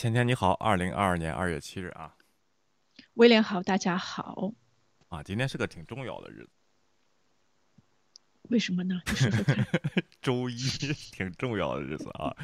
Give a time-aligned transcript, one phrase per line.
[0.00, 2.14] 芊芊你好，二零二二年二月七日啊，
[3.16, 4.50] 威廉好，大家好。
[5.10, 6.50] 啊，今天是个挺重要的日子，
[8.48, 8.98] 为什么呢？
[9.04, 9.66] 你说说看。
[10.22, 10.56] 周一，
[11.12, 12.34] 挺重要的日子啊。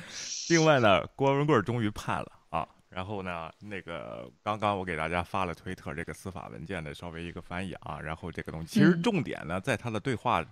[0.50, 2.68] 另外呢，郭文贵终于判了啊。
[2.90, 7.98] 然后呢，那个刚刚我给大家发了推特这个司法文件的稍微一个翻译啊。
[7.98, 10.44] 然后这个东西其实重点呢，在他的对话。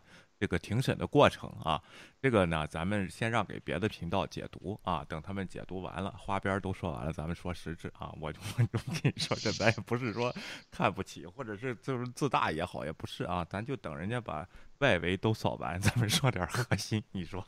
[0.44, 1.80] 这个庭审的过程啊，
[2.20, 8.14] 这个呢，咱们先让给别的频道解读啊，等他们解读完了，花边都说完了，咱们说实质啊。
[8.20, 10.30] 我就我就跟你说，这咱也不是说
[10.70, 14.46] 看不起，或者是就是自大也好，也不是啊，咱就等人家把。
[14.84, 17.02] 外围都扫完，咱们说点核心。
[17.12, 17.42] 你说？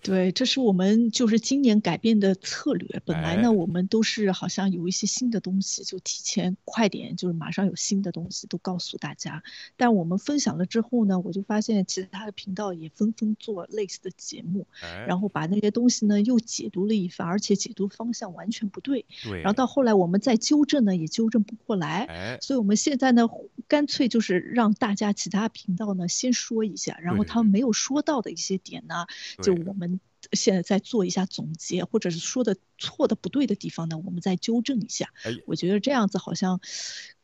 [0.00, 3.02] 对，这是我们就是今年改变的策略。
[3.04, 9.42] 本来呢，我们都是好像有一些新的东西，就提前快点，就是马上有新的东西都告诉大家。
[9.76, 14.64] 但我们分享了之后呢，我就发现其他的频道也纷纷做类似的节目，
[15.08, 19.04] 然后把那些东西呢又解读了一番，而且解读方向完全不对。
[19.24, 19.40] 对。
[19.40, 22.38] 然后到后来我们再纠正呢，也纠正不过来。
[22.40, 23.26] 所以我们现在呢，
[23.66, 26.30] 干脆就是让大家其他频道呢先。
[26.32, 29.06] 说一下，然后他们没有说到的一些点呢，
[29.42, 30.00] 就我们
[30.32, 35.08] 现在再做一下总结，或者是说的错的不对的地方呢，我们再纠正一下。
[35.46, 36.60] 我觉得这样子好像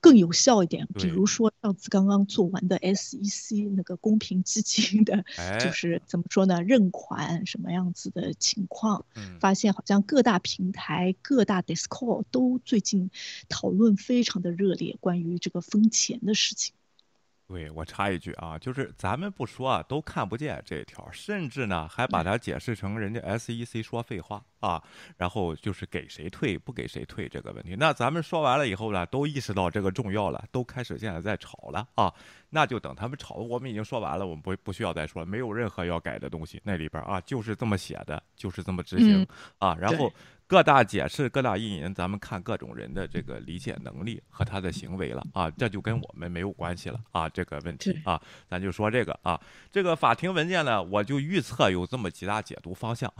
[0.01, 0.89] 更有效一点。
[0.95, 5.25] 比如说上次刚刚做完的 SEC 那个公平基金的，
[5.61, 9.05] 就是怎么说呢，认款什么样子的情况，
[9.41, 13.11] 发现好像各大平台、各大 Discord 都最近
[13.49, 16.75] 讨论非常的热烈，关于这个封钱的事情。
[17.49, 24.83] 对我插一句啊，就是咱们不说啊，都看不见这一条，甚至呢还把它解释成人家 SEC 说废话啊，
[25.17, 27.75] 然后就是给谁退不给谁退这个问题。
[27.75, 32.13] 那咱们说完了以后呢，都意识到这个重要了，都开始现在在吵了啊，
[32.51, 33.37] 那就等他们吵。
[33.37, 39.27] 我们已经说完了，我们不不需要再说，没有任何要改的东西，那里边啊就是这么写的，就是这么执行
[39.59, 40.13] 啊，然后。
[40.49, 49.39] 各大解释、各大意淫，咱们看各种人的这个理解能力和他的行为了啊，这就跟我们没有关系了啊，这个问题啊，咱就说这个啊，
[49.71, 53.13] 这个法庭文件呢，我就预测有这么几大解读方向。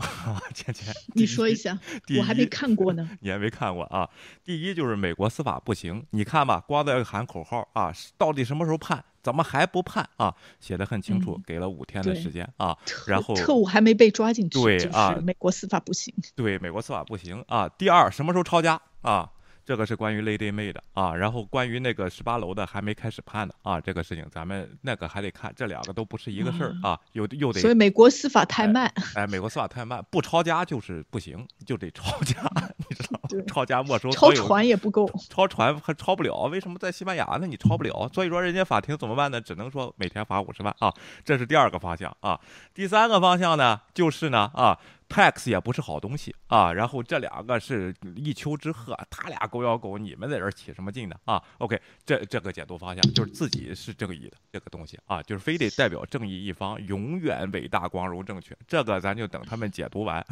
[0.55, 1.77] 倩 倩， 你说一下，
[2.17, 3.07] 我还没看过呢。
[3.21, 4.09] 你还没看过啊？
[4.43, 9.05] 第一就是美国司法不行，你看吧，光在喊口号啊，到底什么时候判？
[9.21, 10.33] 怎么还不判啊？
[10.59, 12.77] 写的很清楚，给了五天的时间啊。
[13.07, 16.13] 然后特务还没被抓进去，对啊，美国司法不行。
[16.35, 17.67] 对，美国司法不行啊。
[17.69, 19.29] 第二，什么时候抄家啊？
[19.69, 27.59] 这个是关于 Lady May 的啊，然后关于那个十八楼的还没开始判呢啊，这个事情咱们那个还得看，这两个都不是一个事儿啊，又又得。
[27.59, 28.91] 所以美国司法太慢。
[29.13, 32.41] 哎，美国司法太慢，不抄家就是不行，就得抄家，
[32.89, 33.43] 你知道吗？
[33.45, 34.09] 抄家没收。
[34.09, 35.07] 抄船也不够。
[35.29, 37.45] 抄船还抄不了，为什么在西班牙呢？
[37.45, 39.39] 你抄不了，所以说人家法庭怎么办呢？
[39.39, 40.91] 只能说每天罚五十万啊，
[41.23, 42.39] 这是第二个方向啊。
[42.73, 44.79] 第三个方向呢，就是呢啊。
[45.09, 58.55] Tax 也不是好东西啊，然后这两个是一丘之貉，他俩狗咬狗，你们在这起什么劲呢啊？OK，这这个解读方向就是自己是正义的这个东西啊，就是非得代表正义一方，永远伟大、光荣、正确。
[58.67, 60.23] 这个咱就等他们解读完。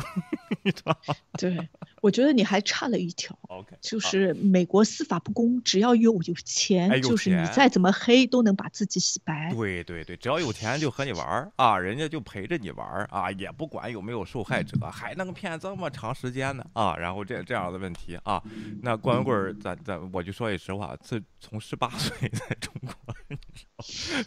[1.39, 1.57] 对，
[2.07, 9.51] 我觉得你还差了一条，OK，就是美国司法不公，只要有有钱，就是你再怎么黑都能把自己洗白。
[9.55, 14.67] 对对对，只要有钱就和你玩啊，人家就陪着你玩啊，也不管有没有受害。
[14.67, 16.93] 者还能骗这么长时间呢啊！
[16.97, 18.43] 然后这这样的问题啊，
[18.81, 22.93] 那光棍儿，咱咱我就说句实话，自从十八岁在中国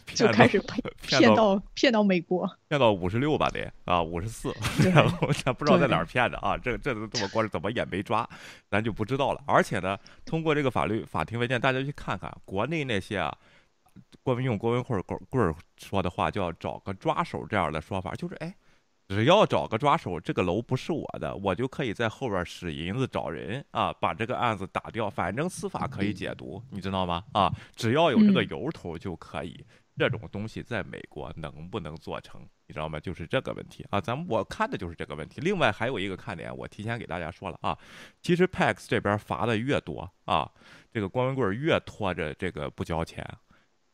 [0.07, 0.81] 就开始骗
[1.19, 4.51] 骗到骗到美国，骗到五十六吧得啊五十四，
[4.91, 8.27] 然后咱不知道在哪儿骗的啊，这这都这么过，怎么也没抓，
[8.69, 9.43] 咱就不知道了。
[9.47, 13.35] 而且呢，通过这个法律法庭文件，大家去看看国内那些啊，
[14.23, 18.53] 郭文用郭文贵儿贵儿说的话，就要找个抓手这样的说法，就是哎。
[19.09, 25.09] 只要找个抓手，这个楼不是我的，我就可以在后边使银子找人啊，把这个案子打掉。
[25.09, 27.21] 反正司法可以解读，你知道吗？
[27.33, 29.65] 啊，只要有这个由头就可以。
[29.97, 32.99] 这种东西在美国能不能做成，你知道吗？
[32.99, 33.99] 就是这个问题啊。
[34.01, 35.41] 咱们我看的就是这个问题。
[35.41, 37.77] 另外还有一个看点，我提前给大家说了啊，
[38.21, 40.49] 其实 Pax 这边罚的越多啊，
[40.91, 43.25] 这个光文贵越拖着这个不交钱。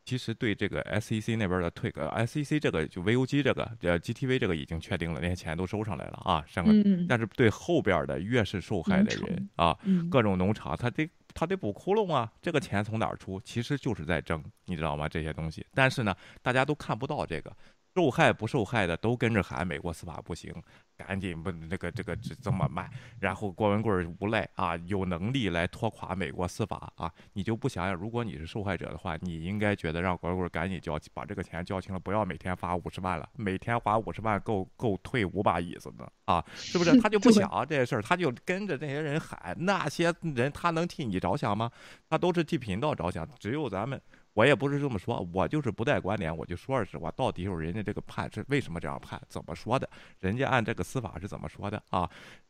[0.05, 6.71] 其实对这个 SEC 那边的退个 SEC 这个就 VOG 这个呃 GTV 这个已经确定了，那些钱都收上来了啊，上个
[7.09, 9.77] 但是对后边的越是受害的人啊，
[10.09, 13.39] 各种农场他得他得补窟窿啊，这个钱从哪儿出？
[13.41, 15.07] 其实就是在挣，你知道吗？
[15.07, 17.55] 这些东西，但是呢，大家都看不到这个。
[17.97, 20.53] 受害不受害的都跟着喊美国司法不行，
[20.95, 22.87] 赶紧不那个这个这这么卖，
[23.19, 36.95] 然后郭文贵无赖啊，有能力来拖垮美国司法啊，你就不想想，如果你是受害者的话，你应该觉得让郭文贵赶紧交把这个钱交清了，不要每天发五十万了，每天花五十万够够退五把椅子的啊，是不是？
[37.01, 41.71] 他就不想这些事儿，他就跟着这些人喊，那些人他能替你着想吗？
[42.07, 43.99] 他都是替频道着想，只有咱们。
[44.37, 49.89] 我也不是这么说，我就是不带观点，我就说实话，到底有人家这个判是为什么这样判，怎么说的？
[50.19, 52.07] 人家按这个司法是怎么说的啊？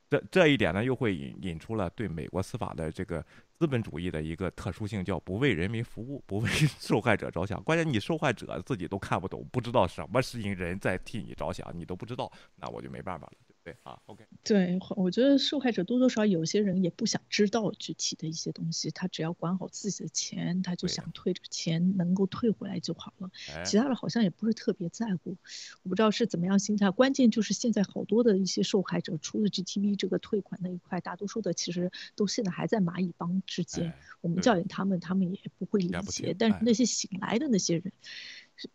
[0.09, 7.63] 这这一点呢，又会引引出了对美国司法的这个资本主义的一个特殊性，叫不为人民服务，不为受害者着想。
[7.63, 13.33] 关键你受害者自己都看不懂，不知道什么事情人在替你着想，你都不知道，那我就没办法了。
[13.67, 14.25] 对啊，OK。
[14.45, 23.29] 对，我觉得受害者多多少少有些人也不想知道具体的一些东西，他只要管好自己的钱，他就想退这个钱能够退回来就好了。
[23.65, 25.35] 其他的好像也不是特别在乎，
[25.83, 26.89] 我不知道是怎么样心态。
[26.91, 33.93] 关键就是现在好多的一些受害者，除了 GTV 这个退款那一块，大多数的其实都现在还在蚂蚁帮之间。
[34.21, 36.33] 我们教育他们，他们也不会理解。
[36.39, 37.91] 但是那些醒来的那些人。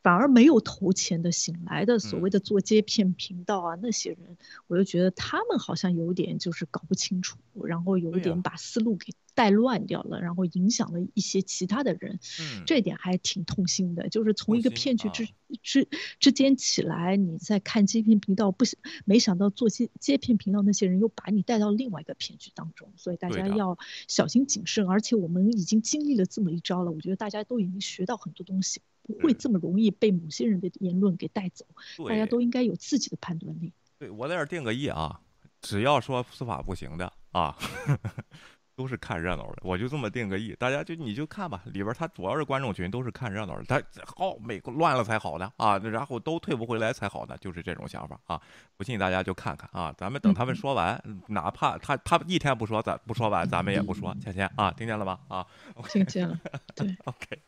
[0.03, 4.37] 反而没有投钱的醒来的所谓的做接片频道啊，那些人，
[4.67, 12.19] 我就觉得他们好像有点就是搞不清楚，然后有一点把思路给带乱掉了，然后影响了一些其他的人，
[12.67, 14.09] 这点还挺痛心的。
[14.09, 15.29] 就是从一个骗局之
[15.63, 15.89] 之
[16.21, 24.87] 之间起来，你在看接片频道，不想没想到做接接片频道那些人又把你带到另外一个骗局当中，所以大家要小心谨慎。
[24.87, 28.81] 而且我们已经经历了这么一招了，我觉得大家都已经学到很多东西。
[29.03, 31.65] 不会这么容易被某些人的言论给带走，
[32.09, 33.73] 大家都应该有自己的判断力。
[33.99, 35.21] 对我在这儿定个义啊，
[35.61, 37.57] 只要说司法不行的啊。
[38.75, 41.63] 都是看热闹的，我就这么定个义，大家就你就看吧。
[41.67, 43.65] 里边他主要是观众群，都是看热闹的。
[43.65, 48.41] 他好，美国乱了才好呢啊，然后都退不回来才好呢，就是这种想法啊。
[48.77, 54.15] 不信大家就看看啊，咱们等他们说完，哪怕他他一天不说，咱不说完，咱们也不说。
[54.21, 55.21] 芊芊啊，听见了吧？
[55.29, 55.47] 啊，
[55.89, 56.39] 听见了。
[56.75, 57.39] 对， OK，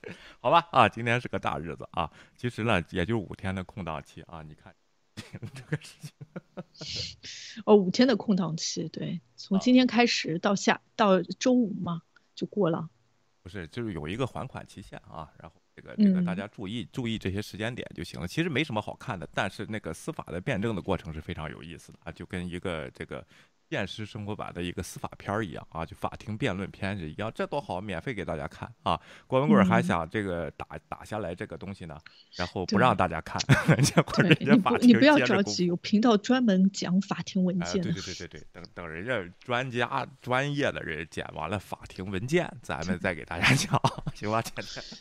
[0.40, 4.74] 好吧啊，今天是个大日子啊，其实呢，也就五天的空档期啊，你看。
[5.14, 5.94] 这个事
[6.74, 7.16] 情，
[7.64, 12.02] 哦，五天的空档期，对，从今天开始到下到周五嘛，
[12.34, 12.88] 就过了。
[13.42, 18.26] 不是，就是有一个还款期限啊，然后这个这个大家注意注意这些时间点就行了。
[18.26, 23.26] 其实没什么好看的，但是那个司法的辩证的过程是非常有意思的啊，就跟一个这个。
[23.70, 29.00] 现实生活版的一个司法片儿一样啊，就法庭辩论片是一样，这多好，免费给大家看啊！
[29.26, 31.98] 郭文贵还想这个打打下来这个东西呢，
[32.36, 33.40] 然后不让大家看，
[33.82, 37.82] 结果人家法庭你不要着急，有频道专门讲法庭文件。
[37.82, 43.80] 对对对对对，等等人家专家专业的人剪完了法庭文件，咱们再给大家讲，
[44.14, 44.42] 行吧？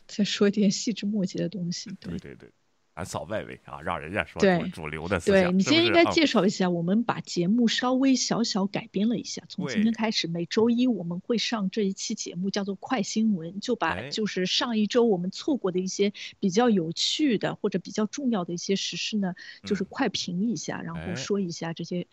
[0.07, 1.91] 再说一点细枝末节的东西。
[1.99, 2.49] 对对对。
[2.95, 5.49] 咱扫外围啊，让人家说主主流的思想。
[5.49, 9.41] 对你今天应该介绍一下，我们把节目稍微小小改编了一下。
[9.49, 22.05] 从今天开始，每周一我们会上这一期节目，叫做快新闻，就把就是上一周我们错过的一些比较有趣的或者比较重要的一些实事呢，就是快评一下，然后说一下这些。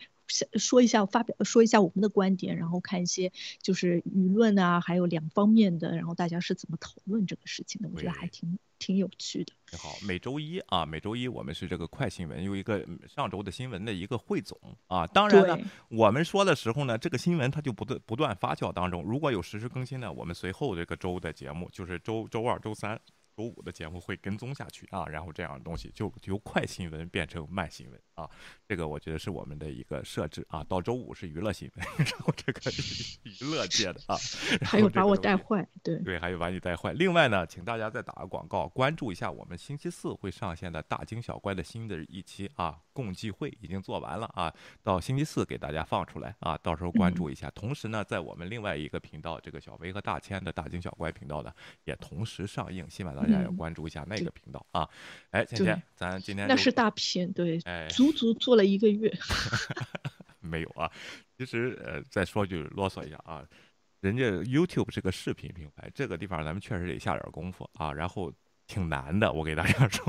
[0.57, 9.53] 说一下发表，说一下我们的观点，然后看一些就是舆论啊，还有两方面的，然后大家是怎么讨论这个事情的，我觉得还挺挺有趣的。
[9.77, 14.57] 好，每周一啊，每周一我们是这个快新闻，有一个上周的新闻的一个汇总
[14.87, 15.05] 啊。
[15.07, 15.57] 当然呢，
[15.89, 22.99] 我们说的时候呢，这个新闻它就不断不断发酵当中，如果有实时更新呢，我们随后这个周的节目就是周周二、周三。
[23.37, 28.29] 周五的节目会跟踪下去啊，然后这样的东西就由快新闻变成慢新闻啊，
[28.67, 30.63] 这个我觉得是我们的一个设置啊。
[30.63, 32.61] 到周五是娱乐新闻， 然后这个
[33.23, 34.15] 娱乐界的啊，
[34.63, 36.93] 还有把我带坏，对对，还有把你带坏。
[36.93, 47.49] 另外呢，请大家再打个广告，关注一下我们星期四会上线的大惊小怪的新的一期啊，共济会已经做完了啊，到星期四给大家放出来啊，到时候关注一下。
[47.51, 51.51] 同时呢，在我们另外一个频道，这个小薇和大千的大惊小怪频道呢，
[51.83, 53.41] 也同时上映，希望大家。
[53.41, 54.87] 要关注一下那个频道啊！
[55.31, 57.57] 哎，芊芊，咱今天那是大片，对，
[57.89, 59.11] 足足做了一个月。
[60.39, 60.91] 没有啊，
[61.37, 63.45] 其实呃，再说句啰嗦一下啊，
[64.01, 68.33] 人家 YouTube 是个视频平台，这个地方咱们确实得下点功夫啊，然后。
[68.71, 70.05] 挺难的，我给大家说，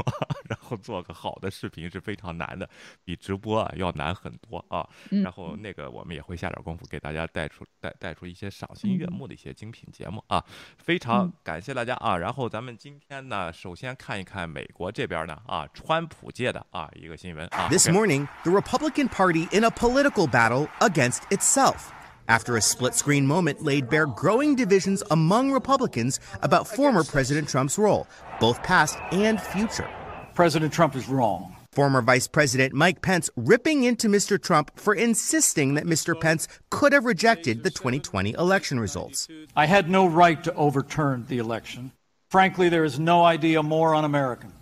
[0.48, 2.68] 然后做个好的视频是非常难的，
[3.02, 4.88] 比直播啊要难很多啊。
[5.10, 10.44] 然后那个我们也会下点功夫，给大家带出带带出一些赏心悦目的一些精品节目啊。
[10.78, 12.16] 非常感谢大家啊。
[12.16, 17.68] 然后咱们今天呢，首先看一看美国这边呢啊，川普界的啊一个新闻啊。
[17.68, 21.90] This morning, the Republican Party in a political battle against itself.
[22.32, 27.76] After a split screen moment laid bare growing divisions among Republicans about former President Trump's
[27.76, 28.06] role,
[28.40, 29.88] both past and future.
[30.32, 31.54] President Trump is wrong.
[31.72, 34.42] Former Vice President Mike Pence ripping into Mr.
[34.42, 36.18] Trump for insisting that Mr.
[36.18, 39.28] Pence could have rejected the 2020 election results.
[39.54, 41.92] I had no right to overturn the election.
[42.30, 44.54] Frankly, there is no idea more un American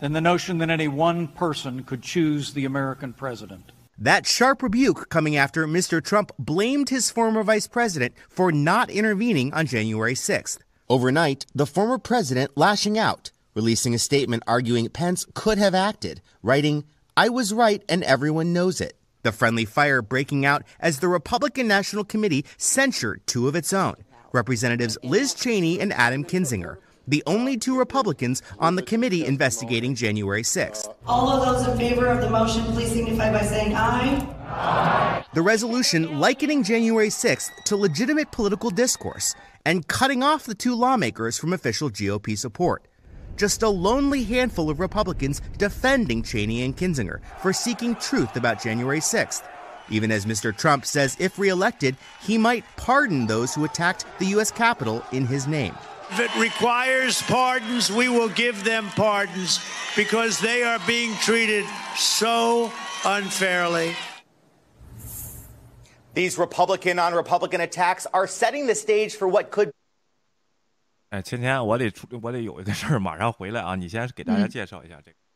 [0.00, 3.72] than the notion that any one person could choose the American president.
[4.00, 6.02] That sharp rebuke coming after Mr.
[6.02, 10.58] Trump blamed his former vice president for not intervening on January 6th.
[10.88, 16.84] Overnight, the former president lashing out releasing a statement arguing Pence could have acted, writing,
[17.16, 18.94] I was right and everyone knows it.
[19.24, 23.96] The friendly fire breaking out as the Republican National Committee censured two of its own,
[24.32, 26.76] Representatives Liz Cheney and Adam Kinzinger,
[27.08, 30.94] the only two Republicans on the committee investigating January 6th.
[31.06, 34.26] All of those in favor of the motion, please signify by saying aye.
[34.46, 35.24] Aye.
[35.34, 39.34] The resolution likening January 6th to legitimate political discourse
[39.64, 42.86] and cutting off the two lawmakers from official GOP support
[43.38, 49.00] just a lonely handful of Republicans defending Cheney and Kinzinger for seeking truth about January
[49.00, 49.42] 6th.
[49.90, 50.54] Even as Mr.
[50.54, 54.50] Trump says if reelected, he might pardon those who attacked the U.S.
[54.50, 55.74] Capitol in his name.
[56.11, 59.59] If it requires pardons, we will give them pardons
[59.95, 62.69] because they are being treated so
[63.03, 63.95] unfairly.
[66.13, 69.71] These Republican on Republican attacks are setting the stage for what could
[71.09, 73.75] 哎，芊芊，我得出，我得有一个事儿，马上回来啊！
[73.75, 75.17] 你先给大家介绍一下这个。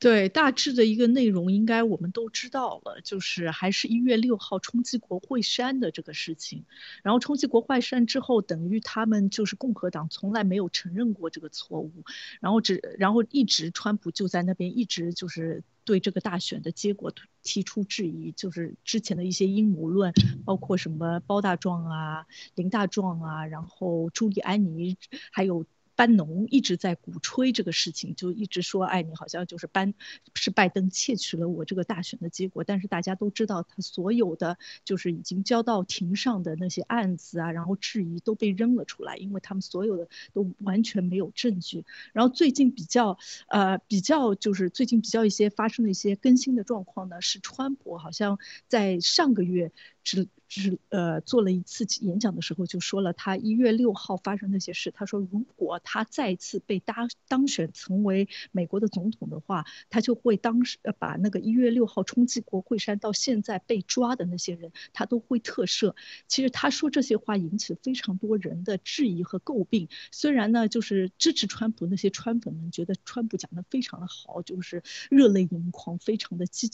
[0.00, 6.64] 对，大致的一个内容应该我们都知道了，就是还是一月六号冲击国会山的这个事情。
[7.04, 11.92] 然后冲击国会山之后，等于他们就是共和党从来没有承认过这个错误，
[12.40, 15.62] 然后只然后一直川普就在那边一直就是。
[15.82, 20.12] 对这个大选的结果提出质疑，就是之前的一些阴谋论，
[20.44, 24.96] 包括什么包大壮啊、林大壮啊，然后朱利安尼，
[25.32, 25.64] 还有。
[26.00, 29.92] 班农一直在鼓吹这个事情，就一直说，哎，你好像就是班，
[30.34, 32.64] 是拜登窃取了我这个大选的结果。
[32.64, 41.84] 但是大家都知道，他所有的就是已经交到庭上的那些案子啊，然后质疑都被扔了出来，因为他们所有的都完全没有证据。
[42.14, 48.38] 然后最近比较，呃，比较就是最近比较一些发生的一些更新的状况呢，是川普好像
[48.68, 49.70] 在上个月。
[50.02, 54.90] 只只呃做了一次演讲的时候，就说了他一月六号发生那些事。
[54.90, 65.94] 他说，如果他再次被当当选成为美国的总统的话，他就会当时把那个一月六号冲击国会山到现在被抓的那些人，他都会特赦。
[66.26, 69.88] 其实他说这些话引起非常多人的质疑和诟病。
[70.10, 76.68] 虽然呢，就是支持川普那些川粉们觉得川普讲的非常的好，就是热泪盈眶，非常的激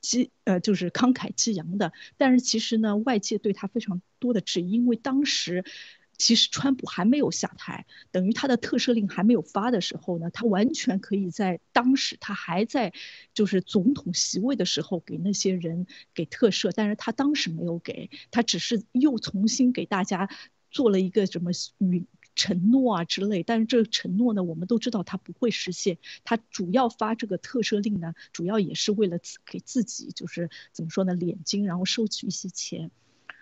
[0.00, 2.79] 激呃就是慷慨激昂的，但是其实。
[2.80, 5.64] 那，外界对他非常多的质疑，因为当时
[6.18, 12.92] 其实川普还没有下台，等于他的特赦令还没有发的时候呢，他完全可以在当时他还在
[13.32, 20.28] 就是总统席位的时候给那些人给特赦，但是他当时没有给，他只是又重新给大家
[20.70, 22.06] 做了一个什么允
[22.40, 32.90] 承诺啊之类，但是这个承诺呢，我们都知道它不会实现，他主要发这个特赦令呢，主要也是为了给自己就是怎么说呢，敛金，然后收取一些钱，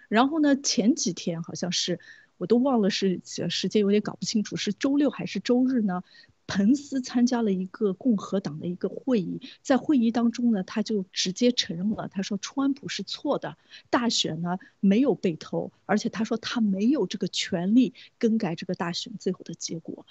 [0.09, 2.01] 然后呢，前几天好像是
[2.39, 6.03] 我都忘了是时间有点搞不清楚，是周六还是周日呢？
[6.49, 13.57] 彭斯参加了一个共和党的一个会议，在会议当中呢，他就直接承认了，他说川普是错的，
[13.91, 20.07] 大选呢没有被偷，而且他说他没有这个权利更改这个大选最后的结果。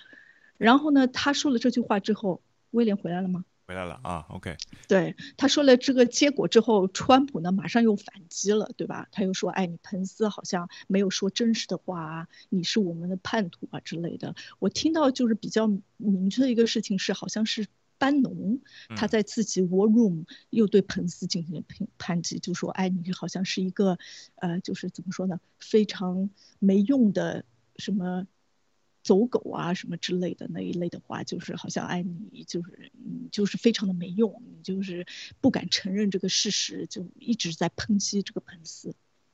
[0.58, 3.44] 然后呢，他说了这句话之后，威廉回来了吗？
[3.68, 4.56] 回来了啊，OK。
[4.88, 9.10] 对，他说了这个结果之后，川普呢马上又反击了，对吧？
[9.12, 14.36] 他又说，哎，你彭斯好像没有说真实的话啊，你是我们的叛徒啊之类的。
[14.60, 18.62] 我听到就是比较明确的一个事情是，好像是班农
[18.96, 23.98] 他在自己 War Room 又对彭斯进行评抨击，就说，哎，你好像是一个，
[24.36, 27.44] 呃，就是怎么说呢，非常没用的
[27.76, 28.26] 什么。
[29.08, 35.06] 走狗啊什么之类的那一类的话，就是好像哎你就是你就是非常的没用，你就是
[35.40, 38.94] 不敢承认这个事实，就一直在抨击这个彭斯。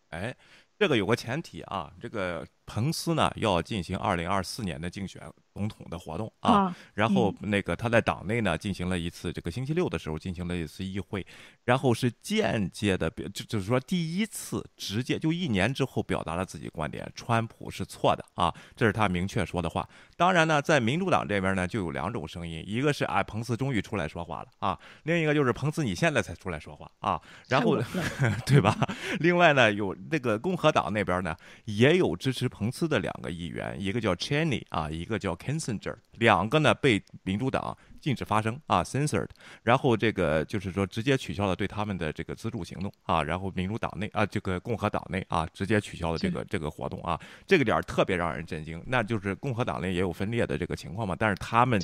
[0.10, 0.38] 哎，
[0.78, 5.22] 这个有个前提啊，这个彭斯呢要进行二零二四年的竞选。
[5.54, 11.24] 总统的活动啊，然后那个他在党内呢进行了一次这个星期六的时候进行了一次议会，
[11.66, 19.88] 然后是间接的表就就是说第一次直接就一年之后表达了自己观点，川普是错的啊，这是他明确说的话。
[20.18, 27.78] 当然呢，在民主党这边呢就有两种声音，一个是啊彭斯终于出来说话了啊，另一个就是彭斯你现在才出来说话啊，然后
[28.44, 28.76] 对吧？
[29.20, 35.34] 另外呢有那个共和党那边呢也有支持彭斯的两个议员，一个叫 Cheney 啊，一个叫。
[35.44, 39.28] Kissinger 两个呢被民主党禁止发声啊，censored。
[39.64, 43.24] 然后这个就是说直接取消了对他们的这个资助行动啊。
[43.24, 47.20] 然后民主党内啊，这个共和党内啊，直接取消了这个这个活动啊。
[47.48, 48.82] 这个点儿特别让人震惊。
[48.86, 51.82] 那就是共和党内也有分裂的这个情况嘛，但是他们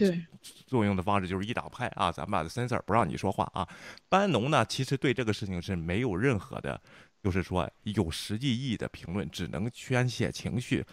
[0.67, 3.67] 作用的方式就是一党派啊，咱们把 censor 不让你说话啊。
[4.07, 6.79] 班农呢，其实对这个事情是没有任何的，
[7.21, 10.85] 就是说有实际意义的评论，只能宣泄情绪。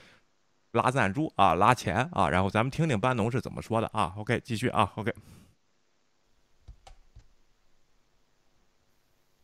[0.73, 4.13] 拉赞助啊，拉钱啊，然后咱们听听班农是怎么说的啊。
[4.17, 4.93] OK，继续啊。
[4.97, 5.13] OK。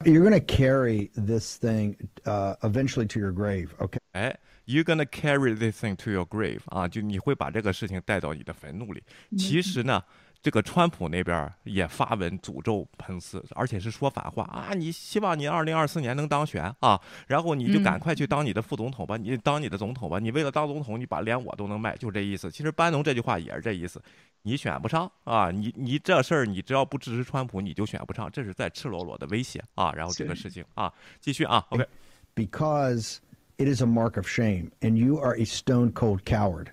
[0.04, 3.98] You're to carry this thing uh, eventually to your grave, okay?
[4.12, 4.36] 哎
[4.66, 9.02] ，You're to carry this thing to your grave 啊，就你会把这个事情带到你的坟墓里。
[9.38, 10.02] 其实呢。
[10.42, 14.74] 这个川普那边也发文诅咒彭斯，而且是说反话啊！
[14.74, 22.50] 你希望你二零二四年能当选啊，然后你就赶快去当你的副总统吧，你当你的总统吧，你为了当总统，你把连我都能卖，就这意思。
[22.50, 24.02] 其实班农这句话也是这意思，
[24.42, 29.92] 你选不上啊，你你这事儿你只要不支持川普，你就选不上，这是在赤裸裸的威胁啊。
[29.92, 31.86] 然后这个事情啊，继续啊，OK。
[32.34, 33.18] Because
[33.58, 36.68] it is a mark of shame, and you are a stone cold coward,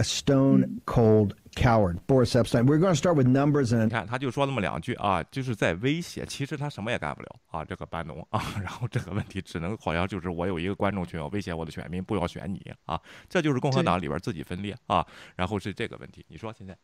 [0.00, 1.34] a stone cold.
[1.56, 2.64] Coward, Boris Epstein.
[2.64, 6.24] We're going to start with numbers and 你看，他就说那么两句啊，就是在威胁。
[6.24, 8.40] 其实他什么也干不了啊，这个班农啊。
[8.62, 13.00] 然后这个问题只能好像就是我有一个观众群，我威胁我的选民不要选你啊。
[13.28, 15.04] 这就是共和党里边自己分裂啊。
[15.34, 16.78] 然后是这个问题，你说现在？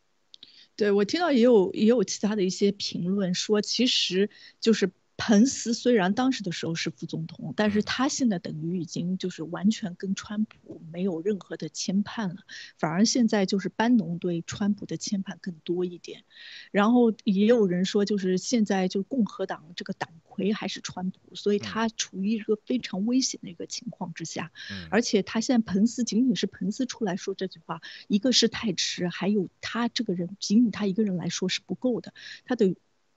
[0.74, 4.28] 对我听到也有也有其他的一些评论说，其实
[4.60, 4.90] 就是。
[5.18, 12.36] 彭斯虽然当时的时候是副总统，但是他现在等于已经就是完全跟川普没有任何的牵绊了，
[12.76, 16.24] 反而现在就是班农对川普的牵绊更多一点。
[16.70, 24.52] 然后也有人说，就是现在就共和党这个党魁还是川普，所以他处于一个非常危险的一个情况之下。
[24.90, 32.12] 而且他现在彭斯仅仅是彭斯出来说这句话，一个是太迟，还有他这个人仅仅他一个人来说是不够的，
[32.44, 32.76] 他得。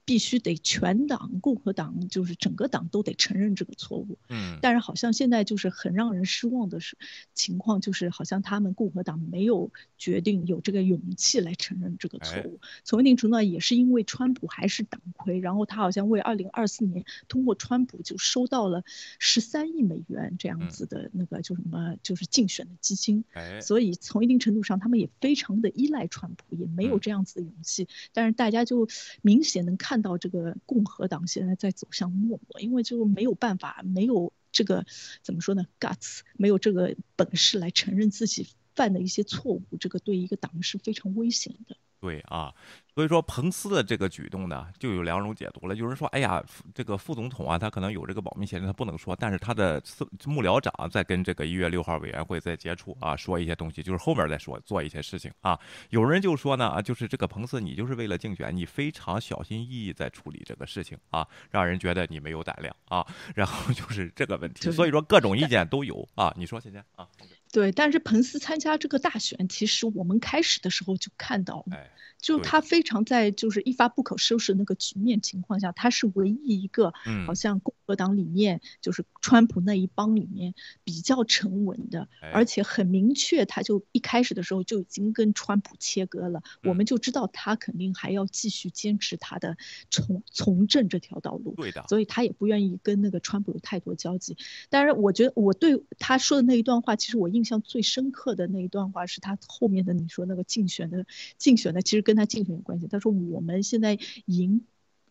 [0.09, 4.17] 必须得全党共和党，就是整个党都得承认这个错误。
[4.29, 6.97] 嗯，但是好像现在就是很让人失望的是
[7.35, 12.59] 情况，就是好像他们共和党没有决定有这个勇气来承认这个错误。
[12.83, 18.83] 从一定程度上也是因为川普还是党魁，然后他好像为二零二四年通过川普就收到了
[19.19, 23.23] 十三亿美元这样子的那个就什么就是竞选的基金。
[23.33, 27.87] 哎所以从一定程度上他们也非常的依赖川普，也没有这样子的勇气。
[28.11, 28.87] 但是大家就
[29.21, 29.98] 明显能看。
[30.01, 34.85] 到这个共和党现在在走向没落，因为就没有办法，没有这个
[35.21, 41.77] 怎么说呢？guts，没有这个本事来承认自己犯的一些错误，这个对一个党是非常危险的。
[41.99, 42.53] 对啊。
[42.95, 45.75] 所以说，彭斯的这个举动呢，就有两种解读了。
[45.75, 49.15] 有人说，哎呀，这个副总统啊，他可能有这个保密协定，他不能说。
[49.15, 49.81] 但是他的
[50.25, 55.57] 幕僚长在跟这个一月六号委员会在接触啊，说一些东西，就是后面再说做一些事情啊。
[55.91, 63.05] 有人就说呢，啊，就是这个彭斯，你就是为了竞选，你非常小心翼翼在处理这个事情啊，让人觉得你没有胆量啊。
[63.33, 66.33] 然后就是这个问题，所以说各种意见都有啊。
[66.35, 67.07] 你说现在啊？
[67.51, 71.77] 对，但是彭斯参加这个大选，其实我们开始的时候就看到了，
[72.19, 76.93] 就他非常在就是一发不可收拾那个局面情况下，他是唯一一个，
[77.25, 80.53] 好像共和党里面就是川普那一帮里面
[80.83, 89.55] 比较沉稳的，而且很明确，他就一开始的时候就已经跟川普切割了，我们就知道他肯定还要继续坚持他的
[89.89, 94.35] 从从政这条道路，对的，所以他也不愿意跟那个川普有太多交集。
[94.69, 97.29] 但是我觉得我对他说的那一段话，其实我。
[97.29, 101.05] 印象最深刻的那一段话是他后面的，你说那个竞选的
[101.37, 102.87] 竞选的，其实跟他竞选有关系。
[102.87, 104.65] 他说我们现在赢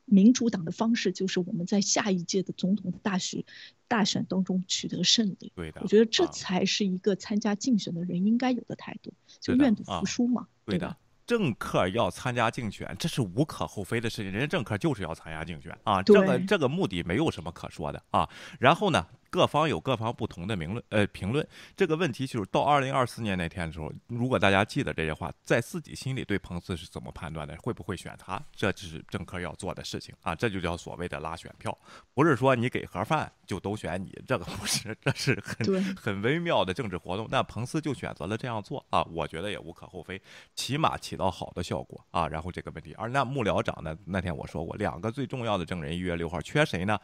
[0.04, 3.44] 民主党的方式，就是我们在下一届的总统大选
[3.86, 5.52] 大选当中取得胜利。
[5.54, 10.48] 对的，我觉得这才是一个参加竞选的人应该有的态度，就愿赌服输嘛。
[10.64, 14.32] 对的，政客要参加竞选，这是无可厚非的事情。
[14.32, 18.28] 人家政客就是要参加竞选啊，这个这个目的没有什么可说的啊。
[18.58, 19.06] 然后呢？
[19.30, 31.76] 各方有各方不同的评论，呃，评论这个问题就是到二零二四年那天的时候，如果大家记得这些话，在自己心里对彭斯是怎么判断的，会不会选他，这就是政客要做的事情啊，这就叫所谓的拉选票，
[32.14, 37.26] 不是说你给盒饭就都选你，这个不是， 这是很很微妙的政治活动。
[37.30, 40.20] 那彭斯就选择了这样做啊，我觉得也无可厚非，
[40.54, 42.26] 起码起到好的效果啊。
[42.28, 46.98] 然后这个问题，而那幕僚长呢，那天我说过，两个最重要的证人，一月六号缺谁呢？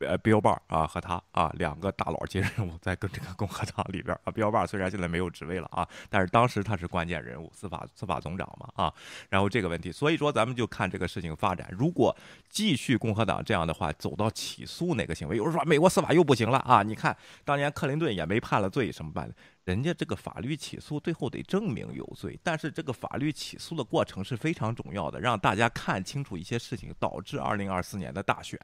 [0.00, 4.32] 呃，Bill Barr 啊，和他啊，两个大佬接任务在跟这个共和党里边啊。
[4.32, 8.92] Bill Barr 虽然现在没有职位了啊，但是当时他是关键人物，司法司法总长嘛啊。
[9.30, 11.68] 然后这个问题，所以说咱们就看这个事情发展。
[11.72, 12.14] 如果
[12.50, 16.82] 继续共和党这样的话，走到起诉哪个行为，有人说美国司法又不行了啊？
[16.82, 19.32] 你看当年克林顿也没判了罪，什么办？
[19.66, 28.56] 人家这个法律起诉最后得证明有罪，但是这个法律起诉的过程是非常重要的，让大家看清楚一些事情，导致二零二四年的大选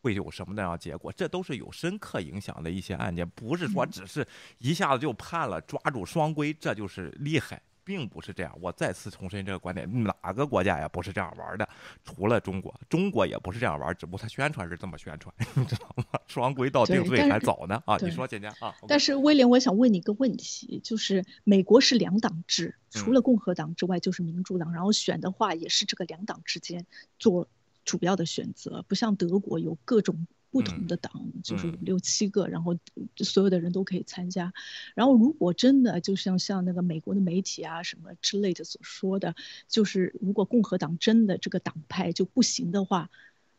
[0.00, 7.60] 会有什么那样结果，这都是有深刻影响的一些案件，不是说只是一下子就判了，抓住双规，这就是厉害。
[7.88, 11.66] 并不是这样，我再次重申这个观点，哪个国家也不是这样玩的，
[12.04, 16.04] 除了中国，中国也不是这样玩，只不过他宣传是这么宣传， 你知道吗？
[16.26, 17.96] 双规到定罪还早呢啊！
[18.02, 18.74] 你说，姐姐啊？
[18.86, 26.84] 但是威廉，我想问你一个问题，就是美国是两党制，除了共和党之外就是民主党，然后选的话也是这个两党之间
[27.18, 27.48] 做
[27.86, 30.26] 主要的选择，不像德国有各种。
[30.50, 32.76] 不同的党就是五六七个，然后
[33.16, 34.52] 所有的人都可以参加。
[34.94, 39.34] 然后如果真的就像像那个美国的媒体啊什么之类的所说的，
[39.68, 43.10] 就是如果共和党真的这个党派就不行的话，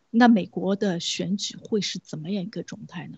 [0.09, 3.17] 那美国的选举会是怎么样一个状态呢？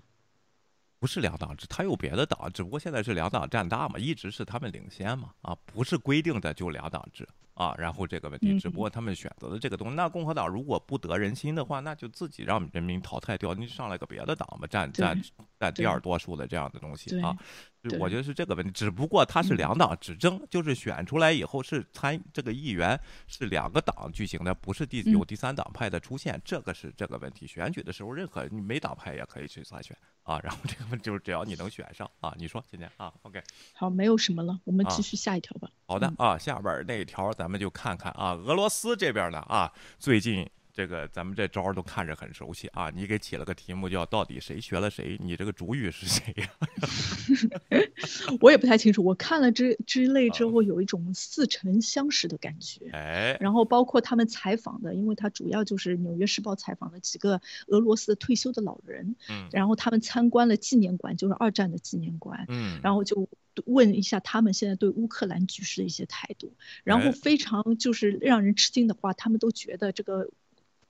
[1.02, 7.28] 不是两党制，他有别的党，只不过现在是两党占大嘛，一直是他们领先嘛，啊，不是规定的就两党制。
[7.54, 9.96] 啊，然后这个问题，只不过他们选择的这个东西。
[9.96, 15.22] 那共和党如果不得人心的话，那就自己让人民淘汰掉，你上来个别的党吧，占占
[15.60, 17.38] 占第二多数的这样的东西啊。
[18.00, 27.46] 我觉得是这个问题，只不过他是两党执政，就是选出来以后是参这个议员是两个党举行的，不是第有第三党派的出现，这个是这个问题。
[27.46, 29.96] 选举的时候，任何你没党派也可以去参选
[30.32, 30.40] 啊。
[30.44, 33.42] 然后这个问就是只要你能选上啊，你说今天啊，OK，
[33.74, 35.70] 好，没有什么了，我们继续下一条吧。
[35.86, 46.50] 好的啊，下边那条咱们就看看啊，俄罗斯这边呢啊，最近这个咱们这招都看着很熟悉啊，你给起了个题目叫“到底谁学了谁”，你这个主语是谁呀？
[48.42, 52.90] 我也不太清楚，我看了这之类之后，有一种似曾相识的感觉。
[52.92, 63.28] 哎，然后包括他们采访的，因为他主要就是《纽约时报》采访的几个俄罗斯退休的老人，嗯，然后他们参观了纪念馆，就是二战的纪念馆，嗯，然后就。
[63.66, 66.54] 问一下他们现在对乌克兰局势的一些态度，
[66.86, 70.30] 然后非常就是让人吃惊的话，他们都觉得这个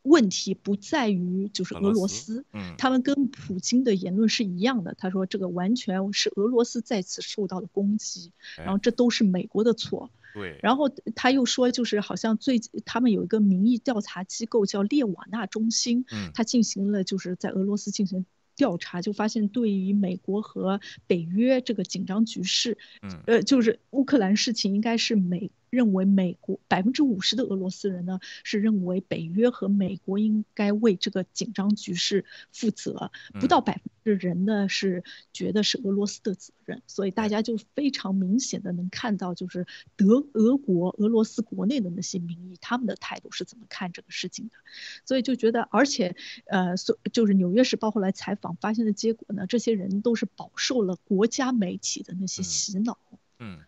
[0.04, 4.96] 问题不在于就是俄罗斯，嗯，他们跟普京的言论是一样的。
[4.98, 10.10] 他说这个完全是俄罗斯再次受到了攻击，然后这都是美国的错。
[10.34, 18.26] 对，然后他又说就是好像最他们有一个民意调查机构叫列瓦纳中心，嗯，他进行了就是在俄罗斯进行。
[18.54, 25.50] 调查就发现，对于美国和北约这个紧张局势，嗯，呃，就是乌克兰事情，应该是美。
[25.72, 35.04] 认为美国百分之五十的俄罗斯人呢是认为北约和美国应该为这个紧张局势负责，不到百分之人呢是
[35.34, 44.52] 觉得是俄罗斯的责任，所以大家就非常明显的能看到，就是德俄国俄罗斯国内的那些民意，他们的态度是怎么看这个事情的，
[45.06, 52.98] 所以就觉得，而且呃，所就是《纽约时报》后来采访发现的结果呢，这些人都是饱受了国家媒体的那些洗脑，
[53.40, 53.60] 嗯。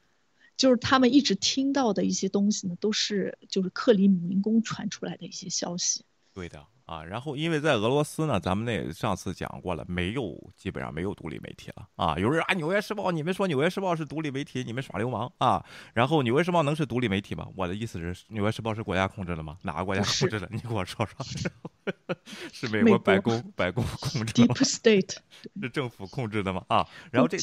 [0.55, 6.03] 就是他们一直听到的一些东西呢，都是就是克里姆林宫传出来的一些消息。
[6.33, 12.17] 对的啊，然后因为在俄罗斯呢，咱们那上次讲过了，没有基本上没有独立媒体了啊。
[12.17, 15.63] 有人啊，《纽约时报》，你们说《纽约时报》是独立媒体，你们耍流氓啊。
[15.93, 17.47] 然后《纽约时报》能是独立媒体吗？
[17.55, 19.57] 我的意思是，《纽约时报》是国家控制的吗？
[19.61, 20.49] 哪个国家控制的？
[20.51, 21.15] 你给我说说。
[22.51, 25.17] 是美国白宫白宫控制，Deep State
[25.61, 26.63] 是政府控制的吗？
[26.67, 27.37] 啊，然后这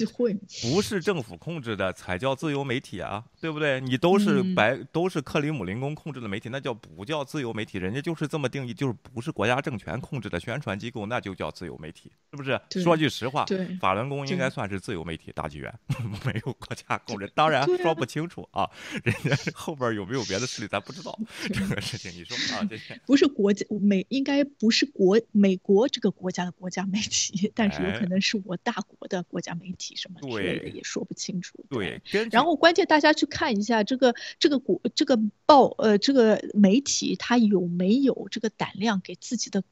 [0.63, 3.81] 不是政府控制的才叫自由媒体啊，对不对？
[3.81, 7.79] 你都是白都是克里姆林宫控制的媒体，那叫不叫自由媒体？
[7.79, 12.59] 人家就是这么定义，就是不是国家政权控制的宣传机构，那就叫自由媒体，是不是？
[12.83, 13.45] 说句实话，
[13.81, 15.73] 法轮功应该算是自由媒体大纪元，
[16.25, 17.31] 没有国家控制。
[17.35, 18.69] 当然说不清楚啊，
[19.05, 21.19] 人家后边有没有别的势力，咱不知道
[21.53, 22.11] 这个事情。
[22.13, 24.30] 你说啊，这些不是国家美应该。
[24.31, 31.65] 应该不是国美国这个国家的国家媒体，但是有可能是我大国的国家媒体，什么之类的也说不清楚。
[31.69, 39.65] 对，然后关键大家去看一下这个这个国这个报呃这个媒体，他有没有这个胆量给自己的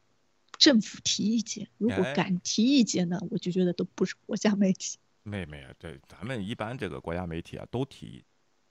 [0.59, 1.69] 政府提意见？
[1.79, 4.99] 如果敢提意见呢，我就觉得都不是国家媒体。
[5.23, 8.25] 妹妹啊，对，咱们一般这个国家媒体啊，都提，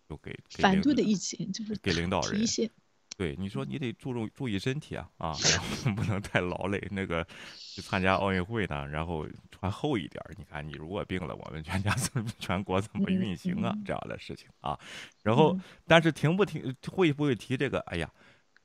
[0.10, 2.69] 就给反对的意见，就是给领导人提一些。
[3.17, 6.80] 对，你说你得注重注意身体啊啊，然 后不能太劳累。
[6.91, 7.25] 那个
[7.58, 10.23] 去参加奥运会呢，然后穿厚一点。
[10.38, 13.75] 你看，你如果病了，我们全家怎么全国怎么运行啊？
[13.84, 14.80] 这样的事情啊。
[15.23, 17.80] 然后，但是停不停会不会提这个？
[17.88, 18.10] 哎呀。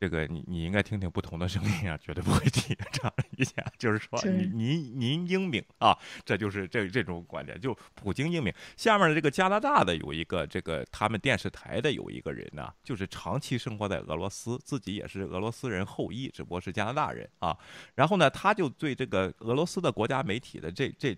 [0.02, 3.64] 这个你你应该听听不同的声音啊，绝对不会提这样的意见。
[3.78, 8.52] 就是说，您您您英明啊，这就是这这种观点，就普京英明。
[8.76, 17.56] 下面的这个加拿大的有一个这个他们电视台的有一个人呢，就是长期生活在俄罗斯，自己也是俄罗斯人后裔，只不过是加拿大人啊。
[17.94, 21.16] 然后呢，他就对这个俄罗斯的国家媒体的这这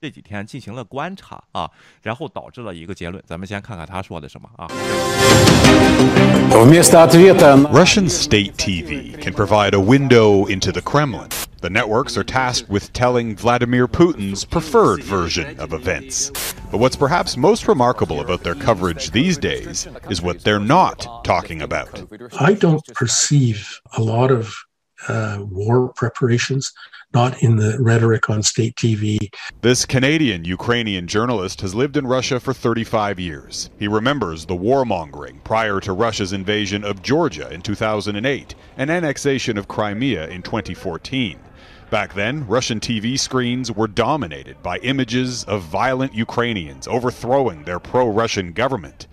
[0.00, 1.70] 这几天进行了观察啊，
[2.02, 3.22] 然后导致了一个结论。
[3.26, 4.68] 咱们先看看他说的什么啊。
[7.72, 11.28] Russian state TV can provide a window into the Kremlin.
[11.60, 16.30] The networks are tasked with telling Vladimir Putin's preferred version of events.
[16.70, 21.62] But what's perhaps most remarkable about their coverage these days is what they're not talking
[21.62, 22.04] about.
[22.38, 24.54] I don't perceive a lot of
[25.07, 26.71] uh, war preparations
[27.13, 29.17] not in the rhetoric on state TV.
[29.61, 33.69] This Canadian Ukrainian journalist has lived in Russia for 35 years.
[33.77, 39.67] He remembers the warmongering prior to Russia's invasion of Georgia in 2008 and annexation of
[39.67, 41.37] Crimea in 2014.
[41.89, 48.07] Back then, Russian TV screens were dominated by images of violent Ukrainians overthrowing their pro
[48.07, 49.07] Russian government.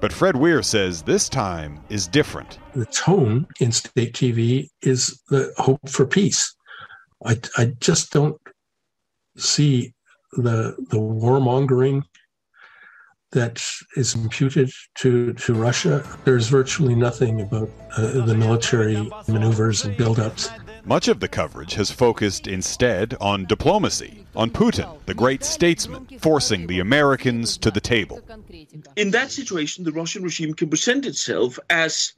[0.00, 2.58] But Fred Weir says this time is different.
[2.74, 6.54] The tone in state TV is the hope for peace.
[7.24, 8.40] I, I just don't
[9.36, 9.94] see
[10.32, 12.02] the the warmongering
[13.32, 13.62] that
[13.96, 16.02] is imputed to, to Russia.
[16.24, 20.50] There's virtually nothing about uh, the military maneuvers and buildups.
[20.85, 26.67] Much of the coverage has focused instead on diplomacy, on Putin, the great statesman, forcing
[26.67, 28.19] the Americans to the table.
[28.95, 32.13] In that situation, the Russian regime can present itself as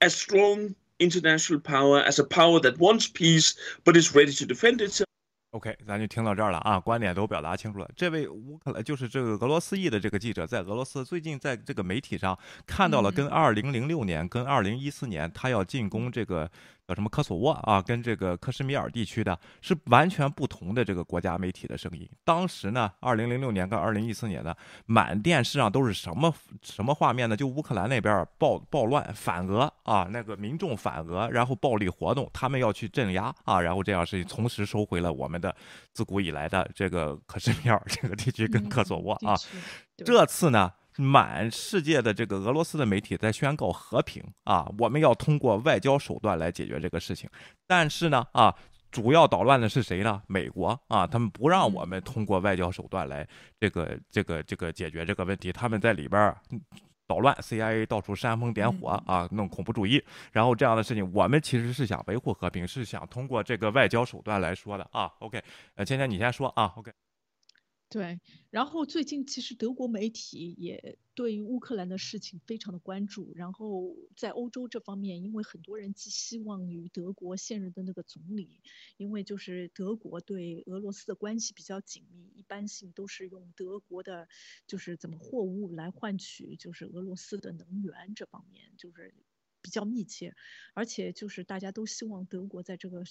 [0.00, 3.54] a strong international power, as a power that wants peace
[3.84, 5.06] but is ready to defend itself.
[5.50, 7.88] OK，咱就听到这儿了啊，观点都表达清楚了。
[7.94, 16.50] 这位乌克兰就是这个俄罗斯裔的这个记者，在俄罗斯最近在这个媒体上看到了跟2006年、跟2014年他要进攻这个。
[16.89, 22.09] 叫什么科索沃啊，跟这个克什米尔地区的是完全不同的这个国家媒体的声音。
[22.23, 24.55] 当时呢，二零零六年跟二零一四年呢
[24.87, 27.37] 满电视上都是什么什么画面呢？
[27.37, 35.55] 就乌克兰那边暴暴乱反俄啊，那个民众反俄，然后暴力活动，他们要去镇压啊，然后这样是同时收回了我们的
[35.93, 39.35] 自古以来的这个克什米尔这个地区跟科索沃啊。
[40.03, 40.71] 这次呢？
[40.99, 47.29] 满世界的这个俄罗斯的媒体在宣告和平啊，我们要通过外交手段来解决这个事情。
[47.65, 48.53] 但是呢，啊，
[48.91, 50.21] 主要捣乱的是谁呢？
[50.27, 53.25] 美国啊，他们不让我们通过外交手段来
[53.61, 55.53] 这个这个这个解决这个问题。
[55.53, 56.35] 他们在里边
[57.07, 60.03] 捣乱，CIA 到处煽风点火啊，弄恐怖主义。
[60.33, 65.09] 然后这样的事情，我们其实是想维护和平，是想通过这个外交手段来说的啊。
[65.19, 65.41] OK，
[65.75, 66.73] 呃，芊芊你先说啊。
[66.75, 66.91] OK。
[67.89, 68.19] 对，
[68.51, 73.33] 然后最近其实德国媒体也对乌克兰的事情非常的关注。
[73.33, 78.61] 然后在欧洲这方面，因为很多人寄希望于德国现任的那个总理，
[78.97, 84.27] 因为就是德国对俄罗斯的关系比较紧密，一般性都是用德国的，
[84.67, 89.15] 就是怎么货物来换取就是俄罗斯的能源这方面就是
[89.63, 90.35] 比较密切，
[90.75, 93.03] 而且就是大家都希望德国在这个。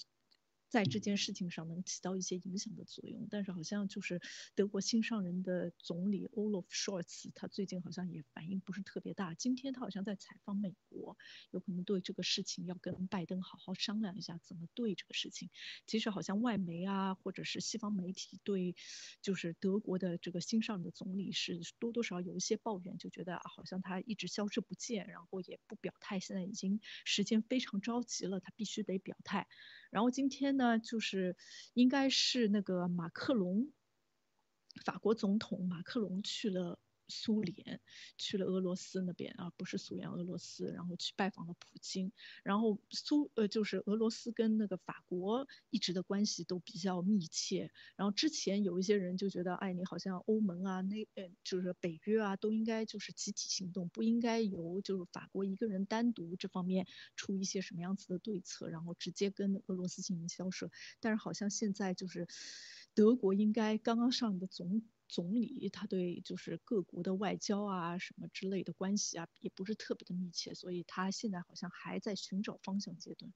[0.69, 4.21] 在这件事情上能起到一些影响的作用，但是好像就是
[4.55, 9.33] 德国新上任的总理 Olaf Scholz，他最近好像也反应不是特别大。
[9.33, 11.17] 今天他好像在采访美国，
[11.49, 15.49] 有可能对这个事情要跟拜登好好商量一下怎么对这个事情。
[15.87, 18.75] 其实好像外媒啊，或者是西方媒体对，
[19.21, 29.47] 就是德国的这个新上任的总理是多多少有一些抱怨，就觉得好像他一直消失不见，然后也不表态，现在已经时间非常着急了，他必须得表态。
[29.89, 31.35] 然后今天呢，就是
[31.73, 33.71] 应该是那个马克龙，
[34.85, 36.79] 法国总统马克龙去了。
[37.09, 37.81] 苏联
[38.17, 42.11] 去了俄罗斯那边啊，不是苏联，俄罗斯，然后去拜访了普京。
[42.43, 47.71] 然后苏呃，就是俄罗斯跟那个法国一直的关系都比较密切。
[47.95, 60.69] 然后之前有一些人就觉得，哎，你好像欧盟啊，那呃，就是北约啊，都应该就是集体行动，不应该由就是法国一个人单独这方面出一些什么样子的对策，然后直接跟俄罗斯进行交涉。
[60.99, 62.27] 但是好像现在就是
[62.93, 64.83] 德国应该刚刚上的总。
[65.09, 73.29] 总理他对就是各国的外交啊什么之类的关系啊也不是特别的密切，所以他现在好像还在寻找方向阶段，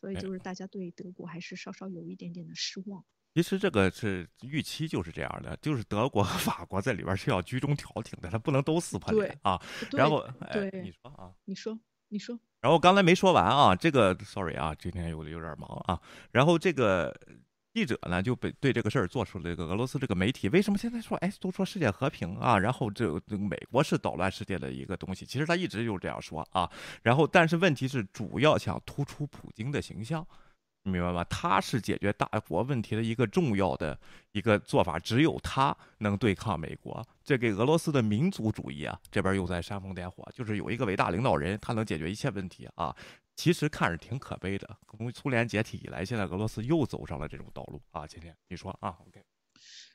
[0.00, 3.04] 所以就是大家对德国还是稍稍有一点点的失望。
[3.34, 9.60] 其实这个是预期就是这样的，就是德国和法国在里边是要居中调停的，他不能都撕破脸啊。
[9.92, 12.40] 然后，对，你说啊，你说，你说。
[12.60, 16.00] 然后刚才没说完啊，这个 sorry 啊，今天有有点忙啊。
[16.30, 17.12] 然后这个。
[17.76, 26.70] 记者呢就被对这个事儿做出了这个俄罗斯这个媒体为什么现在说哎都说世界和平啊，然后这这美国是捣乱世界的一个东西，其实他一直就是这样说啊，
[27.02, 30.26] 然后但是问题是主要想突出普京的形象。
[30.84, 31.24] 明白吗？
[31.24, 33.98] 他是解决大国问题的一个重要的
[34.30, 37.04] 一个做法，只有他能对抗美国。
[37.24, 40.24] 这给俄罗斯的民族主义啊，这边又在煽风点火。
[40.32, 42.94] 就是有一个伟大领导人，他能解决一切问题啊。
[43.36, 44.78] 其实看着挺可悲的。
[44.88, 48.06] 从苏联解体以来，现在俄罗斯又走上了这种道路啊。
[48.06, 49.22] 今天你说啊，OK。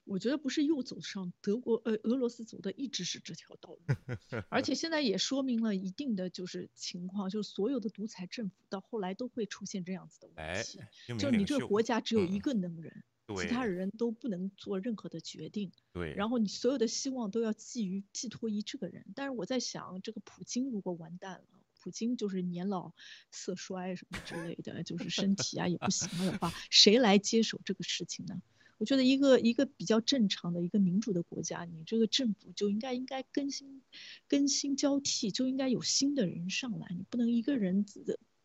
[0.04, 3.80] 我觉得不是又走上德国呃俄罗斯走的一直是这条道路，
[4.49, 10.80] 而且现在也说明了一定的就是情况，就是所有的独裁政府到后来都会出现这样子的问题，
[11.19, 13.04] 就你这个国家只有一个能人，
[13.38, 19.06] 其他人都不能做任何的决定，对，然后你所有的希望都要寄于寄托于这个人。
[19.15, 22.91] 但是我在想，这个普京如果完蛋了，普京就是年老
[23.32, 28.41] 色衰什么之类的，就是身体啊也不行了的话，谁来接手这个事情呢？
[28.78, 33.82] 我觉得一个一个比较正常的一个民主的国家，你这个政府就应该应该更新
[34.28, 37.86] 更新交替，就应该有新的人上来，你不能一个人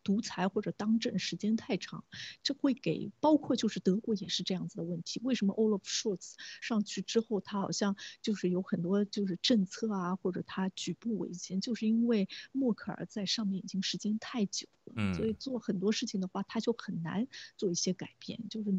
[0.07, 2.05] 独裁或者当政时间太长，
[2.41, 5.19] 这会给包括就是德国也是这样子的问题。
[5.21, 18.73] 为什么 Olaf Scholz 上去之后，他好像就是有很多就是政策啊，或者他举步维艰，就是因为默克尔在上面已经时间太久了，所以做很多事情的话，他就很难做一些改变，就是。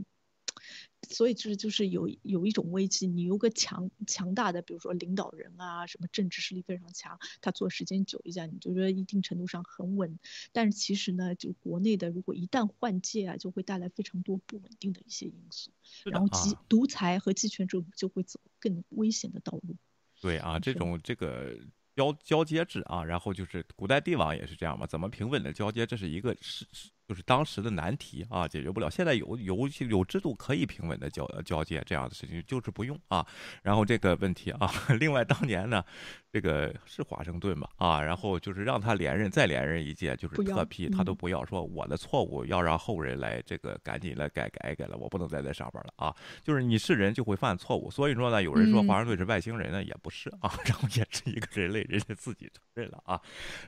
[1.09, 10.19] 所以就是就是有有一种危机，你有个强强大的，比如说领导人啊，什么政治实力非常强，他做时间久一下，你就觉得一定程度上很稳。
[10.53, 15.71] 但是其实呢，就国内的，如果一旦换届啊，就会带来非常多不稳定的一些因素，
[16.05, 19.77] 然后集独裁和集权政府就会走更危险的道路。
[20.21, 21.57] 对啊，这种这个
[21.95, 26.91] 交交接制啊，然后就是古代帝王也是这样嘛，怎么平稳的交接，这是一个是是。
[27.09, 28.91] 就是当时的难题啊，解决不了。
[28.91, 33.27] 现在有有有制度可以平稳的交交接这样的事情，就是不用啊。
[33.63, 35.83] 然后这个问题啊， 另外当年呢，
[36.31, 46.15] 这个是华盛顿吧啊，然后就是让他连任再连任一届，就是特批他都不要，说我的错误要让后人来这个赶紧来改改改了，我不能再在上边了啊。
[46.43, 53.19] 就是你是人就会犯错误，所以说呢，有人说华盛顿是外星人呢，也不是啊， 然后也是一个人类，人家自己承认了啊。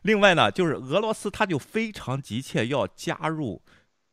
[0.02, 3.30] 另外呢，就是俄罗斯他就非常急切要加。
[3.30, 3.62] 入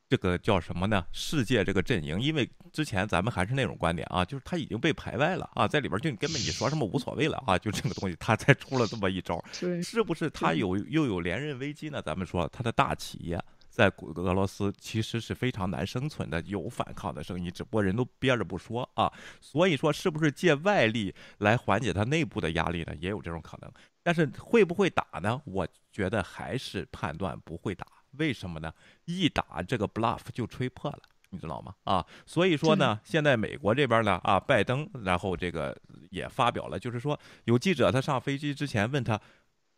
[0.10, 1.06] 这个叫什么呢？
[1.12, 12.02] 世界这个阵营，因为之前咱们还是那种观点啊，就是他已经被排外了啊，在里边就根本你说什么无所谓了啊，就这个东西他才出了这么一招，是不是他有又有连任危机呢？
[12.02, 13.38] 咱们说他的大企业
[13.70, 22.96] 在俄罗斯其实是非常难生存的，有反抗的声音，只不过人都憋着不说啊，所以说是不是借外力来缓解他内部的压力呢？
[23.02, 23.70] 也有这种可能，
[24.02, 25.42] 但是会不会打呢？
[25.44, 27.86] 我觉得还是判断不会打。
[28.14, 28.74] 为什么呢？
[29.06, 31.74] 一打这个 bluff 就吹破了，你知道吗？
[31.84, 35.78] 啊，所以说呢，现在美国这边呢，啊，拜登，然后这个
[36.10, 39.20] 也发表了，就是说有记者他上飞机之前问他，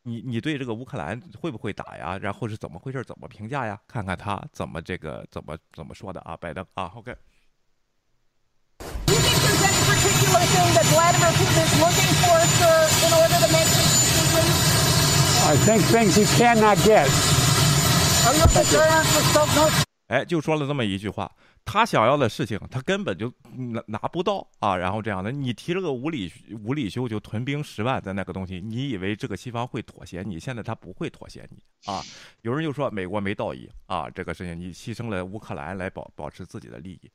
[0.04, 2.18] 你你对这个乌克兰会不会打呀？
[2.18, 3.04] 然后是怎么回事？
[3.04, 3.80] 怎么评价呀？
[3.88, 6.38] 看看他怎么这个怎么怎么说的啊？
[6.38, 7.16] 拜登啊，OK。
[15.42, 17.10] I think things he cannot get.
[20.08, 21.32] 哎，就说了这么一句话，
[21.64, 24.76] 他想要的事情，他根本就拿拿不到啊。
[24.76, 26.32] 然后这样的，你提了个无理
[26.64, 30.24] 无理修，就屯兵十万的那个东西，你以为这个西方会妥协？
[30.24, 32.02] 你现在他不会妥协你啊。
[32.42, 37.12] 有人就说美国没道义啊，这个事情你牺牲了乌克兰来保保持自己的利益。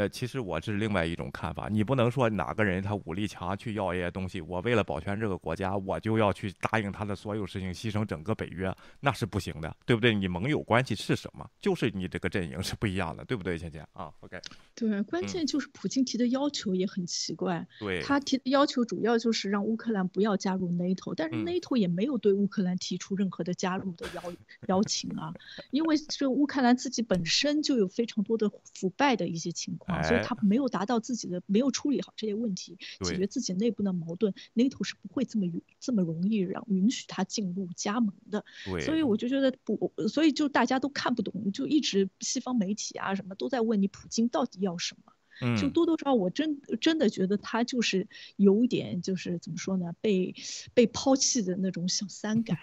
[0.00, 10.14] 呃，其实我是另外一种看法，你不能说哪个人他武力强去要一些东西，我为了保全这个国家，我就要去答应他的所有事情，牺牲整个北约，那是不行的，对不对？
[10.14, 11.46] 你盟友关系是什么？
[11.60, 14.40] 就是你这个阵营是不一样的，对不对，倩倩啊？OK，
[14.74, 24.32] 对，关键就是普京提的要求也很奇怪，对，他提的要求主要就是让乌克兰不要加入 NATO，但是 NATO 也没有对乌克兰提出任何的加入的邀
[24.68, 25.34] 邀请啊，
[25.70, 29.76] 因为这乌克兰自己本身就有非常多的腐败的一些情。
[30.02, 35.46] 所以他没有达到自己的，没有处理好这些问题，解决自己内部的矛盾，NATO 是不会这么
[35.78, 38.44] 这么容易让允许他进入加盟的。
[38.80, 45.12] 所以我就觉得不，所以就大家都看不懂，就一直西方媒体啊什么都在问你普京到底要什么。
[45.58, 50.34] 就多多少少，我真真的觉得他就是有点，就是怎么说呢，被
[50.74, 52.58] 被抛弃的那种小三感，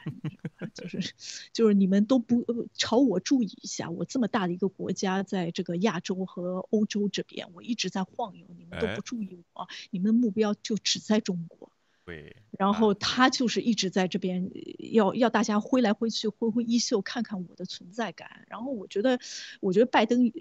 [0.74, 1.14] 就是
[1.54, 11.72] 就是你们都不朝我注意一下，我这么大的一个国家，在这个亚洲和欧洲这边，我一直在晃悠，你们都不注意我，你们的目标就只在中国。
[12.06, 12.36] 对。
[12.58, 14.50] 然后他就是一直在这边
[14.92, 18.46] 要要大家挥来挥去，挥挥衣袖，看看我的存在感。
[18.48, 19.20] 然后我觉得，
[19.62, 20.32] 我觉得拜登。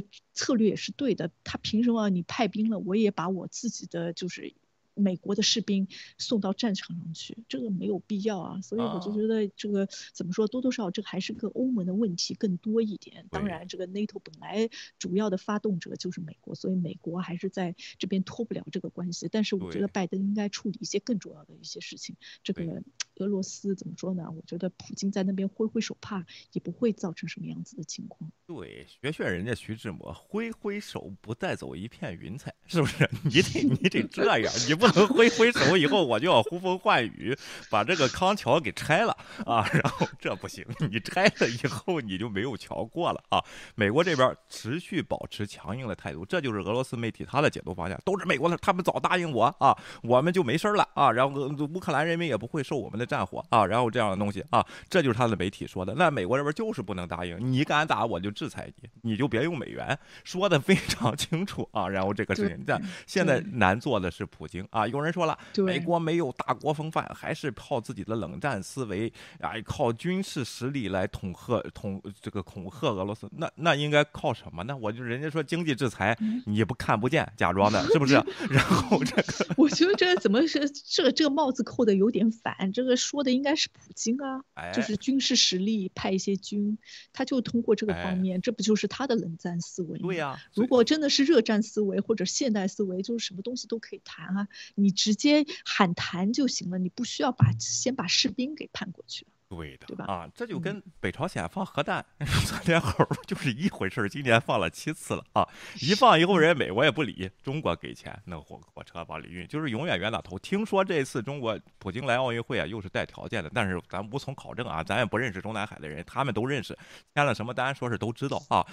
[0.00, 1.30] 这策略也是对的。
[1.44, 4.52] 他凭什么你派兵了，我也把我自己的就是
[4.94, 5.86] 美国的士兵
[6.18, 8.60] 送到战场上去，这个没有必要啊。
[8.60, 13.26] 所以我就觉得这个怎么说，多多少少这还是个欧盟的问题更多一点。
[13.30, 14.68] 当然，这个 NATO 本来
[14.98, 19.28] 主要的发动者就是美国，所以美国还是在这边脱不了这个关系。
[19.30, 22.16] 但是我觉得拜登应该处理一些更重要的一些事情。
[22.42, 22.82] 这个
[23.16, 24.28] 俄罗斯怎么说呢？
[24.30, 28.30] 我觉得普京在那边挥挥手帕也不会造成什么样子的情况。
[28.44, 33.08] 对，学学人家徐志摩，挥挥手不带走一片云彩，是不是？
[33.24, 37.36] 你得你得这样，你不能挥挥手以后我就要呼风唤雨，
[37.70, 39.16] 把这个康桥给拆了
[39.46, 39.68] 啊！
[39.72, 43.42] 然后这不行，你拆了以后你就没有桥过了啊！
[43.74, 55.94] 美国这边持续保持强硬的态度，这就是俄罗斯媒体他的解读方向，都是美国的，他们早答应我啊，我们就没事了啊，然后乌克兰人民也不会受我们的战火啊，然后这样的东西啊，这就是他的媒体说的。
[55.94, 61.88] 那美国这边就是不能答应，你敢打我就制裁你，你就别用美元，说的非常清楚啊。
[61.88, 64.86] 然后这个事情，这现在难做的是普京啊。
[64.88, 69.10] 有人说了，美国没有大国风范，还是靠自己的冷战思维
[69.40, 73.28] 啊，靠军事实力来恐吓统这个恐吓俄罗斯。
[73.36, 74.76] 那那应该靠什么呢？
[74.76, 78.14] 我就人家说经济制裁，你不看不见，假装的，是不是？
[78.50, 86.76] 然后这个， 我觉得这怎么是这个这个帽子扣的有点反，这个说的应该是普京啊，就是军事实力派一些军，
[87.12, 90.08] 他就通过这个方面，这不就是他的冷战思维吗？
[90.08, 99.26] 对呀，如果真的是热战思维或者现代思维，就是什么东西都可以谈啊，你直接喊谈就行了，你不需要把先把士兵给判过去。
[99.54, 100.04] 对的，对吧？
[100.06, 102.04] 啊，这就跟北朝鲜放核弹、
[102.46, 104.08] 窜天猴就是一回事儿。
[104.08, 105.46] 今年放了七次了啊！
[105.80, 110.38] 一放以后，人美国也不理，中国给钱弄火火车往里运，就是永远冤大头。
[110.38, 116.76] 听说这次中国普京来奥运会啊，又是带条件的，但是咱无从考证啊，咱也不认识中南海的人，他们都认识，
[117.14, 118.64] 签了什么单，说是都知道啊。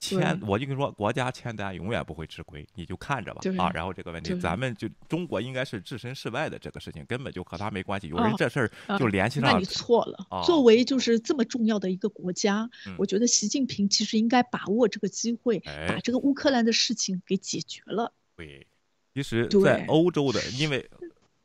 [0.00, 3.70] 签，我就跟你说，国家签单永远不会吃亏，你就看着吧啊。
[3.74, 8.08] 然后这个问题，咱们就中国应该是置身事外的，这个事情根本就和他没关系。
[8.08, 10.26] 有人这事儿就联系上，那你错了。
[10.44, 12.68] 作为就是这么重要的一个国家，
[12.98, 18.12] 我觉得习近平其实应该把握这个机会，把这个乌克兰的事情给解决了。
[18.36, 18.66] 对，
[19.14, 20.88] 其实，在欧洲的，因为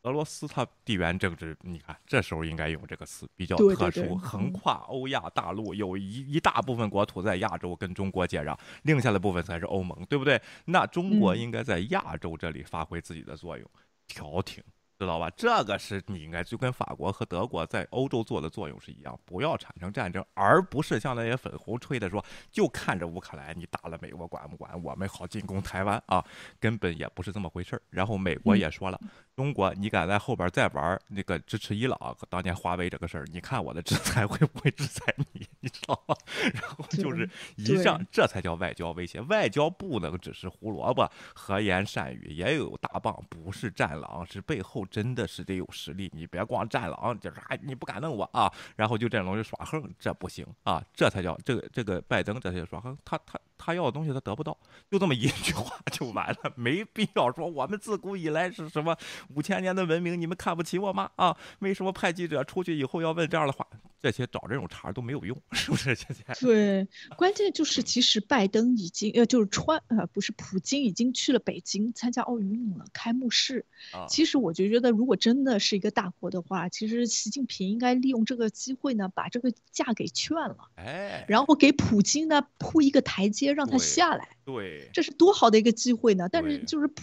[0.03, 10.41] 俄罗斯它地缘政治，你看这时候应该用这个词比较特殊，横跨欧亚大陆，有一一大部分国土在亚洲跟中国接壤，剩下的部分才是欧盟，对不对？
[10.65, 13.65] 那中国应该在亚洲这里发挥自己的作用，
[14.05, 14.61] 调停。
[14.99, 15.29] 知道吧？
[15.35, 26.23] 这个是你应该就跟法国和德国在欧洲做的作用是一样，不要产生战争，而不是像那些粉红吹的说，就看着乌克兰你打了美国管不管，我们好进攻台湾啊，
[26.59, 27.81] 根本也不是这么回事儿。
[27.89, 28.99] 然后美国也说了。
[29.35, 33.25] 中国，你敢在后边再玩那个支持伊朗当年华为这个事儿？
[33.31, 35.43] 你看我的制裁会不会制裁你？
[35.59, 36.15] 你知道吗？
[36.53, 39.19] 然后就是一上，这才叫外交威胁。
[39.21, 46.09] 外交不能只是胡萝卜、和言善语，也有大棒，不是战狼，是背后真的是得有实力。
[46.13, 48.51] 你别光战狼，就是哎，你不敢弄我啊！
[48.75, 50.83] 然后就这种就耍横，这不行啊！
[50.93, 52.97] 这才叫这个这个拜登，这才叫耍横。
[53.03, 54.57] 他他他要的东西他得不到，
[54.91, 58.97] 就这么一句话 就完了，没必要说我们自古以来是什么。
[59.33, 61.09] 五千年的文明，你们看不起我吗？
[61.15, 63.65] 啊，为什么派记者出去以后要问这样的话？
[64.01, 65.95] 这些找这种茬都没有用，是不是？
[65.95, 66.85] 现在对，
[67.15, 73.65] 关键就是其实拜登已经呃，就是川呃，不是普京已经去了北京参加奥运了开幕式。
[74.09, 84.29] 其实我就觉得，如果真的是一个大国的话，其实习近平应该利用这个机会呢，把这个架给劝了，哎，然后给普京呢铺一个台阶，让他下来。
[84.45, 86.27] 对，这是多好的一个机会呢！
[86.29, 87.01] 但是就是普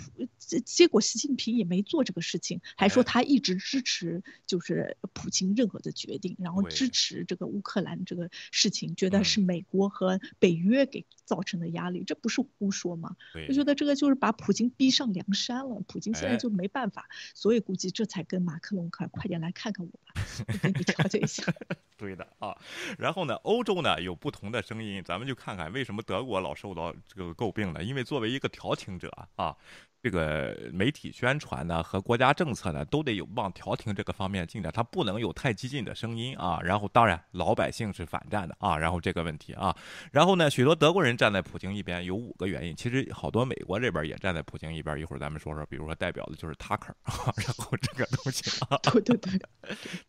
[0.64, 13.16] 结果，习近平也没做这个事情，还说他一直支持就是普京任何的决定，然后支持这个乌克兰这个事情，觉得是美国和北约给造成的压力，这不是胡说吗？
[13.48, 20.22] 我觉得这个就是把普京逼上梁山了，普京现在就没办法，所以估计这才跟马克龙快快点来看看我吧，
[20.62, 21.42] 给你调解一下。
[21.96, 22.56] 对的啊，
[22.98, 27.82] 然后呢，欧洲呢有不同的声音，咱们就看看为什么德国老受到这个诟病的？
[27.84, 29.56] 因为作为一个调情者啊。
[30.02, 36.58] 这个媒体宣传呢和国家政策呢都得有往调停这个方面进展，它不能有太激进的声音啊。
[36.62, 38.78] 然后当然老百姓是反战的啊。
[38.78, 39.76] 然后这个问题啊，
[40.12, 44.98] 然后呢许多德国人站在普京一边有五个原因，其实好多美国这边也站在普京一边。
[44.98, 49.40] 一会儿咱们说说，比如说代表的就是 Tucker 啊，然后这个东西啊，对对对。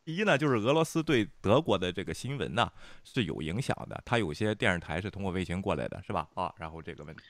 [0.04, 2.70] 第一呢就是俄罗斯对德国的这个新闻呢
[3.04, 6.28] 是有影响的，它有些电视台是通过卫星过来的，是吧？
[6.34, 7.22] 啊，然后这个问题。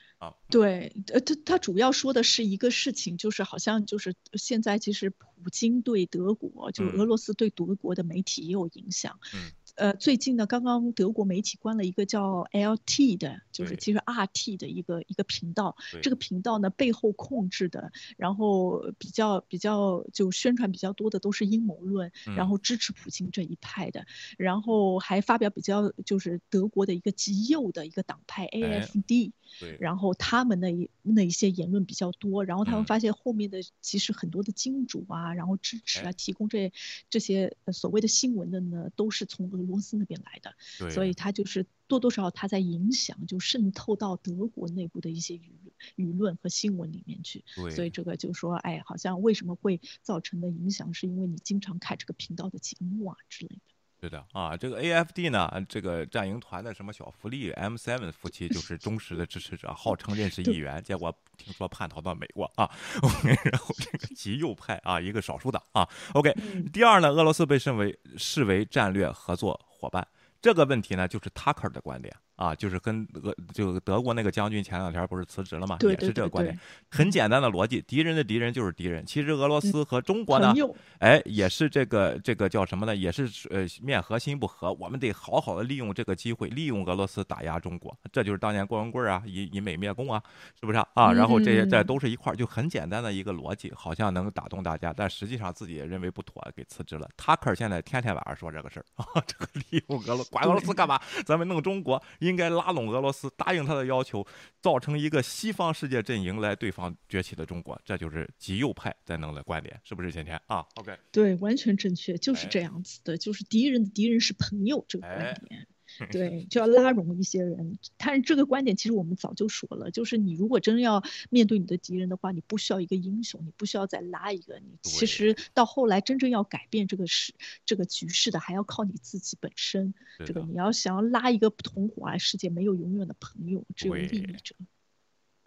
[0.48, 9.18] 对，呃，他他主要说的是一个事情，就是好像就是现在其实普京对德国，就俄罗斯对德国的媒体也有影响。
[9.34, 15.76] 嗯，呃，最近呢，刚刚德国媒体关了一个叫 LT 的，就是其实 RT 的一个一个频道。
[16.02, 24.06] 这个频道呢，背后控制的，然后比较比较就宣传比较多的都是阴谋论，然后支持普京这一派的，
[24.36, 29.32] 然后还发表比较就是德国的一个极右的一个党派 AFD，
[29.78, 36.72] 然后他们那那一些言论比较多，然后他们发现后面的其实很多的金主啊，然后支持啊，提供这
[37.08, 40.54] 这些所谓的新闻的呢，都是从俄罗斯那边来的，
[40.90, 45.50] 所以他就是多多少少他在影响，就渗透到德国内部的一些舆
[45.96, 47.44] 舆论和新闻里面去。
[47.70, 53.71] 所以这个就说，哎，好像为什么会造成的影响，是因为你经常看这个频道的节目啊之类的。
[54.02, 62.68] 是的啊，这个 AFD 呢，这个战营团的什么小福利 M7 夫妻就是忠实的支持者，号称认识议员，结果听说叛逃到美国啊。
[63.44, 65.88] 然后这个极右派啊，一个少数党啊。
[66.14, 66.34] OK，
[66.72, 70.04] 第二呢，俄罗斯被视为视为战略合作伙伴，
[70.40, 72.12] 这个问题呢，就是 Tucker 的观点。
[72.36, 75.76] 啊，就是跟俄就德国那个将军前两天不是辞职了吗？
[75.82, 76.58] 也是这个观点，
[76.90, 79.04] 很简单的逻辑，敌人的敌人就是敌人。
[79.04, 80.52] 其实俄罗斯和中国呢，
[80.98, 82.96] 哎，也是这个这个叫什么呢？
[82.96, 84.72] 也是呃面和心不和。
[84.72, 87.96] 我们得好好的利用这个机会，利用俄罗斯打压中国。
[88.10, 90.22] 这就是当年郭文贵啊，以以美灭共啊，
[90.58, 91.12] 是不是啊？
[91.12, 97.08] 然后这些这都是一块儿，就很简单的一个逻辑，好像能打动大家，但实际上自己也认为不妥，给辞职了。
[97.16, 101.00] 塔克现在天天晚上说这个事儿啊， 这个利用俄罗管俄罗斯干嘛？
[101.24, 102.02] 咱们弄中国。
[102.22, 104.24] 应该拉拢俄罗斯，答应他的要求，
[104.60, 110.12] 造成一个西方世界阵营来对方崛起的中国，这就是极右派在弄的观点，是不是？
[110.12, 115.66] 今天啊，OK，对，完全正确，就是这样子的，就是敌人的敌人是朋友这个观点。
[116.10, 117.78] 对，就要拉拢一些人。
[117.96, 124.58] 但是这个观点其实我们早就说了，就是你如果真要面对你的敌人的话，你不需要一个英雄，你不需要再拉一个。
[124.58, 127.32] 你其实到后来真正要改变这个事、
[127.64, 129.94] 这个局势的，还要靠你自己本身。
[130.24, 134.54] 这个你要想要拉一个同伙啊，世界没有永远的朋友，只有利益者。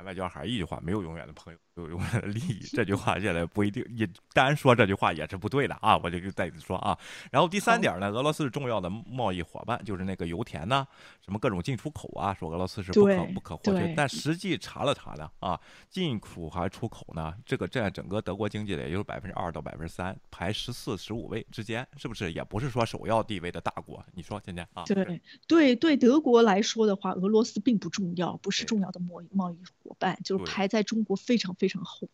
[0.04, 1.60] 外交还是一句话，没有永远的朋友。
[1.76, 5.98] 有永远的利益，这句话现在不一定，你单说这句话也是不对的啊！
[5.98, 6.98] 我就再说啊。
[7.32, 10.88] 然后第三点呢，俄罗斯是重要的贸易伙伴，就是那个油田呐，
[11.22, 13.94] 什么各种进出口啊，说俄罗斯是不可不可或缺。
[13.96, 15.60] 但实际查了查呢，啊，
[15.90, 22.32] 进口还出口呢，这个占整个德国经济的也就是百分之二到百分之三，排十四十五位之间，是不是？
[22.32, 24.04] 也不是说首要地位的大国。
[24.14, 24.84] 你说今天啊？
[24.86, 31.65] 对对对，德国来说的话，俄罗斯并不重要，不是重要的贸易贸易伙伴，就是排在中国非常非常。
[31.66, 32.08] 非常后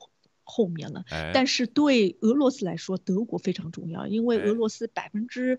[0.43, 5.57] 后面了，但是对俄罗斯来说，德国非常重要，因为俄罗斯百分之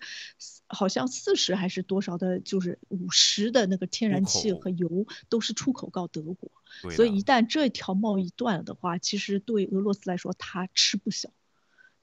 [0.65, 6.51] 好像四十还是多少的，就是五十的那个天然气和油都是出口到德国，
[6.89, 11.29] 所以一旦这条贸易断了的话，其实对俄罗斯来说，它吃不消。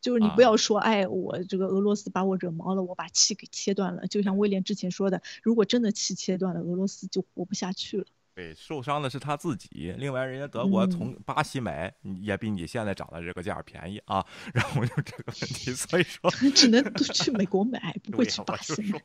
[0.00, 4.06] 就是你不要说，哎，我这个俄罗斯把我惹毛了，我把气给切断了。
[4.06, 8.06] 就像威廉之前说的，如果真的气切断了，俄罗斯就活不下去了。
[8.40, 9.94] 对，受伤的是他自己。
[9.98, 14.24] 另外，人家德国从巴西买也比你现在涨的这个价便宜啊。
[14.54, 19.02] 然后就这个问题，所以说只能去美国买， 不会去巴西买。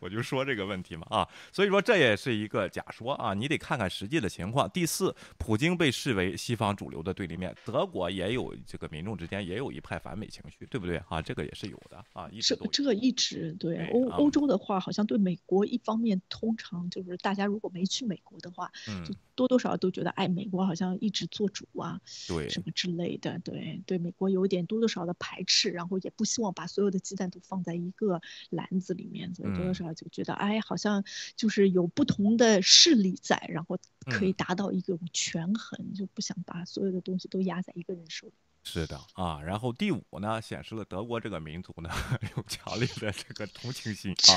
[0.00, 4.68] 我就说这个问题嘛啊，所以说这也是一个假说啊，你得看看实际的情况。
[4.70, 11.20] 第四，普京被视为西方主流的对立面，德国也有这个民众之间也有一派反美情绪，对不对啊？
[11.20, 12.28] 这个也是有的啊。
[12.32, 18.38] 一直这这一直对欧欧洲的话，好像对美国一方面通常就是大家如果没去美国。
[18.44, 18.72] 的话，
[19.04, 31.04] 就多多少少都觉得，哎，美国好像一直做主啊，对，什么之类的，对对，美国有一点多多少少的排斥，然后也不希望把所有的鸡蛋都放在一个篮子里面，所以多多少少就觉得，哎，好像
[31.36, 38.34] 就是有不同的势力在，然后可以达到一种权衡，就不想把所有的东西都压在一个人手里。
[38.66, 41.90] 是的啊，然后第五呢，显示了德国这个民族呢
[42.34, 44.32] 有强烈的这个同情心啊。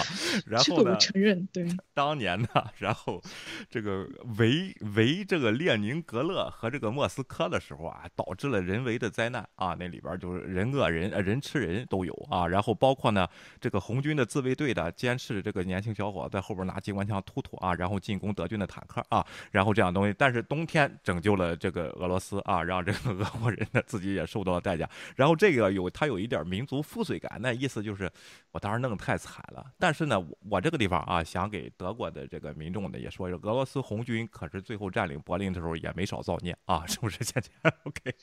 [0.45, 2.47] 然后呢，承认对当年呢，
[2.77, 3.23] 然后
[3.69, 4.05] 这个
[4.37, 12.45] 围围这个列宁格勒和这个莫斯科的时候啊，导致了人为的灾难啊，那里边就是人饿人呃人吃人都有啊。
[12.45, 13.25] 然后包括呢
[13.61, 20.13] 这个红军的自卫队的监视这个年轻小伙在后边拿机关枪突突啊，然后进攻德军的坦克啊，然后这样东西。
[20.17, 24.16] 但是冬天拯救了这个俄罗斯啊，让这个俄国人呢自己。
[24.17, 28.11] 也受到了代价，然后这个有他有一点民族负罪感，那意思就是
[28.51, 29.65] 我当时弄得太惨了。
[29.79, 37.23] 但是呢，我这个地方啊，想给德国的这个民众呢也说一说，俄罗斯红军可是最后占领柏林的时候也没少造孽啊，是不是？
[37.23, 37.51] 倩倩？
[37.85, 38.13] OK。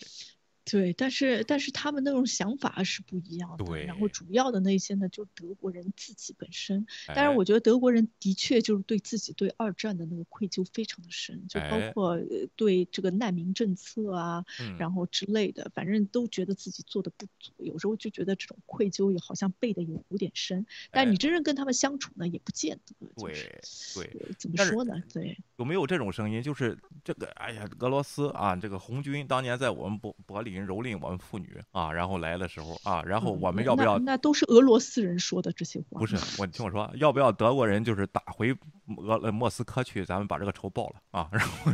[0.65, 3.65] 对，但是但是他们那种想法是不一样的。
[3.65, 3.85] 对。
[3.85, 6.87] 然后主要的那些呢，就德国人自己本身。
[7.09, 12.19] 但是，我觉得德国人的确就是对自己对二战的那个愧疚非常的深，就包括
[12.57, 14.45] 对这个难民政策啊，
[14.79, 17.53] 然后之类的，反正都觉得自己做的不足。
[17.59, 20.65] 有时候就觉得这种愧疚也好像背的有有点深。
[20.91, 23.07] 但你真正跟他们相处呢，也不见得。
[23.17, 23.33] 对
[23.95, 24.35] 对。
[24.39, 24.95] 怎么说呢？
[25.13, 25.37] 对。
[25.57, 26.43] 有没有这种声音？
[26.43, 30.65] 就是这个，哎呀，俄罗斯啊，这个红军当年在我们柏柏林。
[30.65, 33.99] 蹂躏我们妇女啊，然后来的时候啊，然后我们要不要？
[33.99, 36.01] 那都是俄罗斯人说的这些话。
[36.01, 38.57] 不是，我听我说，要不要德国人就是打回
[38.97, 41.29] 俄莫斯科去，咱们把这个仇报了啊？
[41.33, 41.73] 然后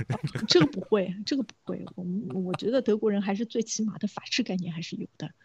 [0.49, 1.85] 这个不会，这个不会。
[1.95, 5.31] 我们我觉得德国人还是最起码的法治概念还是有的。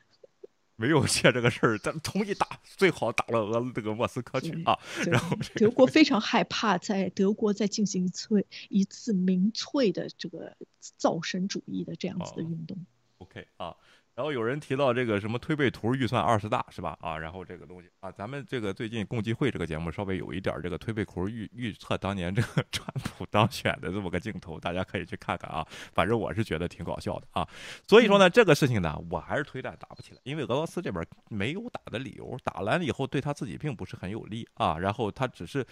[0.78, 4.78] 没有借这个事儿，咱同意打，最好打了俄这个莫斯科去啊。
[5.06, 10.54] 然后德国非常害怕在德国再进行一次一次民粹的这个
[10.98, 12.78] 造神主义的这样子的运动。
[13.26, 13.76] OK 啊，
[14.14, 16.96] 然后有人提到这个什么推背图预算二十大是吧？
[17.02, 25.68] 啊，然后这个东西啊，咱们这个最近共济会这个节目稍微有一点这个推背图预预测当年这个 川普当选的这么个镜头，大家可以去看看啊。
[25.94, 27.48] 反正我是觉得挺搞笑的啊。
[27.88, 34.78] 所以说呢，这个事情呢，我还是推断打不起来，因为俄罗斯这边没有打的理由，打完了以后对他自己并不是很有利啊。
[34.78, 35.66] 然后他只是，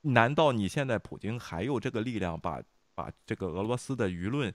[0.00, 2.60] 难道你现在普京还有这个力量把
[2.96, 4.52] 把这个俄罗斯的舆论？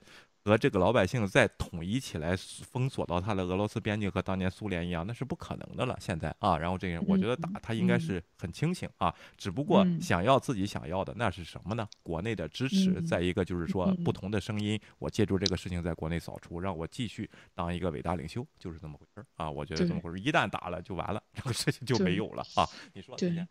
[0.50, 5.96] 和这个老百姓再统一起来，封锁到他的俄罗斯边境，和当年苏联一样，那是不可能的了。
[6.02, 11.88] 现在啊，然后这个，我觉得打他应该是很清醒啊，只不过想要自己想要的那是什么呢？
[12.02, 19.52] 国内的支持，再一个就是说不同的声音，我借助这个事情在国内扫除，让我继续当一个伟大领袖，就是这么回事儿啊。
[19.52, 22.68] 我觉得这么回事儿，一旦打了就完了，这个事情就没有了啊。
[22.94, 23.16] 你说？
[23.18, 23.48] 对，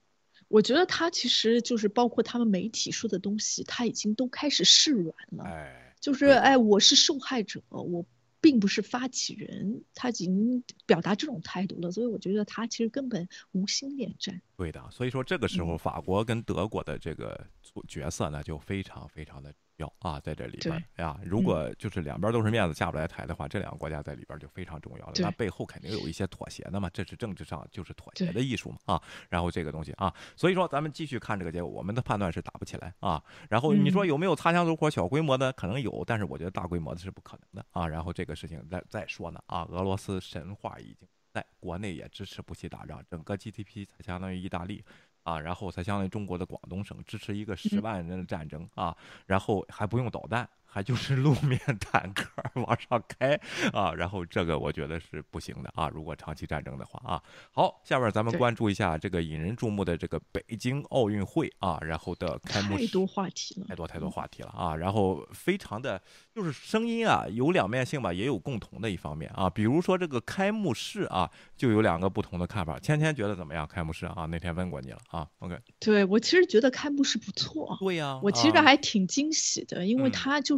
[0.49, 5.45] 我觉得他其实就是包括他们媒体说的东西，他已经都开始示软了。
[5.45, 5.88] 哎。
[6.01, 8.05] 就是哎，我是受害者，我
[8.41, 14.41] 并不是发起人，他已经表达这种态度了，所以我觉得他其实根本无心恋战。
[14.57, 17.47] 对的，所以说这个时候法国跟德国的这个
[17.87, 19.53] 角色呢，就非常非常的。
[19.79, 25.13] 要啊，在这里边呀，如果就是两边都是面子下不来台的话，这两个国家在里边就非常重要了。
[25.17, 29.03] 那背后肯定有一些妥协的嘛，这是政治上就是妥协的艺术嘛啊。
[29.29, 33.23] 然后这个东西啊，所以说咱们继续看这个结果，我们的判断是打不起来啊。
[33.49, 35.53] 然后你说有没有擦枪走火小规模的？
[35.53, 37.87] 可能有，但是我觉得大规模的是不可能的啊。
[37.87, 44.85] 然后这个事情再再说呢啊，俄罗斯神话已经在国内也支持不起打仗，整个 GDP 才相当于意大利。
[45.29, 50.49] 啊，然后才相当于中国的广东省支持一个十万人的战争啊，然后还不用导弹。
[50.71, 53.35] 还就是路面坦克往上开
[53.73, 55.89] 啊，然后这个我觉得是不行的啊。
[55.89, 64.77] 如果长期战争的话啊，好，下面咱们关注一下这个引人注目的这个北京奥运会啊，然后的开幕太多话题了，太多太多话题了啊。
[64.77, 66.01] 然后非常的
[66.35, 69.49] 就是声音啊，有两面性吧，也有共同的一方面啊。
[69.49, 72.79] 比如说这个开幕式啊，就有两个不同的看法。
[72.79, 73.67] 芊芊觉得怎么样？
[73.67, 75.27] 开幕式啊，那天问过你了啊。
[75.39, 80.58] OK，对我其实觉得开幕式不错，对呀，我其实还挺惊喜的，因为他就。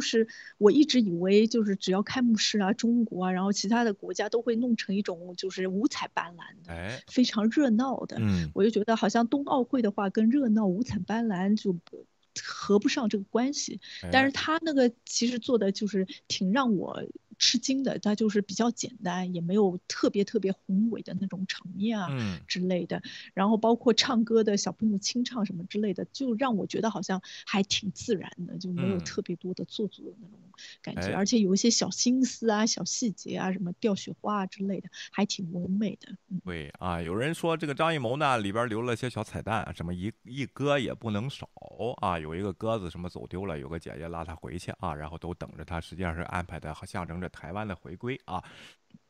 [0.57, 6.73] 我一直以为，就是只要开幕式啊，中国啊，然后其他的国家都会弄成一种就是五彩斑斓的，
[7.07, 8.17] 非常热闹的。
[8.19, 11.75] 嗯，我就觉得好像冬奥会的话，跟热闹五彩斑斓就
[12.43, 13.79] 合不上这个关系。
[14.11, 17.03] 但是他那个其实做的就是挺让我。
[17.41, 22.07] 吃惊的，它就是比较简单，也没有特别特别宏伟的那种场面啊
[22.47, 23.01] 之类的。
[23.33, 30.39] 然后包括唱歌的小朋友清唱什么之类的，就让我觉得好像还挺自然的，就没有特别多的做作的那种
[30.83, 31.11] 感觉。
[31.15, 36.15] 而且有一些小心思啊、小细节啊，什么掉雪花啊之类的，还挺唯美的。
[36.45, 41.49] 对啊，有人说这个张艺谋呢，里边留了些小彩蛋，什么一一歌也不能少
[41.97, 42.19] 啊。
[42.19, 47.30] 有一个鸽子什么走丢了，有个姐姐拉他回去啊，然后都等着他，实际上是安排的，象征着。
[47.31, 48.43] 台湾的回归啊。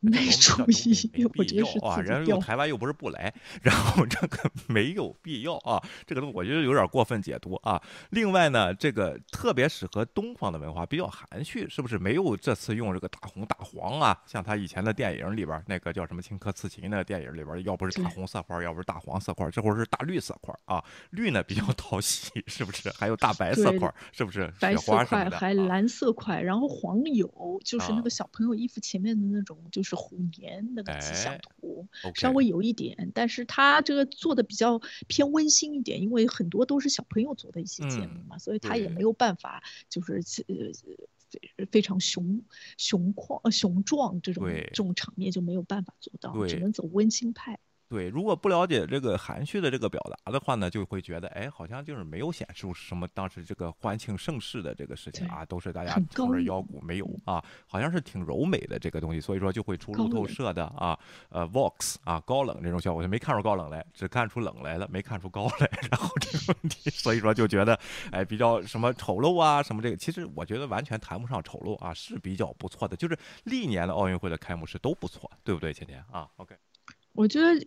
[0.04, 7.80] 没注意，我觉得是啊，人家台湾又不是不来，然后这个 没有必要啊，这个东我觉得有点过分解读啊。
[8.10, 12.00] 另外呢，这个特别适合东方的文化，比较含蓄，是不是？
[12.00, 20.84] 没有这次用这个大红大黄啊，像他以前的电影里边那个叫什么《青稞刺秦》那个电影里边，要不是大红色块，要不是大黄色块，这会儿是大绿色块啊。
[21.12, 22.90] 绿呢比较 讨喜，是不是？
[22.98, 24.52] 还有大白色块，是不是？
[24.60, 27.30] 白色块还蓝色块，然后黄有
[27.64, 30.02] 就是那个小朋友衣服前面的那种，就是。
[30.02, 40.16] 虎年那个吉祥图，稍微有一点，但是他这个做的比较偏温馨一点，因为很多都是小朋友做的一些节目嘛，所以他也没有办法，就是
[40.48, 40.56] 呃
[41.30, 42.42] 非非常雄
[42.78, 47.60] 雄旷雄壮这种这种场面就没有办法做到，只能走温馨派。
[47.92, 67.78] 对，如果不了解这个含蓄的这个表达的话呢，就会觉得，哎，好像就是没有显示出什么当时这个欢庆盛世的这个事情啊，都是大家冲着腰鼓，没有啊，好像是挺柔美的这个东西，所以说就会出路透社的啊，呃，Vox 啊，高冷这种效果，就没看出高冷来，只看出冷来了，没看出高来， 然后这个问题，所以说就觉得，
[68.10, 76.56] 哎，比较什么丑陋啊，什么这个，其实我觉得完全谈不上丑陋啊，是比较不错的，就是历年的奥运会的开幕式都不错，对不对，芊芊啊？OK。
[77.14, 77.66] 我觉得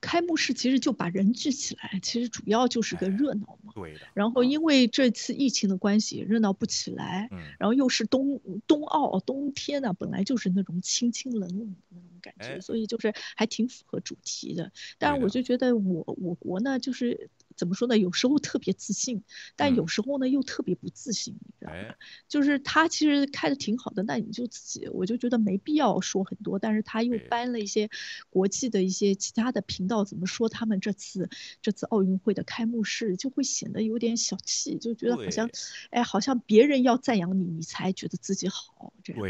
[0.00, 3.72] 开幕式其实就把人聚起来，其实主要就是个热闹嘛。
[3.74, 4.00] 对的。
[4.14, 7.28] 然后因为这次疫情的关系，热闹不起来。
[7.30, 7.38] 嗯。
[7.58, 14.72] 然后又是冬冬奥冬天呢，本来就是那种清清冷冷的那种感觉，所以就是还挺符合主题的。
[14.98, 17.28] 但是我就觉得我我国呢，就是。
[17.54, 17.98] 怎么说呢？
[17.98, 19.22] 有时候特别自信，
[19.56, 21.94] 但有时候呢又特别不自信，你知道吗？
[22.26, 26.58] 就是他其实开的挺好的，那你就自己，我就觉得没必要说很多。
[26.58, 27.90] 但是他又搬了一些
[28.30, 31.28] 国际的一些其他的频道，怎么说他们这次
[31.60, 35.50] 这次奥运会的开幕式，就会显得有点小气，就觉得好像，
[35.90, 39.22] 哎，好像别人要赞扬你，你才觉得自己好这样。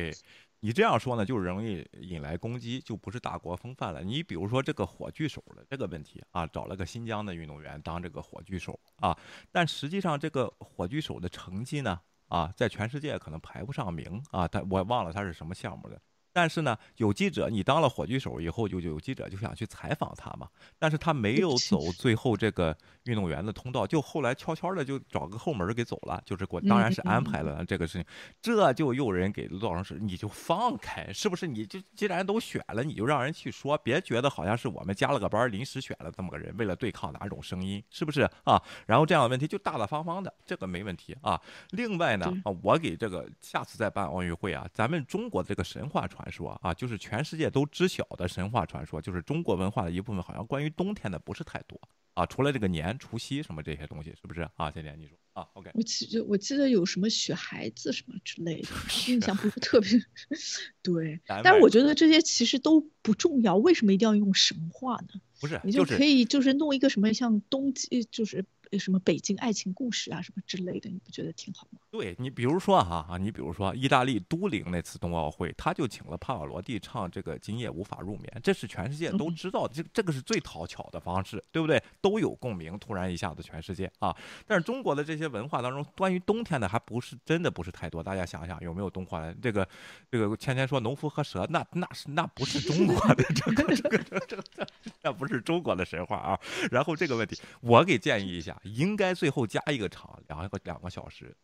[0.64, 4.00] 你这样说呢，就容易引来攻击，就不是大国风范了。
[4.00, 9.18] 你比如说这个火炬手的这个问题啊，找了个新疆的运动员当这个火炬手啊，
[9.50, 16.00] 但实际上这个火炬手的成绩呢，啊，在全世界可能排不上名啊，他我忘了他是什么项目的。
[16.32, 20.48] 但是呢，有记者，你当了火炬手以后，就有记者就想去采访他嘛。
[20.78, 26.22] 但是他没有走最后这个运动员的通道，就后来悄悄的就找个后门给走了。
[26.24, 28.04] 就是我当然是安排了这个事情，
[28.40, 31.46] 这就有人给造成是，你就放开，是不是？
[31.46, 38.62] 你就既然都选了，你就让人去说，别觉得好像是我们加了个班临时选了这么个人，为了对抗哪种声音，是不是啊？
[38.86, 41.38] 然后这样的问题就大大方方的，这个没问题啊。
[41.72, 46.21] 另外呢，啊，我给这个下次再办奥运会啊，咱们中国这个神话传。
[46.22, 50.22] 传说啊，就是全世界都知晓的神话传说，就是中国文化的一部分。
[50.22, 51.80] 好像关于冬天的不是太多
[52.14, 54.70] 啊，除了这个年除夕什么这些东西，是不是啊？
[54.70, 58.68] 这点你说啊？OK，我记我记得有什么雪孩子什么之类的，
[59.10, 59.90] 印象不是特别。
[60.80, 63.56] 对，但是我觉得这些其实都不重要。
[63.56, 65.20] 为什么一定要用神话呢？
[65.40, 68.44] 不是，你就可以就是弄一个什么像冬季就是。
[68.78, 71.78] 什么北京爱情故事啊，什么之类的，你不觉得挺好吗？
[71.90, 81.82] 对你，比如说哈啊，你比如说意大利都灵那次冬奥会，他就请了帕瓦罗蒂唱这个《今夜无法入眠》，这是全世界都知道的，这这个是最讨巧的方式，对不对？
[82.00, 84.16] 都有共鸣，突然一下子全世界啊！
[84.46, 89.32] 但是中国的这些文化当中，关于冬天的还不是真的不是太多，大家想想有没有冬话？
[89.42, 89.68] 这个
[90.10, 94.66] 这个芊芊说农夫和蛇，那那是那不是中国的这个这个这个，
[95.02, 96.40] 那不是中国的神话啊！
[96.70, 98.58] 然后这个问题，我给建议一下。
[98.62, 101.36] 应该最后加一个场，两个两个小时。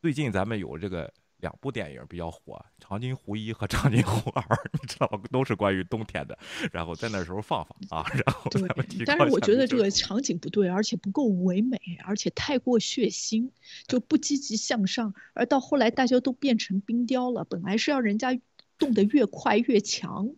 [0.00, 2.54] 最近咱们有这个两部电影比较火，
[2.84, 4.42] 《长津湖一》和《长津湖二》，
[4.72, 5.22] 你知道吗？
[5.30, 6.38] 都是关于冬天的。
[6.72, 13.50] 然后在那时候放放啊，然后咱们提但是我觉得这个场景不对，而且不够唯美，而且太过血腥，
[13.86, 15.14] 就不积极向上。
[15.34, 18.38] 而到后来大家都变成冰雕了，本来是要人家
[18.78, 20.28] 动得越快越强。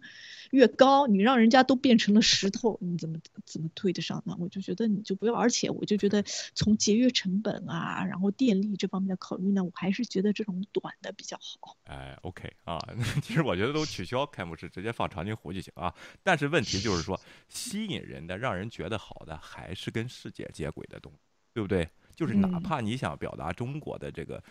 [0.50, 4.36] 越高，你让人家都变成了石头，你怎么怎么对得上呢？
[4.38, 6.22] 我就觉得你就不要，而且我就觉得
[6.54, 11.76] 从节约成本啊，然后电力这方面的考虑呢，我还是觉得这种短的比较好。
[11.84, 12.78] 哎，OK 啊，
[13.22, 15.94] 其实我觉得都取消开幕式，直接放长津湖就行啊。
[16.22, 21.18] 但是问题就是说，吸引人的、让人觉得好的，还是跟世界接轨的东西，
[21.52, 21.88] 对不对？
[22.16, 24.42] 就是哪怕你想表达中国的这个。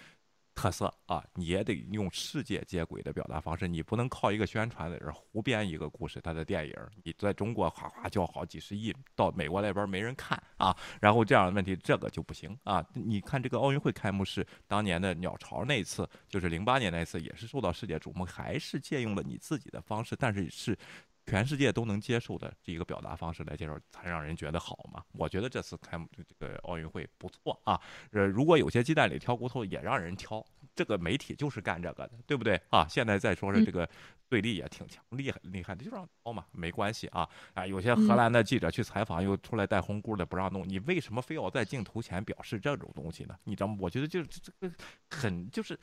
[0.57, 6.19] 特色啊，你也得用世界接轨的表达方式，你不能靠一个宣传在这胡编一个故事。
[6.19, 12.83] 他的电影儿，你在中国哗哗叫好几十亿，到美国那边没人看啊，然后这样的问题，这个就不行啊。
[12.93, 20.75] 你看这个奥运会开幕式，当年的鸟巢那次，就是零八年那次，也是受到世界瞩目，还是借用了你自己的方式，但是是。
[21.27, 25.03] 全世界都能接受的这一个表达方式来介绍，才让人觉得好嘛？
[25.11, 27.79] 我觉得这次开幕这个奥运会不错啊。
[28.11, 30.43] 呃，如果有些鸡蛋里挑骨头，也让人挑。
[30.73, 32.87] 这个媒体就是干这个的，对不对啊？
[32.87, 33.89] 现在再说是这个
[34.29, 37.27] 对立也挺强，厉害厉害的，就让挑嘛，没关系啊。
[37.55, 43.35] 啊，有些荷兰的记者去采访，又出来带红箍的不让弄，你为什么非要在镜头前表示这种东西呢？
[43.43, 43.75] 你知道吗？
[43.79, 44.71] 我觉得就是这个
[45.09, 45.77] 很就是。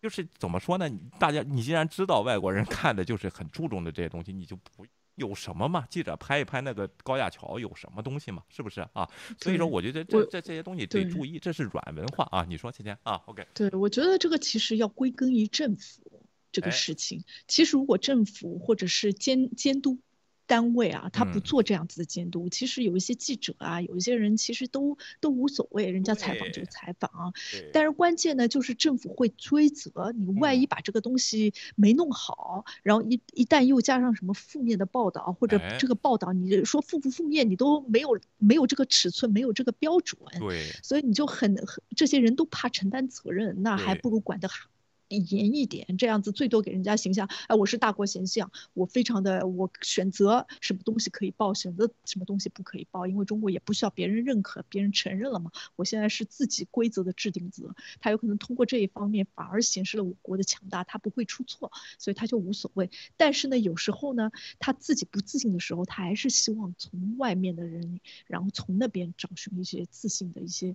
[0.00, 0.88] 就是怎么说呢？
[1.18, 4.86] 大家，你既然知道外国人看的就是很注重的这些东西，你就不
[5.16, 5.86] 有什么嘛？
[5.88, 8.42] 记者拍一拍那个高架桥有什么东西嘛？
[8.50, 9.08] 是不是啊？
[9.40, 12.44] 所以说，我觉得这这这些东西得注意，这是软文化啊。
[12.46, 13.46] 你说，芊芊啊？OK。
[13.54, 16.22] 对，我觉得这个其实要归根于政府
[16.52, 17.24] 这个事情。
[17.48, 19.98] 其实如果政府或者是监监督
[20.46, 22.48] 单位啊，他不做这样子的监督。
[22.48, 27.34] 其实有一些记者啊，有一些人其实都都无所谓，人家采访就采访。
[27.72, 40.20] 但是关键呢，就是政府会追责你，万一把这个东西没弄好，然后一一旦又加上什么负面的报道，或者这个报道你说负不负面，你都没有没有这个尺寸，没有这个标准。
[40.38, 44.68] 对，所以你就很很这些人都怕承担责任，那还不如管得好。
[45.08, 47.28] 严一点，这样子最多给人家形象。
[47.46, 55.52] 哎，我是大国形象，我非常的，我选择什么东西可以报，选择什么东西不可以报，因为中国也不需要别人认可，别人承认了嘛。
[55.76, 62.90] 我现在是自己规则的制定者，他有可能通过这一方面反而显示了我国的强大，他不会出错，所以他就无所谓。
[63.16, 70.74] 但是呢，有时候呢，他自己不自信的时候，他还是希望从外面的人，然后从那边找寻一些自信的一些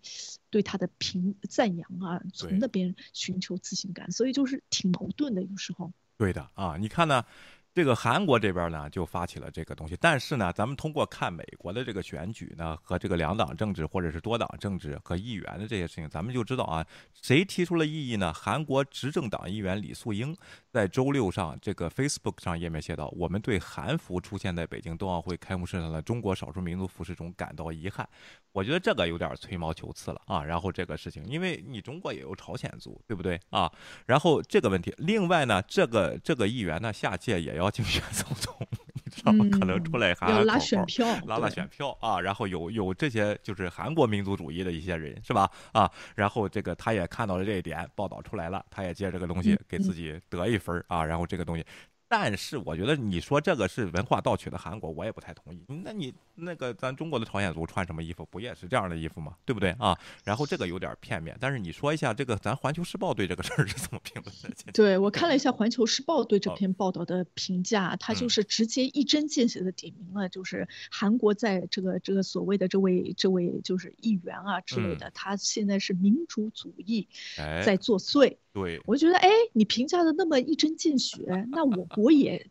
[0.50, 4.10] 对他的评赞扬啊，从那边寻求自信感。
[4.22, 5.92] 所以就是挺矛盾的，有时候。
[6.16, 7.26] 对的啊，你看呢？
[7.74, 18.32] 这个韩国这边呢，就发起了这个东西，但是呢，咱们通过看美国的这个选举呢，和这个两党政治或者是多党政治和议员的这些事情，咱们就知道啊，谁提出了异议呢？
[18.34, 20.36] 韩国执政党议员李素英
[20.72, 28.08] 在周六上这个 Facebook 上页面写道：“我们对韩服出现在北京冬奥会开幕式上的中国少数民族服饰中感到遗憾。”
[28.52, 30.44] 我觉得这个有点吹毛求疵了啊。
[30.44, 33.72] 然后这个事情，因为你中国也有朝鲜族，对不对啊？
[34.06, 37.62] 然后这个问题，另外呢，这个这个议员呢，下届也要。
[37.62, 38.68] 要竞选总统，
[39.14, 39.46] 你知道吗？
[39.52, 42.20] 可能出来还拉选票，拉拉选票啊！
[42.20, 45.50] 然后有有这些就是韩国民族主义的一些人，是吧？
[45.74, 51.04] 啊，然后这个他也看到了这一点，报道出来了，他也借这个东西给自己得一分啊！
[51.04, 51.66] 然后这个东西。
[52.12, 55.64] 但是我觉得你说这个是文化盗取的韩国，我也不太同意。
[55.82, 59.34] 那你那个咱中国的朝鲜族穿什么衣服，不也是这样的衣服吗？
[59.46, 59.98] 对不对啊？
[60.26, 61.38] 然后这个有点片面。
[61.40, 64.36] 但是你说一下这个，咱环球时报对这个事儿是怎么评论
[64.66, 64.72] 的？
[64.76, 77.08] 对我看了一下环球时报对这篇报道的评价，他就是直接一针见血的点明了，就是韩国在这个这个所谓的这位这位就是议员啊之类的，他现在是民主主义
[77.38, 78.36] 在作祟。
[78.54, 82.50] 对，我觉得，哎，你评价的那么一针见血，那我 国也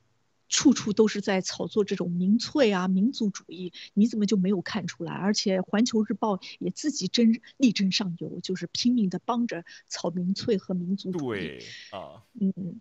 [0.48, 5.12] 处处都是在炒作这种民粹啊、民族主义，你怎么就没有看出来？
[5.12, 11.38] 而且《环球日报》也自己争力争上游，就是拼命的帮着炒民粹和民族主义。
[11.38, 11.58] 对
[11.90, 12.80] 啊，嗯。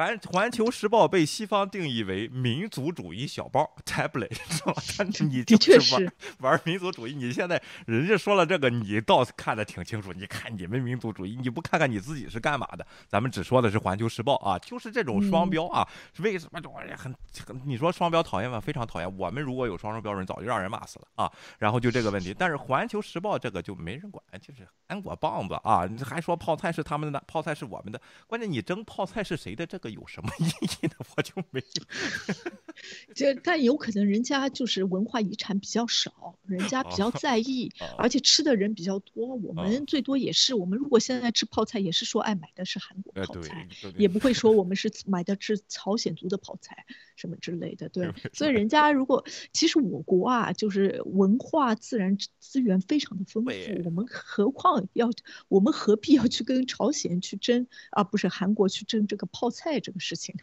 [0.00, 4.72] 环环球时报被西方定义为民族主义小报 tablet，是吧？
[5.28, 7.14] 你就是玩玩民族主义。
[7.14, 10.10] 你现在人家说了这个，你倒看得挺清楚。
[10.14, 12.86] 你看你们民族主义，你不看看你自己是干嘛的？
[13.08, 15.86] 咱们只说的是环球时报啊，就是这种双标啊。
[16.20, 17.14] 为什么我也很
[17.46, 17.60] 很？
[17.66, 18.58] 你说双标讨厌吗？
[18.58, 19.18] 非常讨厌。
[19.18, 21.30] 我们如果有双重标准，早就让人骂死了啊。
[21.58, 25.86] 然后就这个问题，但是环球时报这个就没人管，就是韩国棒子啊！
[26.06, 28.00] 还说泡菜是他们的，泡菜是我们的。
[28.26, 29.89] 关键你争泡菜是谁的这个？
[29.90, 30.94] 有什么意义呢？
[31.16, 31.84] 我就没有。
[33.14, 39.34] 这但有可能人家就是文化遗产比较少，人家比较在意，而且吃的人比较多。
[39.36, 46.86] 我们最多也是，我们如果现在吃泡菜，也是说爱买的是韩国泡菜，也不会说我们是买的是朝鲜族的泡菜
[47.20, 47.88] 什么之类的。
[47.90, 53.50] 对，所以人家如果其实我国啊，就是文化自然资源非常的丰富，
[53.84, 55.10] 我们何况要
[55.48, 58.02] 我们何必要去跟朝鲜去争啊？
[58.02, 59.80] 不是韩国去争这个泡菜？
[59.80, 60.34] 这个事情，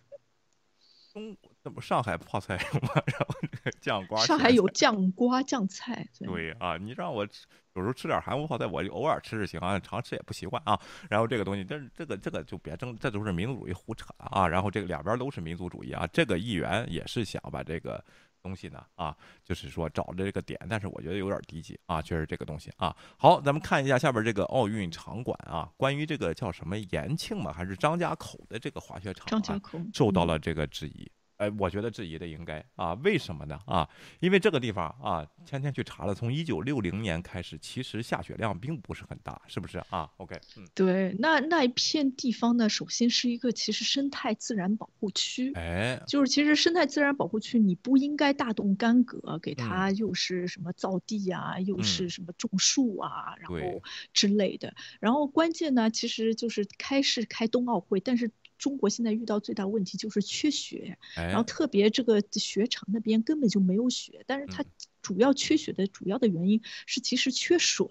[1.14, 1.36] 中
[1.68, 2.90] 怎么上海泡菜有吗？
[3.06, 3.36] 然后
[3.82, 6.08] 酱瓜，上海有酱瓜酱菜。
[6.20, 7.28] 对啊，你让我
[7.74, 10.80] 有时候吃点韩国泡菜，我就偶尔吃吃行啊，常吃也不习惯啊。
[11.10, 14.48] 然后这个东西，但是这个这个就别争，这都是民族主义胡扯啊。
[14.48, 18.02] 然后这个两边都是民族主义啊，这个议员也是想把这个。
[18.44, 19.14] 东西呢啊，
[19.44, 22.96] 就是说找着这个点，但是我觉得有点低级啊，确实这个东西啊。
[23.18, 29.62] 好，咱们看一下下边这个奥运场馆啊，关于这个叫什么延庆嘛，还是张家口的这个滑雪场啊，
[29.94, 31.12] 受到了这个质疑。
[31.38, 33.60] 哎，我觉得质疑的应该啊，为什么呢？
[33.66, 33.88] 啊，
[34.20, 53.82] 因为这个地方啊，天天去查了，从一九六零年开始，其实下雪量并不是很大，是不是啊？OK，嗯，对，那那一片地方呢，首先是一个其实生态自然保护区，哎，就是其实生态自然保护区，你不应该大动干戈，给它又是什么造地啊，又是什么种树啊，然后
[54.12, 54.74] 之类的。
[55.00, 58.32] 然后关键呢，其实就是开是开冬奥会，但是。
[58.58, 64.64] 中国现在遇到最大问题就是缺雪，然后特别这个雪场那边根本就没有雪，但是它。
[65.08, 67.88] 主要缺血的主要的原因是其实缺水，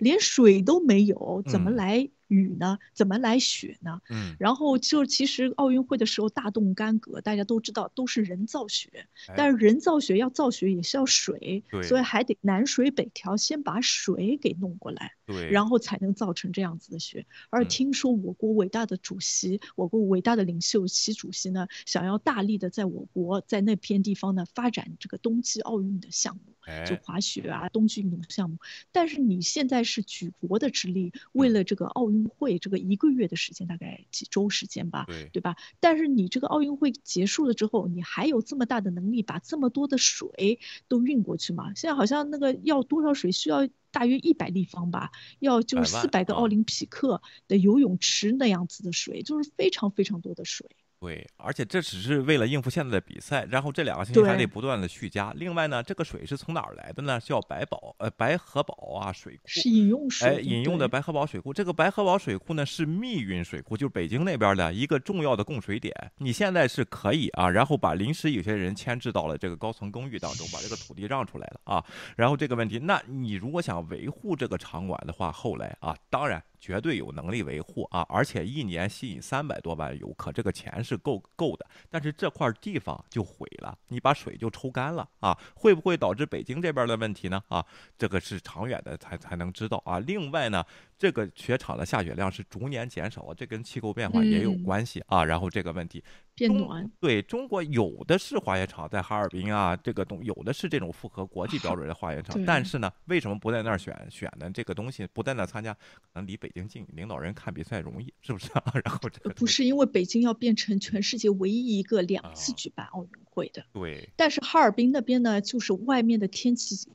[0.00, 2.10] 连水都没有，怎么来？
[2.28, 2.78] 雨呢？
[2.92, 4.02] 怎么来雪呢？
[4.10, 17.24] 嗯，然后就其实奥运会的时候大动干戈，大家都知道都是人造雪，但是人造雪要造雪也是要水，所以还得南水北调，先把水给弄过来，对，然后才能造成这样子的雪。
[17.48, 26.47] 而听说我国伟大的主席，我国伟大的领袖习主席呢，想要大力的在我国在那片地方呢发展这个冬季奥运的项目。
[26.86, 28.58] 就滑雪啊，冬季运动项目。
[28.92, 35.56] 但是你现在是举国的之力，为了这个奥运会，这个一个月的时间，大概几周时间吧，对对吧？
[35.80, 41.72] 但是你这个奥运会结束了之后，你还有这么大的能力把这么多的水都运过去吗？
[41.74, 50.68] 现在好像那个要多少水，需要大约一百立方吧，要就是四百个奥林匹克的游泳池那样子的水，就是非常非常多的水。
[51.00, 55.32] 对，而且这只是为了应付现在的比赛，然后这两个星期还得不断的续加。
[55.36, 57.20] 另外呢，这个水是从哪儿来的呢？
[57.20, 60.28] 叫白宝呃白河堡啊水库，是饮用水。
[60.28, 65.94] 哎，饮用的白河堡水库，这个白河堡水库呢是密云水库，就是北京那边的一个重要的供水点。
[66.18, 71.84] 你现在是可以啊，然后把临时有些人牵制到了这个高层公寓当中，把这个土地让出来了啊。
[72.16, 76.42] 然后这个问题，那你如果想维护这个场馆的话，后来啊，当然。
[76.60, 81.66] 绝对有能力维护啊，而且一年吸引三百多万游客，这个钱是够够的。
[81.88, 87.42] 但是这块地方就毁了，你把水就抽干了啊，会不会导致北京这边的问题呢？
[87.48, 87.64] 啊，
[87.96, 89.98] 这个是长远的才才能知道啊。
[90.00, 90.64] 另外呢。
[91.00, 95.24] 这个雪场的下雪量是逐年减少，这跟气候变化也有关系啊。
[95.24, 96.02] 然后这个问题
[96.38, 104.48] 变暖，对中国有的是滑雪场在哈尔滨啊，这个东有的是这种符合国际标准的滑雪场，但是呢，为什么不在那儿选选呢？
[104.50, 108.62] 这个东西不在那儿参加，可能离北京近，领导人看比赛容易，是不是啊？
[108.84, 114.08] 然后这个不是因为北京要变成全世界唯一一个两次举办奥运会的，对。
[114.16, 116.88] 但是哈尔滨那边呢，就是外面的天气。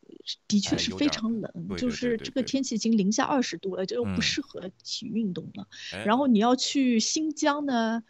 [0.47, 5.67] 的确是非常冷，就是这个天气已经零下二十度了，就不适合体育运动了。
[6.05, 8.01] 然后你要去新疆呢，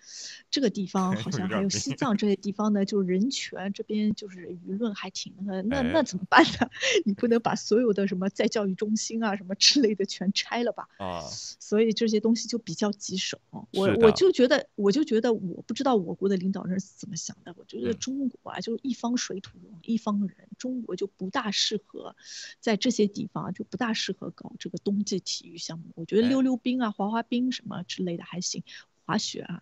[0.51, 6.69] 这个地 方好像还有西藏这些地方呢， 就是人权这边就是舆论还挺那个，那那怎么办呢？
[7.03, 10.87] 你不能把所有的什么在教育中心啊什么之类的全拆了吧？
[10.99, 11.21] 啊，
[11.59, 13.41] 所以这些东西就比较棘手。
[13.71, 17.55] 我我就觉得，我就觉得，我不知道我国的领导人是怎么想的。
[17.57, 22.15] 我觉得中国啊，就是一方水土养一方人，中国就不大适合。
[22.59, 25.91] 在这些地方就不大适合搞这个冬季体育项目。
[25.95, 28.63] 我觉得溜溜冰啊、滑滑冰什么之类的还行，
[29.05, 29.61] 滑雪啊，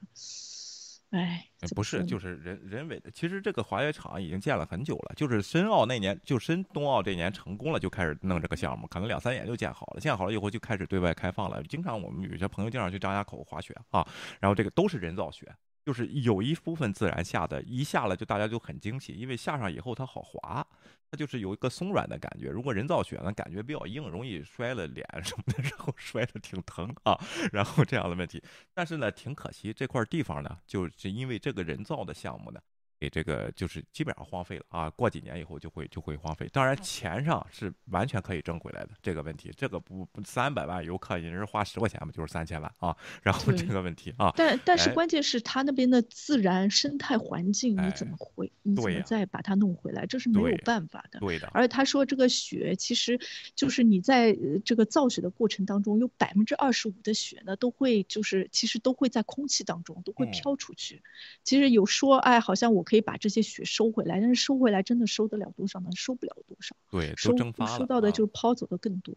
[1.10, 3.12] 哎，不是，就是人人为的。
[3.12, 10.00] 其实这个滑雪场已经建了很久了，就是申奥那年，就申冬奥这年成功了，就开始弄这个项目，可能两三年就建好了。
[10.00, 11.62] 建好了以后就开始对外开放了。
[11.64, 14.08] 经常我们有些朋友经常去张家口滑雪啊，
[14.40, 15.54] 然后这个都是人造雪。
[15.84, 20.66] 就是有一部分自然下的，一下了就大家就很惊喜，因为下上以后它好滑，
[21.10, 22.50] 它就是有一个松软的感觉。
[22.50, 27.20] 如果人造雪呢，感觉比较硬，容易摔了脸什么的， 然后摔的挺疼啊，
[27.52, 28.42] 然后这样的问题。
[28.74, 32.60] 但是呢，挺可惜这块地方呢，就是因为这个人造的项目呢。
[33.02, 36.48] 给这个就是基本上荒废了啊，过几年以后就会就会荒废。
[36.54, 42.96] 当然钱上是完全可以挣回来的，这个问题，这个不三百万游客，你是花十块钱嘛，就是三千万啊。
[43.24, 51.20] 然后这个问题啊，但但是关键是他那边的自然生态环境你怎么回，你怎么再把它弄回来，这是没有办法的。
[51.22, 51.50] 对的。
[51.56, 53.20] 而且他说这个雪，其实
[53.56, 61.02] 就是你在这个造雪的过程当中，有百分之二十五的雪呢，都会就是其实都会在空气当中都会飘出去。
[61.44, 62.86] 其实有说哎，好像我。
[62.92, 65.90] 可以把这些血收回来，但是收回来真的收得了多少呢？
[65.96, 66.76] 收不了多少。
[66.90, 67.34] 对，收
[67.78, 69.16] 收到的就是抛走的更多。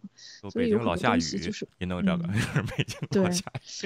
[0.49, 2.25] 所以有很多东西就是也能这个，
[2.77, 3.29] 北京对，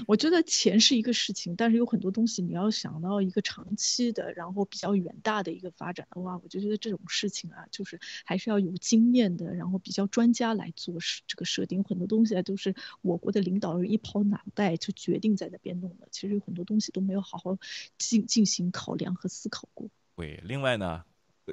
[0.07, 10.95] 我觉得钱是一个事情，但是有很多东西你要想到一个长期的，然后比较远大的一个发展的话，我就觉得这种事情啊，就是还是要有经验的，然后比较专家来做
[11.27, 11.83] 这个设定。
[11.83, 17.57] 很多东西啊，都是我国的领导人一抛脑袋就决定在那边弄的，其实有很多东西都没有好好
[17.97, 19.67] 进进行考量和思考。
[20.17, 21.05] 对，另外呢，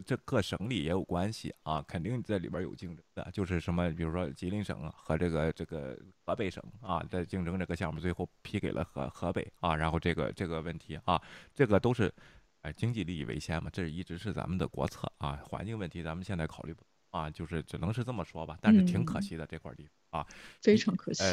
[0.05, 11.21] 这各省里也有关系啊，肯定在里边有竞争的，就是什么，比如说吉林省和这个这个河北省啊，在竞争这个项目，最后批给了河河北啊，然后这个这个问题啊，
[11.53, 12.13] 这个都是，
[12.61, 20.27] 哎，经济利益为先嘛，这一直是咱们的国策啊，环境问题咱们现在考虑不啊，就是只能是这么说吧，但是挺可惜的这块地方啊，
[20.61, 21.23] 非常可惜。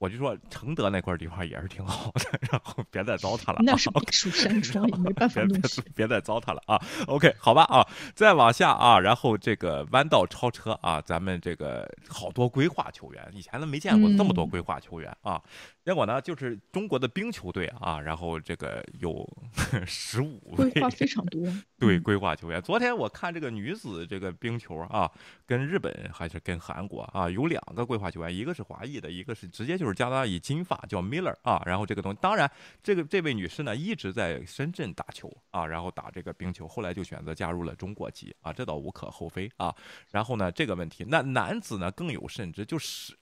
[0.00, 3.60] 我就说承德那块地方也是挺好的， 然后别再糟蹋了。
[3.62, 6.80] 那是避暑山庄，也没办法弄别别再糟蹋了啊。
[7.06, 15.38] OK，好吧啊，再往下啊，然后这个弯道超车啊，咱们这个好多规划球员，以前都没见过这么多规划球员啊。
[15.82, 19.28] 结果呢，就是中国的冰球队啊，然后这个有
[19.86, 21.46] 十五规划非常多，
[21.78, 22.62] 对规划球员。
[22.62, 25.10] 昨天我看这个女子这个冰球啊，
[25.46, 29.89] 跟日本还是跟韩国啊，有两个规划球员，一个是华裔的，一个是直接就是。
[29.94, 32.50] 加拿大以金发叫 Miller 啊，然后这个东西，当然
[32.82, 39.74] 这个这位女士呢一直在深圳打球啊，然后打这个冰球，后来就选择加入了中国籍啊，这倒无可厚非啊。
[40.10, 43.14] 然后呢，这个问题，那男子呢更有甚者，就是。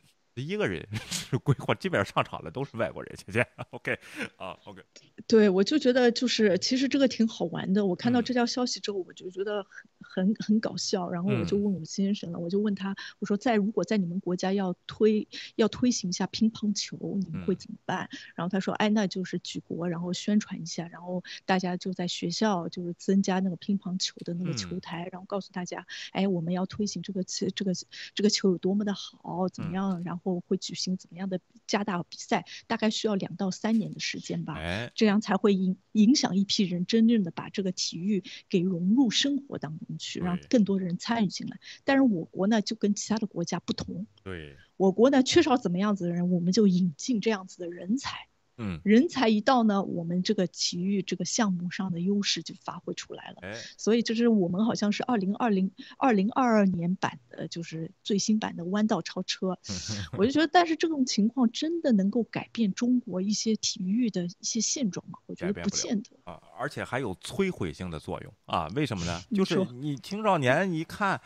[0.42, 3.46] 一个人 是规划，基本上上场的都是外国人，姐姐。
[3.70, 3.98] OK，
[4.36, 4.82] 啊，OK。
[5.26, 7.84] 对，我就觉得就是其实这个挺好玩的。
[7.84, 9.66] 我看到这条消息之后，我就觉得
[10.00, 11.10] 很很很搞笑。
[11.10, 15.26] 然后我就问我先生了，我就问他，我说在如果在你们国家要推
[15.56, 18.08] 要推行一下乒乓球，你们会怎么办？
[18.34, 27.72] 然后他说，哎，那就是举国然后宣传一下，然后大家就在学校就是增加那个乒乓球的那个球台，然后告诉大家，哎，我们要推行这个这这个
[28.14, 30.02] 这个球有多么的好，怎么样？
[30.04, 30.27] 然后。
[30.46, 32.44] 会举行怎么样的加大比赛？
[32.66, 34.56] 大概需要两到三年的时间吧，
[34.94, 41.58] 这样才会影影响一批人真正的把这个体育给融入生活当中去，让更多的人参与进来。
[41.84, 48.28] 但是我国呢，就跟其他的国家不同，对我国呢缺少怎么样子的人，我们就引进这样子的人才。
[48.58, 53.36] 嗯，人才一到呢，我们这个体育这个项目上的优势就发挥出来了。
[53.42, 59.58] 哎，所以就是我们好像是二零二零二零二二年版的，就是最新版的弯道超车。
[60.18, 65.18] 我就觉得，但是这种情况真的能够改变中国一些体育的一些现状吗？
[65.26, 68.66] 我觉得不见得啊，而且还有摧毁性的作用啊。
[68.74, 69.20] 为什么呢？
[69.34, 71.20] 就是你青少年一看。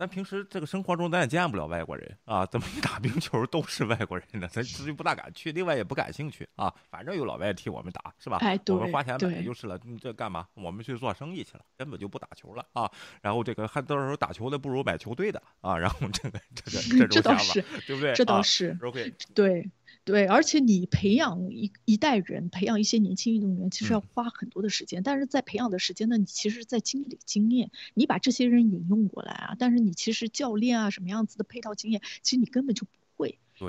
[0.00, 4.48] 咱平时这个生活中，咱也见不了外国人啊，怎么一打冰球都是外国人呢？
[4.50, 6.74] 咱自己不大敢去，另外也不感兴趣啊。
[6.88, 8.38] 反正有老外替我们打，是吧？
[8.40, 9.78] 哎，我们花钱买就是了。
[9.84, 10.48] 你这干嘛？
[10.54, 12.90] 我们去做生意去了，根本就不打球了啊。
[13.20, 15.76] 然后这个还到时候打球的不如买球队的啊。
[15.76, 18.14] 然后这个这个这种 想法，对不对？
[18.14, 18.74] 这倒是。
[18.82, 19.70] OK，对。
[20.10, 25.04] 对，而且你培养一一代人，培养一些年轻运动员，其实要花很多的时间。
[25.04, 29.54] 但是在培养的时间呢，你其实在积累经验，你把这些人引用过来啊。
[29.56, 33.09] 但是你其实教练啊，什么样子的配套经验，其实你根本就不会。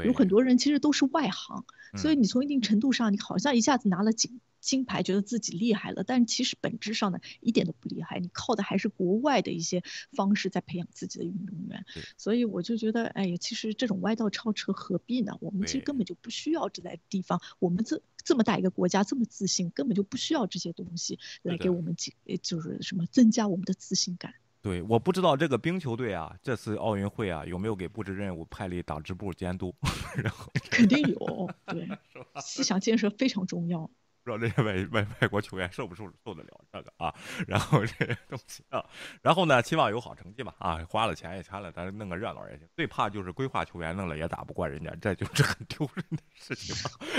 [0.05, 1.65] 有很多人其实都是外行，
[1.97, 8.19] 所以你从一定程度上，你好像一下子拿了金金牌，觉得自己厉害了，但其实本质上呢，一点都不厉害。
[8.19, 9.81] 你靠的还是国外的一些
[10.11, 11.83] 方式在培养自己的运动员。
[12.17, 15.35] 所以我就觉得，哎呀，其实这种歪道超车何必呢？
[15.41, 17.41] 我们其实根本就不需要这在地方。
[17.59, 22.13] 我们这这么大一个国家，这么自信，根本就不需要这些东西来给我们几，
[22.43, 24.35] 就是什么增加我们的自信感。
[24.61, 29.73] 对，我不知道这个冰球队啊，这次奥运会啊，有没有给布置任务派了党支部监督？
[30.15, 31.87] 然后肯定有，对，
[32.39, 33.89] 思想建设非常重要。
[34.23, 37.13] 不知道这些外 外外国球员受不受受得了这个啊？
[37.47, 38.83] 然后这些东西啊，
[39.21, 42.67] 然后呢，期望有好成绩吧啊，花了钱也钱了，咱弄个热闹也行。
[42.75, 46.75] 最怕就是规划球员弄了也打不过人家，这就是很丢人的事情。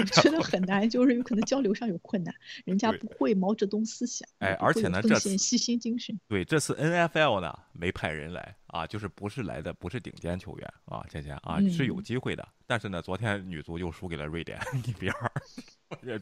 [0.07, 2.35] 觉得很难，就是有可能交流上有困难，
[2.65, 6.19] 人家不会毛泽东思想，哎，而且呢，这细心精神。
[6.29, 15.33] 对，这次 N F L 呢没派人来啊，就是不是来的不是顶尖球员啊，倩倩啊是有机会的，但是呢，昨天女足又输给了瑞典一比二。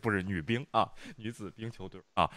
[0.03, 2.29] 不是女兵啊，女子冰球队啊。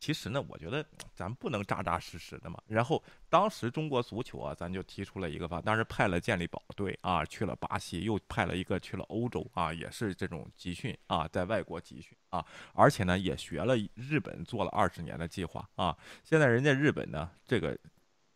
[0.00, 2.60] 其实呢，我觉得咱不能扎扎实实的嘛。
[2.66, 12.44] 然后当时中国足球啊，咱就提出了一个方，当时派了健力宝队啊去了巴西，又派了一个去了欧洲啊，也是这种集训啊，在外国集训啊，
[12.74, 15.96] 而且呢也学了日本做了二十年的计划啊。
[16.24, 17.78] 现在人家日本呢，这个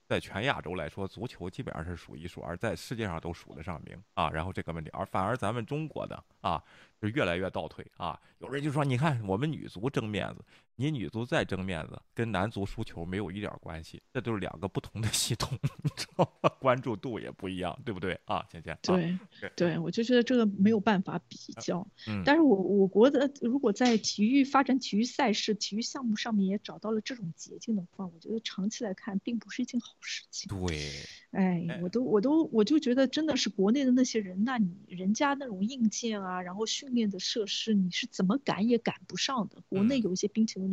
[0.07, 4.31] 在全亚洲来说，足球基本上是数一数二，在世界上都数得上名啊。
[4.31, 6.63] 然后这个问题，而反而咱们中国的啊。
[7.01, 8.19] 就越来越倒退啊！
[8.39, 10.43] 有人就说：“你看，我们女足争面子，
[10.77, 16.51] 你女足再争面子，跟男足输球没有一点关系，这就是两个不同的系统， 你知道吗？
[16.61, 21.87] 关注度也不一样，对不对啊？”芊芊，对对，我就觉得这个没有办法比较。
[22.09, 30.49] 嗯，但是我我国的如果在体育发展、体育赛事、体育项目上面也找到了这种捷径的话，我觉得长期来看并不是一件好事情。
[30.49, 30.91] 对，
[31.31, 39.62] 哎，我都我都我就觉得真的是国内的那些人，那你人家那种硬件啊，然后训练的设施你是怎么赶也赶不上的。
[39.68, 40.64] 国内有一些冰球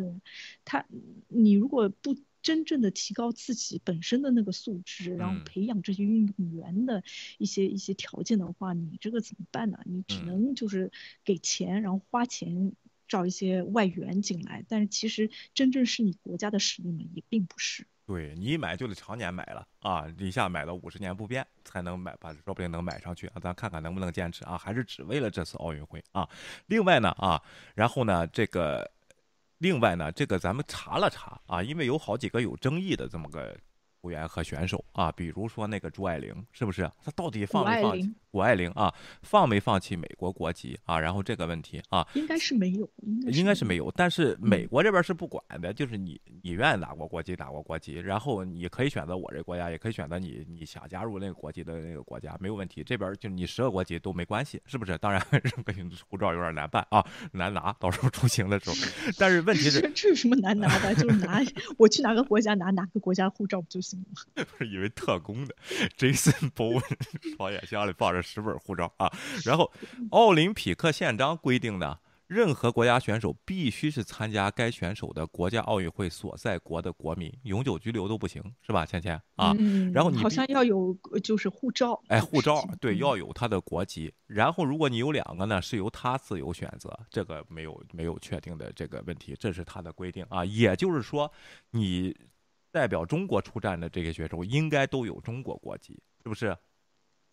[0.65, 0.85] 他
[1.27, 7.03] 你如果不真正的提高自己本身的那个素质，然后培养这些运动员的
[7.37, 9.79] 一些一些条件的话，你这个怎么办呢？
[9.85, 10.91] 你只能就是
[11.23, 12.73] 给钱，然后花钱
[13.07, 17.85] 找一些外援进来，但是其实真正是你国家的实力呢，也并不是。
[18.07, 23.33] 对你一买就得常年买了啊，一下买到五十年不变才能买，把说不定能买上去啊。
[23.39, 26.27] 咱看看能不能坚持啊，还是只为了这次奥运会啊。
[26.65, 27.41] 另外呢啊，
[27.75, 28.91] 然后呢这个，
[29.61, 33.57] 另外呢这个咱们查了查啊，因为有好几个有争议的这么个。
[34.03, 36.89] 球员和选手啊，比如说那个朱爱玲，是不是？
[37.05, 38.11] 他到底放没放弃？
[38.31, 40.97] 谷爱凌啊，放没放弃美国国籍啊？
[40.97, 42.89] 然后这个问题啊，应该是没有，
[43.27, 43.91] 应该是没有。
[43.91, 52.81] 但是美国这边是不管的，就是你你愿意哪国国籍哪国国籍，然后你可以选择我这国家，也可以选择你你想加入那个国籍的那个国家，没有问题。
[52.83, 54.97] 这边就你十个国籍都没关系，是不是？
[54.97, 55.21] 当然，
[56.07, 58.75] 护照有点难办啊，难拿，到时候出行的时候。
[59.19, 60.95] 但是问题是，这有什么难拿的？
[60.95, 61.41] 就是拿
[61.77, 63.99] 我去哪个国家拿哪个国家护照不就行
[64.35, 64.45] 了？
[64.45, 65.53] 不是以为特工的
[65.97, 66.81] ，Jason Bowen
[67.37, 68.20] 保险箱里放着。
[68.21, 69.11] 十本护照啊，
[69.43, 69.71] 然后
[70.11, 78.85] 奥林匹克宪章规定呢，任何国家选手必须是参加该选手的国家奥运会所在国的国民，永久居留都不行，是吧？
[78.85, 79.53] 倩倩啊，
[79.93, 84.13] 然后你好像要有就是护照，哎，护照对，要有他的国籍。
[84.27, 90.45] 然后如果你有两个呢，是由他自由选择，这个没有没有确定的这个问题，这是他的规定啊。
[90.45, 91.29] 也就是说，
[91.71, 92.15] 你
[92.71, 96.57] 代表中国出战的这个选手应该都有中国国籍，是不是？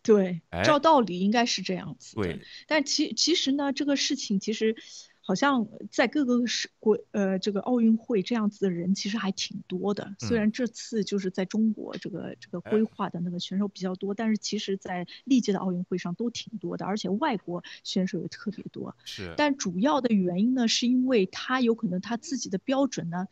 [0.09, 2.15] 对，照道理应该是这样子。
[2.15, 4.75] 对，但其其实呢，这个事情其实
[5.21, 10.15] 好像在各个是国呃这个奥运会这样子的人其实还挺多的。
[10.17, 18.95] 虽然这次就是在中国这个这个规划的那个选手比较多，但是其实在历届的奥运会上都挺多的，而且外国选手也特别多。
[19.05, 19.35] 是。
[19.37, 23.27] 但主要的原因呢，是因为他有可能他自己的标准呢。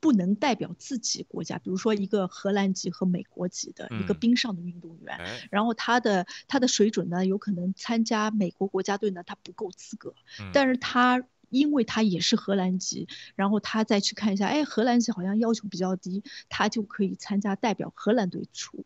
[0.00, 5.20] 不能代表自己国家，比如说一个荷兰籍和美国籍的一个冰上的运动员，
[5.50, 10.14] 然后他的他的水准呢，有可能参加美国国家队呢，他不够资格，
[10.52, 18.84] 但是他因为他也是荷兰籍，然后他再去看一下，哎，荷兰籍好像要求比较低，他就可以参加代表荷兰队出。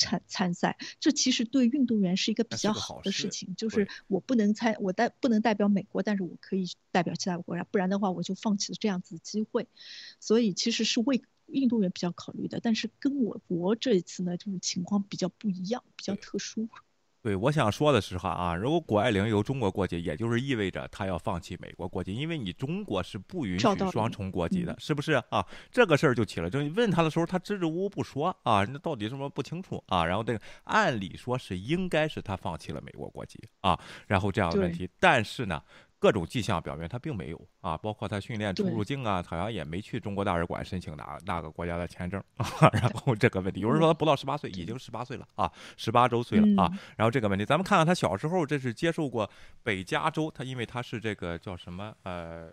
[0.00, 3.54] 参参赛，这其实对运动员是一个比较好的事情。
[3.54, 9.68] 就是我不能参，我代不能代表美国，但是我可以代表其他国家，不然的话我就放弃了这样子的机会。
[10.18, 16.68] 所以其实是为运动员比较考虑的，但是跟我国这一次呢，就是情况比较不一样，比较特殊。
[17.22, 25.46] 对，我想说的是哈啊，如果谷爱凌由中国国籍，也就是意味着她要放弃美国国籍，因为你中国是不允许双重国籍的，是不是啊？
[25.70, 26.70] 这个事儿就起了争议。
[26.70, 30.04] 问他的时候，他支支吾吾不说啊，那到底什么不清楚啊？
[30.04, 35.62] 然后这个按理说是应该是他放弃了美国国籍啊，然后这样的问题，但是呢？
[36.00, 42.70] 各种迹象表明他并没有啊，包括他训练出入境啊，好像也没去中国大使馆申请哪那个国家的签证 啊。
[42.72, 46.72] 然后这个问题，有人说他不到十八岁，已经十八岁了啊，十八周岁了啊。
[46.96, 49.30] 然后这个问题，咱们看看他小时候，这是接受过
[49.62, 52.50] 北加州，他因为他是这个叫什么呃。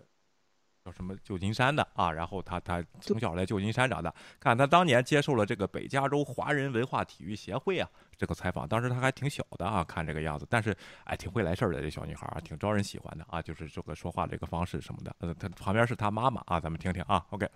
[0.88, 2.10] 叫什么旧金山的啊？
[2.10, 4.14] 然后他他从小在旧金山长大。
[4.40, 7.86] 看他当年接受了这个北加州华人文化体育协会啊
[8.16, 10.74] 这个采访，当时他还挺小的啊，看这个样子，但是
[11.04, 15.14] 哎挺会来事儿的这小女孩啊，挺招人喜欢的啊，就是这个说话这个方式什么的。
[15.18, 17.26] 呃，他旁边是他妈妈啊，咱们听听啊。
[17.28, 17.46] OK。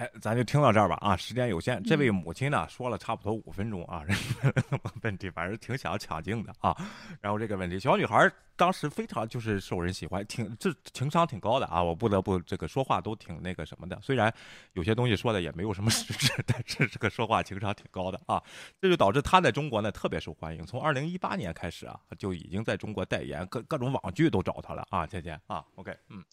[0.00, 1.82] 哎，咱就听到这儿吧啊，时间有限。
[1.82, 4.02] 这位母亲呢说了差不多五分钟啊，
[5.02, 6.74] 问题反正挺想抢镜的啊。
[7.20, 11.82] 然后这个问题，小女孩当时非常就是受人喜欢，挺这情商挺高的啊。
[11.82, 14.32] 我不得不这个说话都挺那个什么的，虽然
[14.72, 18.42] 有些东西说的也没有什么实质， 但是这个说话情商挺高的啊。
[18.80, 25.06] 这就导致她在中国呢特别受欢迎，从二零一八年开始啊就已经在中国代言，各各种网剧都找她了啊。
[25.06, 26.24] 芊芊啊，OK，嗯。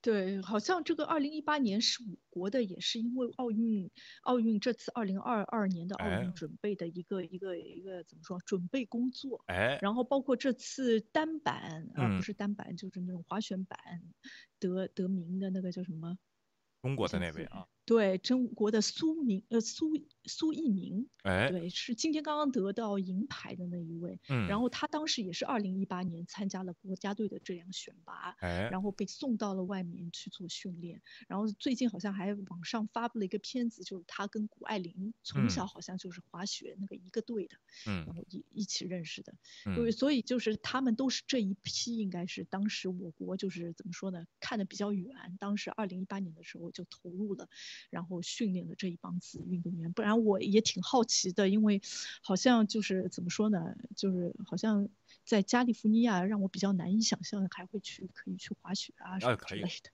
[0.00, 3.90] 对，好像这个二零一八年是我国的，也是因为奥运，
[4.22, 13.78] 奥运这次二零二二年的奥运准备的一个一个一个怎么说准备工作，哎，然后包括这次单板啊，不是单板，就是那种滑雪板
[14.60, 16.16] 得得名的那个叫什么？
[16.82, 17.66] 中国的那位啊。
[17.88, 19.90] 对中国的苏明呃苏
[20.26, 24.20] 苏翊鸣，哎，对，是今天刚刚得到银牌的那一位。
[24.28, 31.00] 嗯，然后他当时也是二零一八年参加了国家队的这样选拔，哎，然后被送到了外面去做训练。
[31.28, 37.56] 然后最近好像还网上发布了一个片子，就是他跟谷爱凌从小好像就是滑雪那个一个队的，
[37.86, 39.34] 嗯，然后一一起认识的。
[39.64, 45.38] 嗯，所以就是他们都是这一批，应该是当时我国就是怎么说呢，看的比较远。
[45.38, 47.48] 当时二零一八年的时候就投入了。
[47.90, 51.80] 然后训练的这一帮子运动员，不然我也挺好奇的，因为
[52.22, 54.88] 好像就是怎么说呢，就是好像
[55.24, 59.90] 在加利福尼亚让我比较难以想象还会去可以去滑雪啊什么之类的。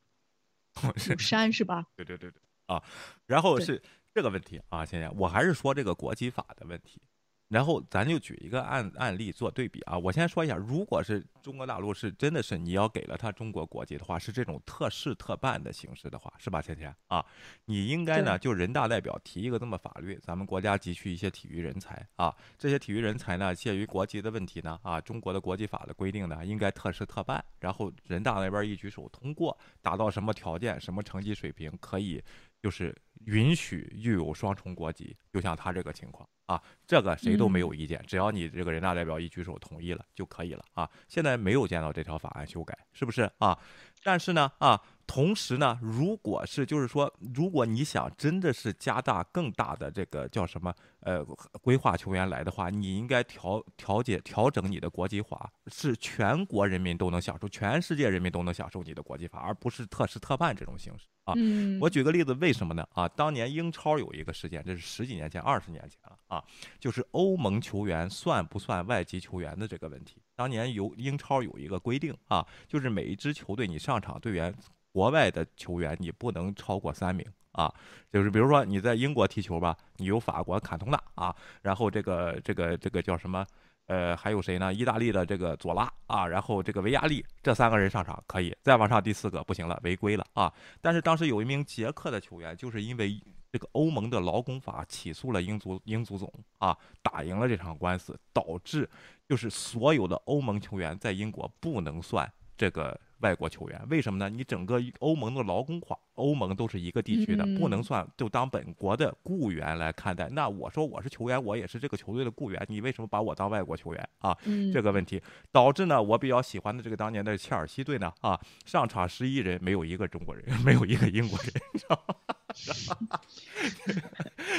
[1.09, 1.87] 有山是吧？
[1.95, 2.83] 对对对对啊，
[3.27, 3.81] 然后是
[4.13, 7.01] 这个问题啊，现在我还是说这个国籍法的问题。
[7.49, 17.25] 然后咱就举一个案案例做对比啊，我先说一下，如果是中国大陆是真的是你要给了他中国国籍的话，是这种特事特办的形式的话，是吧，芊芊啊？
[17.67, 32.23] 你应该呢就人大代表提一个这么法律，咱们国家急需一些体育人才啊，这些体育人才呢，鉴于国籍的问题呢，啊，中国的国际法的规定呢，应该特事特办，然后人大那边一举手通过，达到什么条件、什么成绩水平可以。
[32.63, 32.97] 就是
[33.27, 40.89] 允许又有双重国籍，就像他这个情况啊，这个谁都没有意见，只要你这个人大代表一举手同意了就可以了啊。
[41.09, 43.59] 现在没有见到这条法案修改，是不是啊？
[44.03, 44.81] 但是呢，啊。
[45.07, 51.25] 同时呢，如果是就是说，如果你想真的是加大更大的这个叫什么呃
[51.63, 61.35] 规划球员来的话，你应该调调节调整你的国际化，是全国人民都能享受，全世界人民都能享受你的国际法，而不是特事特办这种形式啊。
[61.81, 62.87] 我举个例子，为什么呢？
[62.95, 66.43] 啊，当年英超有一个事件，这是十几年前、二十年前了啊，
[66.81, 70.23] 就是欧盟球员算不算外籍球员的这个问题。
[70.35, 74.53] 当年有英超有一个规定啊，就是每一支球队你上场队员。
[74.95, 77.73] 国外的球员你不能超过三名啊，
[78.13, 83.45] 就是比如说你在英国踢球吧，你有法国坎通纳啊，然后这个这个这个叫什么？
[83.87, 84.73] 呃，还有谁呢？
[84.73, 90.53] 意大利的这个佐拉啊，然后这个维亚利，这三个人上场可以，再往上第四个不行了，违规了啊。
[90.81, 98.89] 但是当时有一名捷克的球员，就是因为这个欧盟的劳工法起诉了英足英足总啊，打赢了这场官司，导致
[99.29, 102.99] 就是所有的欧盟球员在英国不能算这个。
[103.25, 104.29] 外国球员为什么呢？
[104.29, 110.29] 你整个欧盟的劳工化，欧盟都是一个地区的，不能算就当本国的雇员来看待。
[110.29, 114.37] 那我说我是球员，我也是这个球队的雇员，你为什么把我当外国球员啊？
[114.71, 121.51] 这个问题导致呢，我比较喜欢的这个当年的切尔西队呢，啊，上场十一人没有一个中国人， 没有一个英国人，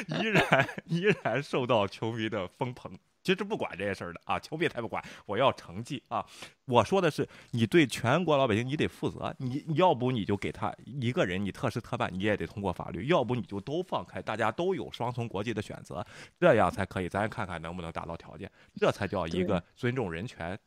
[0.20, 2.92] 依然依然受到球迷的疯捧。
[3.26, 6.24] 其实不管这些事儿的啊，球迷才不管，我要成绩啊！
[6.66, 16.06] 我说的是，你对全国老百姓你得负责，你要不你就给他一个人，你特事特办，你也得通过法律；要不你就都放开，大家都有双重国籍的选择，
[16.40, 17.10] 这样才可以。
[17.10, 20.58] 咱看看能不能达到条件，这才叫一个尊重人权。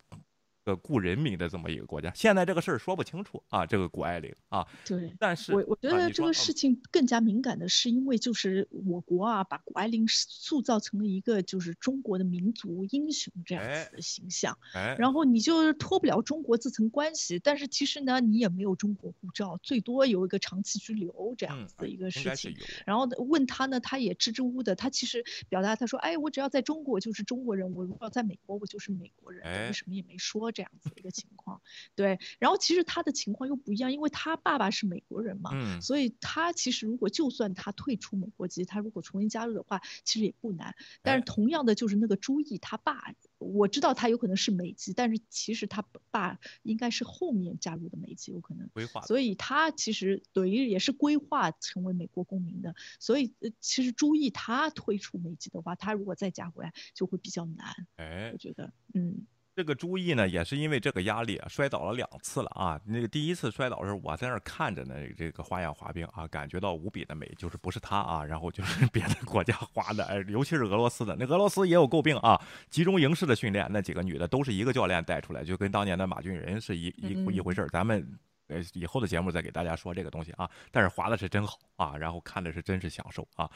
[0.68, 3.64] 个顾人民的这么一个国家，现在这个事儿说不清楚啊。
[3.64, 14.58] 这个谷爱凌啊，对，但是我我觉得这个事情更加敏感的是，因为就是我国啊，把谷爱凌塑造成了一个就是中国的民族英雄这样子的形象，
[14.98, 17.38] 然后你就脱不了中国这层关系。
[17.38, 22.54] 但是其实呢，你也没有中国护照，最多有一个长期居留这样子的一个事情。
[22.86, 30.50] 然后问他呢，他也支支吾吾的，他其实表达他说，哎，我只要在中国就是中国人，我如果要在美国，我就是美国人，为什么也没说。
[30.58, 31.62] 这样子的一个情况，
[31.94, 40.74] 对，然后其实他的情况又不一样，因为他爸爸是美国人嘛，嗯，所以他其实如果就算他退出美国籍，他如果重新加入的话，其实也不难。
[41.00, 52.74] 但是同样的，就是那个朱毅他爸，我知道他有可能是美籍，但是其实他爸应该是后面加入的美籍，有可能规划，所以他其实等于也是规划成为美国公民的。
[52.98, 57.86] 所以其实朱毅他退出美籍的话，他如果再加回来就会比较难。
[57.94, 59.24] 哎，我觉得，嗯。
[59.58, 62.80] 这个朱毅呢，也是因为这个压力啊，摔倒了两次了啊。
[62.84, 72.40] 那个第一次摔倒的时候，我在那儿看着呢，这个花样滑冰啊，感觉到无比的美，就是不是他啊，然后就是 别的国家滑的，哎，尤其是俄罗斯的，那俄罗斯也有诟病啊，
[72.70, 77.68] 集中营式的训练，那几个女的都是一个教练带出来，就跟当年的马俊仁是一一一回事儿。
[77.70, 78.16] 咱们
[78.46, 83.50] 呃以后的节目再给大家说这个东西啊，但是滑的是真好啊，然后看的是真是享受啊。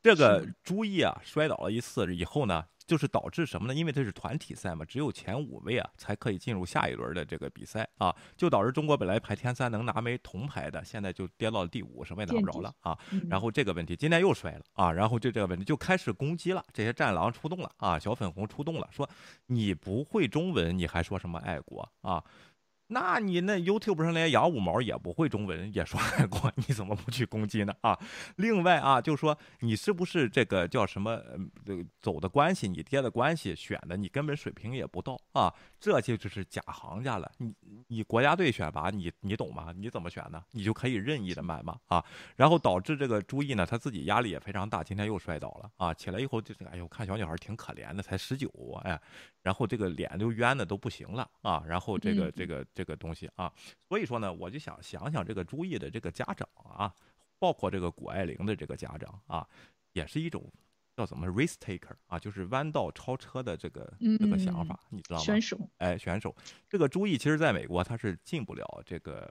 [0.00, 2.64] 这个朱毅啊，摔倒了一次以后呢。
[2.88, 3.74] 就是导致什么呢？
[3.74, 12.98] 因为这是团体赛嘛，只有前五位啊才可以进入下一轮的这个比赛啊，就导致中国本来排前三能拿枚铜牌的，现在就跌到了第五，什么也拿不着了啊。
[13.28, 19.06] 然后这个问题今天又摔了啊，然后就这个问题就开始攻击了，这些战狼出动了啊，小粉红出动了，说
[19.46, 22.24] 你不会中文，你还说什么爱国啊？
[22.90, 27.74] 那你那 YouTube 上连杨五毛也不会中文，也说爱国， 你怎么不去攻击呢？
[27.82, 27.98] 啊，
[28.36, 31.20] 另外啊，就说你是不是这个叫什么
[32.00, 37.30] 走的关系，你爹的关系选的，你根本水平也不到啊，这就就是假行家了。
[37.36, 37.54] 你
[37.88, 39.70] 你国家队选拔，你你懂吗？
[39.76, 40.42] 你怎么选呢？
[40.52, 41.78] 你就可以任意的买吗？
[41.88, 42.02] 啊，
[42.36, 48.50] 然后导致这个朱毅呢，他自己压力也非常大，今天又摔倒了啊，起来以后就是哎呦，看小女孩挺可怜的，才十九
[48.82, 48.98] 哎，
[49.42, 52.64] 然后这个脸就冤的都不行了啊，然后这个这个。
[52.78, 53.52] 这个东西啊，
[53.88, 56.94] 所以说呢，我就想想想这个朱毅的这个家长啊，
[57.36, 59.44] 包括这个谷爱凌的这个家长啊，
[59.94, 60.48] 也是一种
[60.96, 65.24] 叫什么 race taker 啊，就是弯道超车的这个这个想法，你知道吗？
[65.24, 66.32] 选手，哎，选手，
[66.68, 69.28] 这个朱毅其实在美国他是进不了这个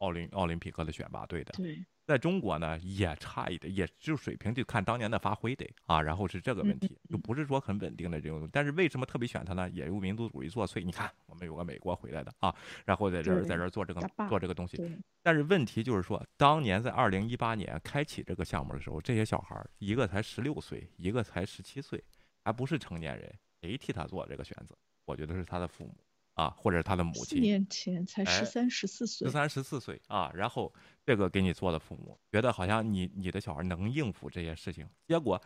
[0.00, 1.52] 奥林奥林匹克的选拔队的。
[1.52, 1.82] 对。
[2.06, 8.48] 在中国呢，也差一点，也就水平就看当年的发挥得啊，然后是这个问题，就不是说很稳定的这种。
[8.52, 9.70] 但是为什么特别选他呢？
[9.70, 10.82] 也由民族主义作祟。
[10.82, 12.52] 你看，我们有个美国回来的啊，
[12.84, 14.76] 然后在这儿在这儿做这个做这个东西。
[15.22, 22.02] 但是问题就是说，当年在二零一八年开启这个项目的时候，这些小孩儿一个才十六岁，一个才十七岁，
[22.42, 24.76] 还不是成年人，谁替他做这个选择？
[25.04, 25.94] 我觉得是他的父母。
[26.40, 30.72] 啊，或者是他的母亲，四年前才十三十四岁，十三十四岁啊，然后
[31.04, 35.38] 这个给你做的父母觉得好像你你的小孩能应付这些事情，结果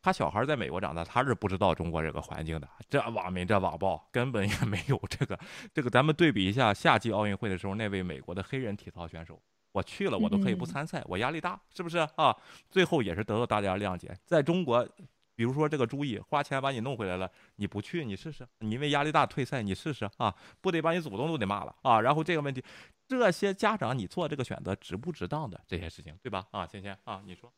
[0.00, 5.36] 他小孩在美国长大，他是不知道中国这个环境的，这网民这网暴根本也没有这个
[5.74, 9.42] 这个，咱们对比一下夏季奥运会的时候那位美国的黑人体操选手，
[9.72, 12.36] 我去了我都可以不参赛，我压力大是不是啊？
[12.70, 14.88] 最后也是得到大家谅解，在中国。
[15.36, 18.44] 比如说这个朱毅花钱把你弄回来了，你不去，你试试。
[18.58, 22.00] 你因为压力大退赛，你试试啊，不得把你祖宗都得骂了啊。
[22.00, 22.64] 然后这个问题，
[23.06, 26.46] 这些家长你做这个选择值不值当的这些事情，对吧？
[26.50, 27.52] 啊，芊芊啊，你说。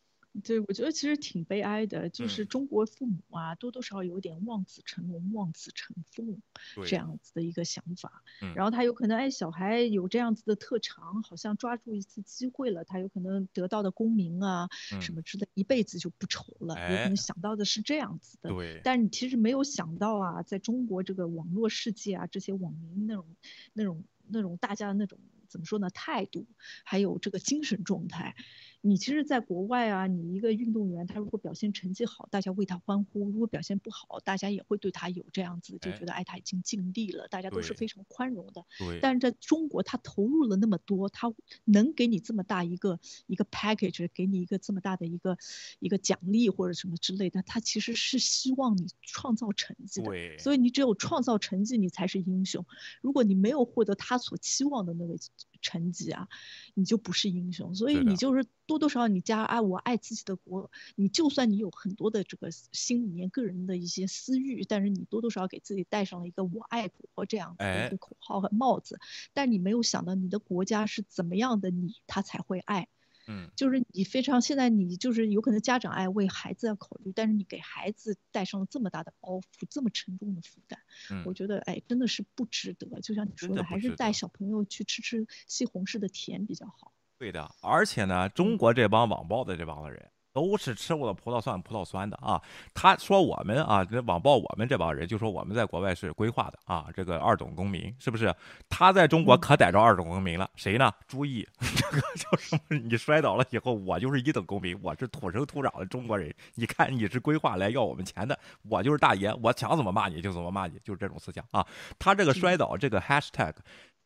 [0.45, 6.41] 对，我觉得其实挺悲哀的，就是中国父母啊，多多少少有点望子成龙、望子成凤
[6.87, 8.23] 这样子的一个想法。
[8.55, 14.69] 然后他有可能，哎，小孩有这样子的特长，好像抓住一次机会了，他有可能得到的功名啊
[15.01, 16.75] 什么之类，一辈子就不愁了。
[16.75, 18.51] 有可能想到的是这样子的。
[18.51, 18.81] 对。
[18.85, 23.27] 但你其实没有想到啊，在中国这个网络世界啊，这些网民那种、
[23.73, 25.19] 那种、那种大家的那种
[25.49, 25.91] 怎么说呢？
[25.91, 26.47] 态度，
[26.85, 28.37] 还有这个精神状态。
[28.81, 38.65] 你其实，在国外啊，你一个运动员，他如果表现成绩好，大家为他欢呼；如果表现不好，大家也会对他有这样子，就觉得哎，他已经尽力了，大家都是非常宽容的。
[38.79, 39.01] 对。
[39.03, 41.33] 但是在中国，他投入了那么多，他
[41.65, 45.37] 能给你这么大一个一个 package，给你一个这么大的一个
[45.81, 50.07] 一个奖励或者什么之类的，他其实是希望你创造成绩的。
[50.07, 50.39] 对。
[50.39, 52.65] 所以你只有创造成绩，你才是英雄。
[53.01, 55.17] 如果你没有获得他所期望的那个。
[55.61, 56.29] 成绩啊，
[56.75, 68.99] 你就不是英雄，所以你就是多多少少你加爱我爱自己的国，你就算你有很多的这个心里面个人的一些私欲，但是你多多少少给自己戴上了一个我爱国这样的一个口号和帽子，
[69.33, 72.89] 但你没有想到你的国家是怎么样的，你他才会爱。
[73.29, 80.81] 嗯，就是你非常现在你就是有可能家长爱为孩子要考虑，但是你给孩子带上了这么大的包袱，这么沉重的负担，
[81.25, 83.01] 我觉得哎真的是不值得。
[83.01, 86.93] 就像你说的，还是带小朋友去吃吃西红柿的甜比较好。
[87.19, 90.11] 对的，而且呢，中国这帮网暴的这帮子人。
[90.39, 92.41] 都是吃过的葡萄算葡萄酸的啊！
[92.73, 98.33] 他说我们啊，这网暴我们这帮人，就说我们在国外是规划的啊，这个二等公民是不是？
[98.69, 100.93] 他在中国可逮着二等公民了，谁呢？
[101.09, 102.77] 朱毅， 这个叫什么？
[102.77, 106.33] 你摔倒了以后，我就是一等公民，我是土生土长的中国人。
[106.55, 111.67] 你看你是规划来要我们钱的，我就是大爷，我想怎么骂你就怎么骂你，就是这种思想啊！
[111.99, 113.55] 他这个摔倒这个 hashtag。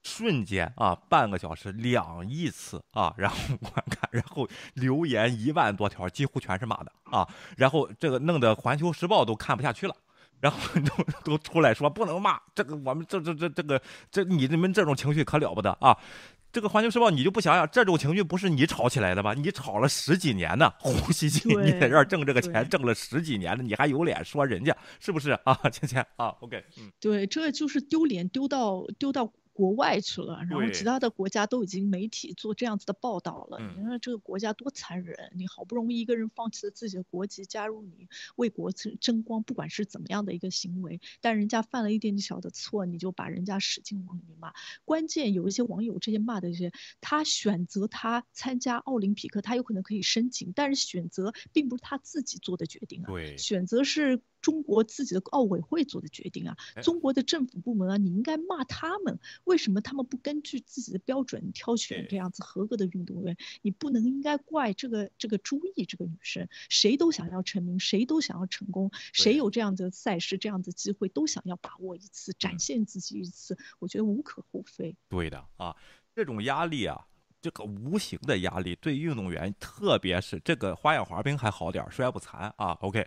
[0.03, 9.95] 瞬间啊，半个小时两亿次啊， 然后观看，然后留言一万多条，几乎全是骂的啊，然后这个弄得《环球时报》都看不下去了，
[10.41, 13.81] 然后都都出来说不能骂这个，我们这这这这个
[14.11, 15.97] 这你你们这种情绪可了不得啊！
[16.53, 19.33] 这个《环球时报》，你就不想想，这种情绪不是你炒起来的吗？
[19.33, 25.55] 你炒了十几年呢，呼吸机，你在这儿挣这个钱，挣了十几年了，你还有脸说人家是不是啊？
[25.71, 29.33] 芊芊啊，OK，嗯，对，这就是丢脸丢到丢到。
[29.53, 33.59] 国外去了，然后其他的国家都已经媒体做这样子的报道了。
[33.77, 35.31] 你看这个国家多残忍！
[35.37, 44.53] 你好不容易一个人放弃了自己的国籍，加入你为国争光，不管是怎么样的一个行为，但人家犯了一点点小的错，你就把人家使劲往里面骂。
[44.85, 53.07] 关键有一些网友这些骂的这些，他选择他参加奥林匹克，他有可能可以申请，但是选择并不是他自己做的决定啊。
[53.07, 54.23] 对，选择是。
[54.43, 63.37] 中国自己的奥委会做的决定啊，中国的政府部门啊，你应该骂他们，为什么他们不根据自己的标准挑选这样子合格的运动员？
[63.63, 74.97] 你不能应该怪这个这个朱毅这个女生，谁都想要成名，谁都想要成功，谁有这样的赛事这样的机会都想要把握一次，展现自己一次，我觉得无可厚非。
[75.09, 75.77] 对的啊，
[76.15, 77.07] 这种压力啊，
[77.41, 82.73] 这个无形的压力对运动员，特别是这个花样滑冰还好点，摔不残啊。
[82.81, 83.07] OK。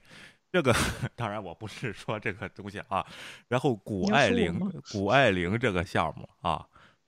[0.52, 0.74] 这个
[1.16, 3.06] 当然我不是说这个东西啊，
[3.48, 4.58] 然后谷爱凌，
[4.92, 6.66] 谷爱凌这个项目啊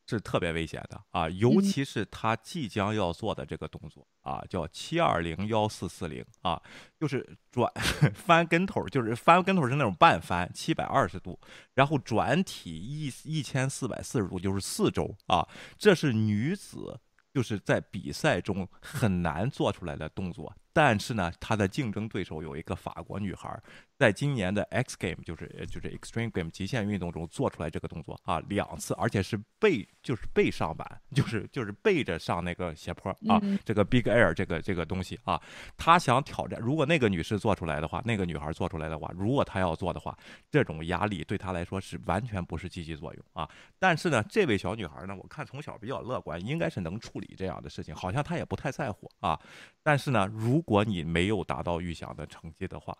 [0.10, 6.62] 是特别危险的啊，尤其是她即将要做的这个动作啊，叫七二零幺四四零啊，
[7.00, 7.72] 就是转
[8.16, 11.38] 翻跟头，就是翻跟头是那种半翻七百二十度，
[11.74, 15.48] 然后转体一一千四百四十度，就是四周啊，
[15.78, 17.00] 这是女子
[17.34, 20.54] 就是在比赛中很难做出来的动作。
[20.78, 23.60] 但是呢，他的竞争对手有一个法国女孩，
[23.98, 35.42] 在今年的 X Game，就是就是 Extreme Game 极限运动中做出来这个动作啊，两次，而且是背就是背上板，就是就是背着上那个斜坡啊，这个 Big Air 这个这个东西啊，
[35.76, 40.16] 他想挑战，如果那个女士做出来的话，那个女孩做出来的话，如果她要做的话，
[40.52, 43.50] 这种压力对她来说是完全不是积极作用啊。
[43.80, 49.40] 但是呢，这位小女孩呢，我看从小比较乐观，应该是能处理这样的事情，好像她也不太在乎啊。
[49.82, 52.96] 但是呢，如果你没有达到预想的成绩的话，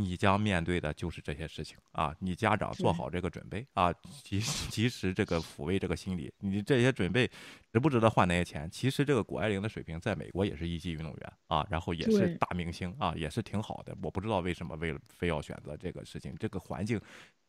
[0.00, 2.14] 你将面对的就是这些事情啊！
[2.20, 3.92] 你家长做好这个准备啊，
[4.22, 6.32] 及及时这个抚慰这个心理。
[6.38, 7.28] 你这些准备
[7.72, 8.70] 值不值得换那些钱？
[8.70, 13.92] 其实这个谷爱凌的水平在美国也是一级运动员啊，然后也是大明星啊，也是挺好的。
[14.00, 17.00] 我不知道为什么为了非要选择这个事情，这个环境，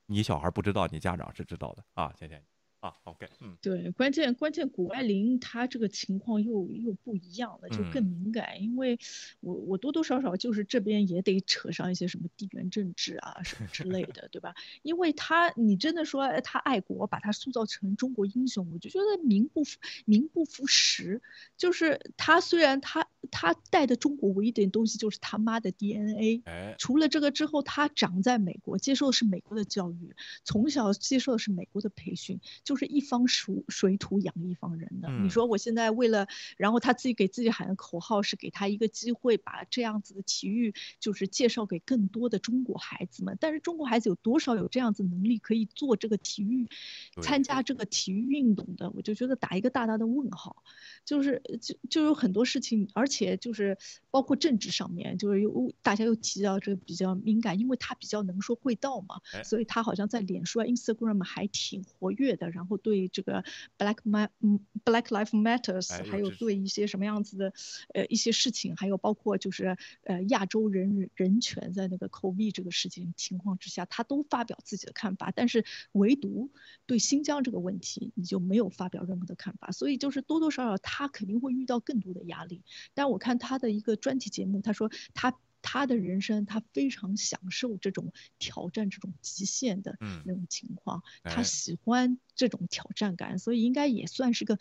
[0.08, 2.44] 你小孩不知道，你家长是知道的啊，倩倩。
[2.80, 8.98] 啊，OK，嗯，对，关键关键，谷爱凌她这个情况又又不一样了，就更敏感，因为
[9.42, 14.56] 我我多多少少就是这边也得扯上一些什么地缘政治啊什么之类的，对吧？
[14.82, 19.64] 因为她你真的说她爱国，把她塑造成中国英雄，我就觉得名不
[20.06, 21.22] 名不符实。
[21.58, 26.44] 就是她虽然她她带的中国唯一点东西就是他妈的 DNA，
[26.78, 30.16] 除了这个之后，她长在美国，接受的是美国的教育，
[30.46, 32.40] 从小接受的是美国的培训。
[32.70, 35.10] 就是一方水水土养一方人的。
[35.24, 43.36] 你说我现在为了，然后他自己给自己喊的口号是给他一个机会，把这样子的体育就是介绍给更多的中国孩子们。
[43.40, 46.70] 但是中国孩子有多少有这样子能力可以做这个体育，
[47.24, 48.91] 参加这个体育运动的？
[48.91, 50.64] 我就觉得打一个大大的问号。
[51.06, 53.80] 就是就就有很多事情，而且就是
[54.12, 62.52] 包括政治上面，就是又大家又提到这个比较敏感，因为他比较能说会道嘛，所以他好像在脸书啊、Instagram 还挺活跃的。
[62.60, 63.41] 然后对这个
[63.77, 67.53] Black Ma 嗯 Black Life Matters，还有对一些什么样子的
[67.94, 75.31] 呃一些事情，还有包括就是呃亚洲人人权在那个 COVID 这个事情情况之下，他都发表自己的看法。
[75.34, 75.64] 但是
[75.94, 76.52] 唯独
[76.86, 79.72] 对新疆这个问题，你就没有发表任何的看法。
[79.72, 82.61] 所以就是多多少少他肯定会遇到更多的压力。
[82.94, 85.34] 但我看他的一个专题节目，他说他。
[85.61, 94.57] 他的人生，他非常享受这种挑战、这种极限的那种情况，他喜欢这种挑战感，所以应该也算是个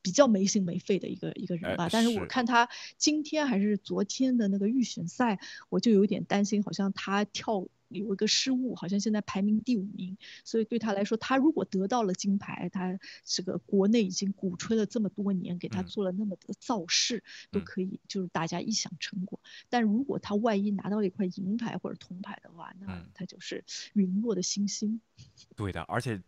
[0.00, 1.88] 比较没心没肺的一个一个人吧。
[1.90, 5.38] 但是我看他今天还是昨天的那个预选赛，
[5.68, 7.66] 我就有点担心，好像他跳。
[7.92, 19.40] 有一个失误，好像现在排名第五名，所以对他来说，他如果得到了金牌，他这个国内已经鼓吹了这么多年，给他做了那么多造势，都可以就是大家一想成果。
[19.68, 23.64] 但如果他万一拿到了一块银牌或者铜牌的话，那他就是
[23.94, 25.00] 陨落的星星。
[25.56, 26.20] 对的，而且。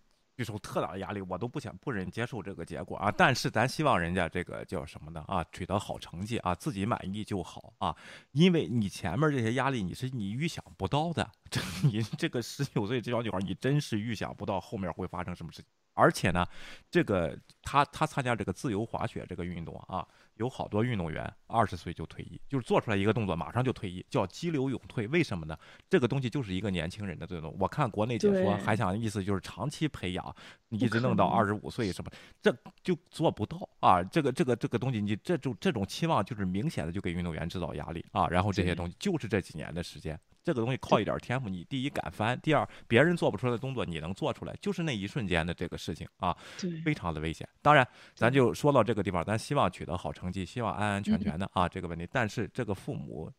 [0.42, 3.12] 受特大的压力，我都不想不忍接受这个结果啊！
[3.16, 5.22] 但是咱希望人家这个叫什么呢？
[5.28, 7.94] 啊，取得好成绩啊，自己满意就好啊！
[8.32, 11.30] 因为你前面这些压力，你是你预想不到的。
[11.50, 15.70] 这 你这个十九岁这小女孩，你真是预想不到后面会发生什么事情。
[15.94, 16.46] 而且呢，
[16.90, 20.06] 这个他他参加这个自由滑雪这个运动啊。
[20.38, 25.06] 有好多运动员二十岁就退役，就是做出来一个动作马上就退役，叫激流勇退。
[25.06, 25.56] 为什么呢？
[25.88, 27.56] 这个东西就是一个年轻人的这种。
[27.56, 30.34] 我看国内解说还想意思就是长期培养
[30.74, 32.10] 你一直弄到二十五岁什么，
[32.42, 34.02] 这就做不到啊！
[34.02, 38.26] 这个这个这个东西，你这种这种期望就是明显的就给运动员制造压力啊！
[38.28, 46.36] 然后这些东西就是这几年的时间，这个东西靠一点天赋，你第一敢翻，第二别人做不出来的动作你能做出来，就是那一瞬间的这个事情啊，
[46.84, 47.48] 非常的危险。
[47.62, 52.06] 当然，咱就说到这个地方，咱希望取得好成绩，希望安安全全的啊这个问题。
[52.10, 53.32] 但是这个父母。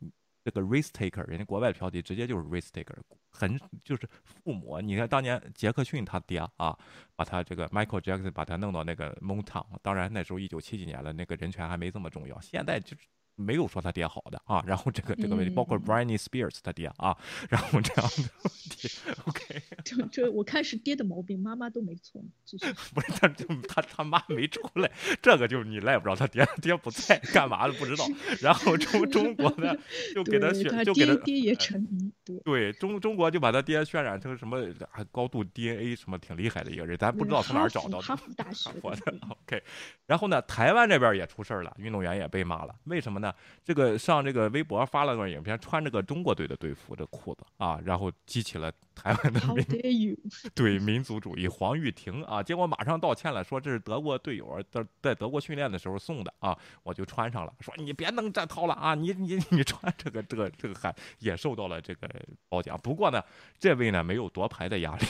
[0.46, 2.96] 这个 risk taker，人家国外的标题直接就是 risk taker，
[3.32, 4.80] 很就是父母。
[4.80, 6.78] 你看当年杰克逊他爹啊，
[7.16, 12.40] 把他这个 Michael Jackson 把他弄到那个 Montown，当然那时候一九七几年了，那个人权还没这么重要。
[12.42, 13.08] 现在就是。
[13.36, 17.16] 没有说他爹好的啊，然后这个这个问题包括 Britney Spears 他爹啊，
[17.50, 18.90] 然后这样的问题
[19.26, 22.22] ，OK，这这我看是爹的毛病，妈妈都没错，
[22.94, 24.92] 不是他就他他妈没出来，
[25.22, 28.06] 这个就是你赖不着他爹，爹不在干嘛的不知道，
[28.42, 29.78] 然后中中国的
[30.16, 32.36] 就给他选就给他爹也沉迷，对。
[32.46, 39.62] 对中中国就把他爹渲染成什么还高度 DNA 什么挺厉害的一个人，咱不知道从哪儿找到的，哈佛大学的 OK，
[40.06, 43.25] 然后呢，台湾这边也出事了，运动员也被骂了，为什么呢？
[43.64, 50.18] 这个上这个微博发了段影片，穿着个中国队的队服这裤子啊，然后激起了台湾的民
[50.56, 51.48] 对民族主义。
[51.48, 57.54] 黄玉婷啊，结果马上道歉了，说这是德国队友在在德国训练的时候送的啊，我就穿上了。
[57.60, 62.10] 说你别弄这套了啊，你你你穿这个这个这个还也受到了这个
[62.50, 62.80] 褒奖。
[62.82, 63.22] 不过呢，
[63.60, 65.06] 这位呢没有夺牌的压力，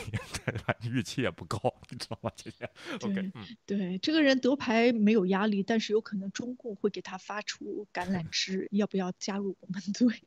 [0.90, 1.60] 预期也不高，
[1.90, 2.32] 你知道吗？
[2.36, 2.70] 姐姐
[3.02, 3.32] ，OK，
[3.66, 8.68] 对，这个人夺牌没有压力，但是有可能中共会给他发出橄榄枝。
[8.72, 10.22] 要不要加入我们队？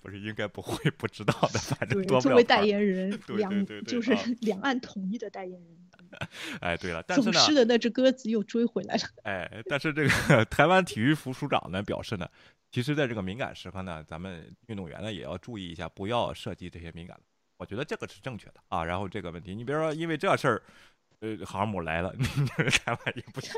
[0.00, 1.58] 不是，应该不会不知道的。
[1.58, 5.78] 反正作为代言人，两就是 两岸统一的代言人。
[6.60, 9.02] 哎，对了，但是呢，走失的那只鸽子又追回来了。
[9.24, 12.28] 哎，但是这个 台湾体育副署长呢表示呢，
[12.70, 17.18] 其实在这个敏感时刻呢，咱们运动员呢也要注意一下，不要涉及这些敏感。
[17.56, 18.84] 我觉得这个是正确的啊。
[18.84, 20.62] 然后这个问题，你比如说，因为这事儿。
[21.20, 22.12] 呃，航母来了，
[22.84, 23.52] 台湾也不行。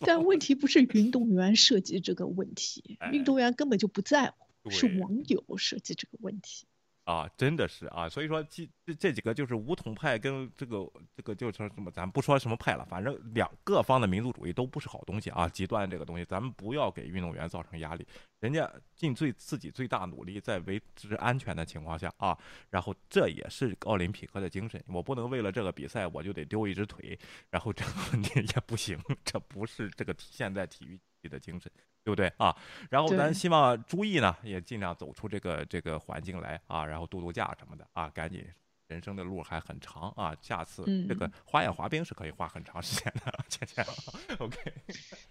[0.00, 6.66] 但问题不是运动员涉及这个问题，运动员根本就不在乎，是网友设计这个问题。
[7.04, 18.06] 啊，真的是啊，所以说这这这几个就是武统派跟这个这个就是什么，咱不说什么派了，反正两各方的民族主义都不是好东西啊，极端这个东西，咱们不要给运动员造成压力，
[18.38, 22.38] 人家尽最自己最大努力在维持安全的情况下啊，
[22.70, 27.18] 然后这也是奥林匹克的精神，我不能为了这个比赛我就得丢一只腿，
[27.50, 31.68] 然后这个问题也不行，这不是这个体现在体育的精神。
[32.04, 32.56] 对不对啊？
[32.90, 38.44] 然后咱希望朱毅呢也尽量走出这个这个环境来啊，然后度度假什么的啊，赶紧，
[38.88, 43.84] 人生的路还很长啊，下次这个花样滑冰是可以花很长时间的， 倩倩。
[44.38, 44.56] OK，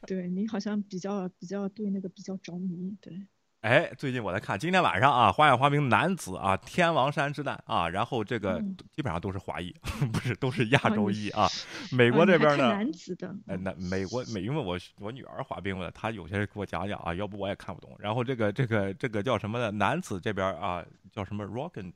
[0.07, 3.27] 对你好像比较比较对那个比较着迷，对。
[3.61, 8.59] 哎，最近我在看，今天晚上啊，花样滑冰男子啊，天王山之战啊，然后这个
[8.89, 9.71] 基本上都是华裔，
[10.11, 11.47] 不是都是亚洲裔啊。
[11.91, 17.95] 美国这边呢，男子的，哎，那美国美，因为我我女儿滑冰的，她有些给我讲讲啊，要不我也看不懂。
[17.99, 21.93] 然后这个这个这个叫什么的，男子这边啊，叫什么 Rockin。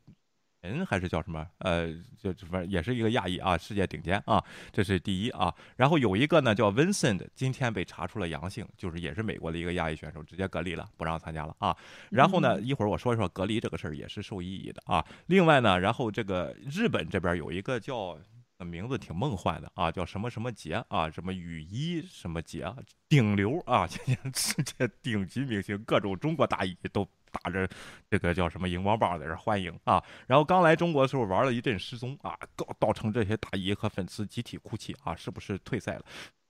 [0.65, 1.45] 人还是叫什么？
[1.59, 5.53] 呃，就反正也是一个亚裔啊，世界顶尖啊，这是第一啊。
[5.75, 11.75] 然后有一个呢叫 Vincent，今天被查出了阳性，就是也是美国的一个亚裔选手，直接隔离了，不让参加了啊。
[12.09, 15.05] 然后呢，一会儿我说一说隔离这个事儿也是受意义的啊。
[15.27, 18.17] 另外呢，然后这个日本这边有一个叫
[18.59, 22.65] 名字挺梦幻的啊，叫什么什么节啊，什么雨衣什么节，
[23.07, 23.87] 顶流啊，
[24.33, 27.07] 世界顶级明星，各种中国大衣都。
[27.35, 27.67] 打着
[28.09, 32.37] 这个叫什么荧光棒在这欢迎啊，然后刚来中国的时候玩了一阵失踪啊，
[32.79, 36.05] 造成这些大姨和粉丝集体哭泣啊，是不是退赛了？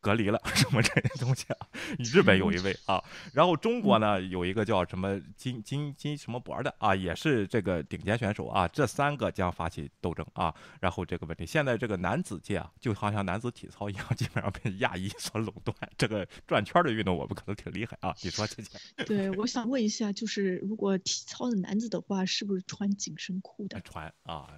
[0.06, 1.68] 隔离了 什么这些东西啊？
[1.98, 3.04] 日本有一位啊，
[3.34, 8.68] 然后中国呢有一个叫什么金金金什么博的啊，也是这个顶尖选手啊。
[8.68, 10.54] 这三个将发起斗争啊。
[10.80, 15.76] 然后这个问题，现在这个男子界啊，就好像男子体操一样，基本上被亚裔所垄断。
[15.98, 18.14] 这个转圈的运动，我们可能挺厉害啊。
[18.22, 18.78] 你说，这些？
[19.06, 23.82] 对，我想问一下，就是如果体操的男子的话，是不是穿紧身裤的？
[23.82, 24.52] 穿啊，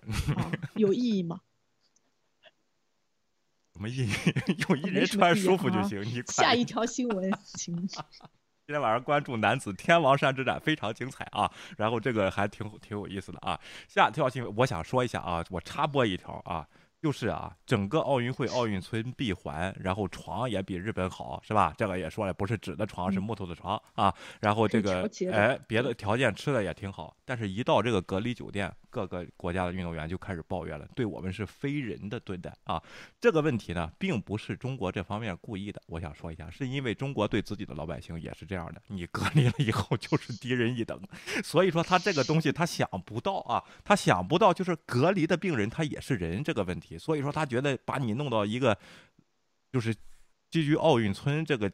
[0.76, 1.40] 有意义吗？
[3.80, 4.10] 什么意义？
[4.68, 6.02] 用一人穿舒服就行。
[6.02, 7.76] 你下一条新闻，请。
[8.66, 11.50] 今天晚上关注男子天王山之战，非常精彩啊！
[11.78, 13.58] 然后这个还挺挺有意思的啊。
[13.88, 16.68] 下条新闻，我想说一下啊，我插播一条啊。
[17.00, 21.72] 就是啊，整个奥运会奥运村闭环，然后床也比日本好，是吧？
[21.78, 24.12] 这个也说了，不是纸的床，是木头的床啊。
[24.42, 32.82] 然后这个哎，别的条件吃的也挺好，但是一到这个隔离酒店，各个国家的运动员就开始抱怨了，对我们是非人的对待啊。
[33.22, 41.00] 这个问题呢，并不是中国这方面故意的，我想说一下，是因为中国对自己的老百姓也是这样的，你隔离了以后就是低人一等，
[41.44, 46.98] 所以说他这个东西他想不到啊，他想不到就是隔离的病人他也是人这个问题。
[46.98, 48.76] 所以说他觉得把你弄到一个
[49.72, 49.94] 就是
[50.50, 51.72] 基于奥运村这个。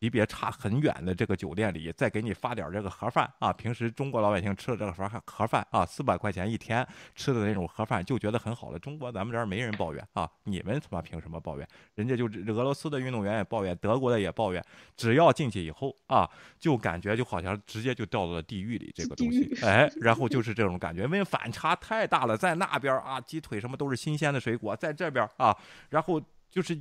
[0.00, 3.52] 级别差很远的这个酒店里，再给你发点这个盒饭啊！
[3.52, 8.78] 平时中国老百姓吃的这个盒盒饭啊，四百块钱一天吃的那种盒饭，就觉得很好了。
[8.78, 11.66] 中国咱们这儿没人抱怨啊，你们他妈凭什么抱怨？
[11.96, 14.64] 人家就俄罗斯的运动员也抱怨，德国的也抱怨。
[14.96, 16.28] 只要进去以后啊，
[16.60, 25.56] 就感觉就好像直接就掉到了地狱里，这个东西，哎，然后就是这种感觉，因为反差太大了，在那边啊，鸡腿什么都是新鲜的水果，在这边啊，
[25.90, 26.22] 然后。
[26.50, 26.74] 就是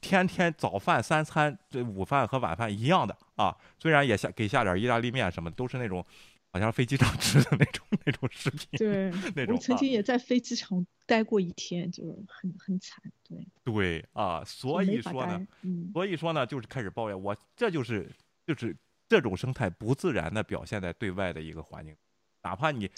[0.00, 3.56] 天天早饭三餐，这午饭和晚饭一样的啊。
[3.78, 6.04] 虽然也下给下点意大利面什么，都是那种
[6.52, 8.68] 好像飞机上 吃的那种那种食品。
[8.72, 9.54] 对， 那种。
[9.54, 13.02] 我曾经也在飞机场待过一天，就是很很惨。
[13.22, 13.46] 对。
[13.64, 15.46] 对啊，所以说呢，
[15.92, 18.10] 所以说呢，就是开始抱怨我，这就是
[18.46, 18.76] 就是
[19.08, 21.96] 这种生态不自然的表现在对外的一个环境，
[22.42, 22.90] 哪怕你。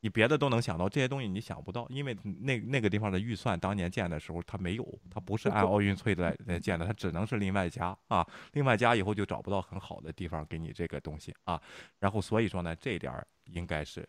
[0.00, 11.60] 你别的都能想到，这些东西你想不到，因为那那个地方的预算当年建的时候它没有，它不是按奥运村来来建的，它只能是另外加啊，另外加以后就找不到很好的地方给你这个东西啊，
[11.98, 14.08] 然后所以说呢，这点儿应该是。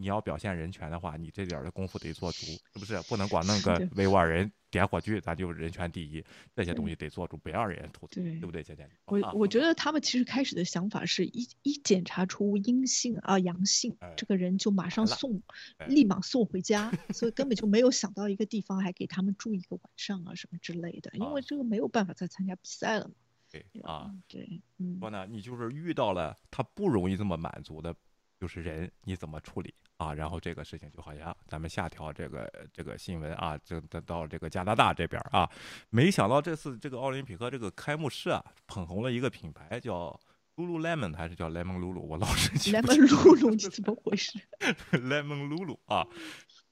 [0.00, 2.98] 你要表现人权的话，你这点的功夫得做足，是不是？
[3.02, 6.24] 不能光弄个维吾尔人点火炬，咱就人权第一。
[6.56, 8.88] 这些东西得做足，不让人吐槽，对不对，姐姐？
[9.04, 15.42] 我我觉得他们其实开始的想法是一一检查出阴性啊阳性，这个人就马上送，
[15.86, 23.14] 立马送回家， 所以根本就没有想到一个地方还给他们住一个晚上啊什么之类的，因为这个没有办法再参加比赛了嘛。
[23.50, 27.94] 对啊，对，嗯，说呢，你就是遇到了他不容易这么满足的，
[28.38, 29.74] 就是人，你怎么处理？
[30.00, 35.46] 啊，然后这个事情就好像咱们下调这个这个新闻啊，就到到这个加拿大这边啊，
[35.90, 40.18] 没想到这次这个奥林匹克这个开幕式啊，捧红了一个品牌叫
[40.56, 44.38] Lululemon 还是叫 Lemon Lulu，我老是记不 Lemon Lulu，你怎么回事？
[44.92, 46.06] Lemon Lulu 啊。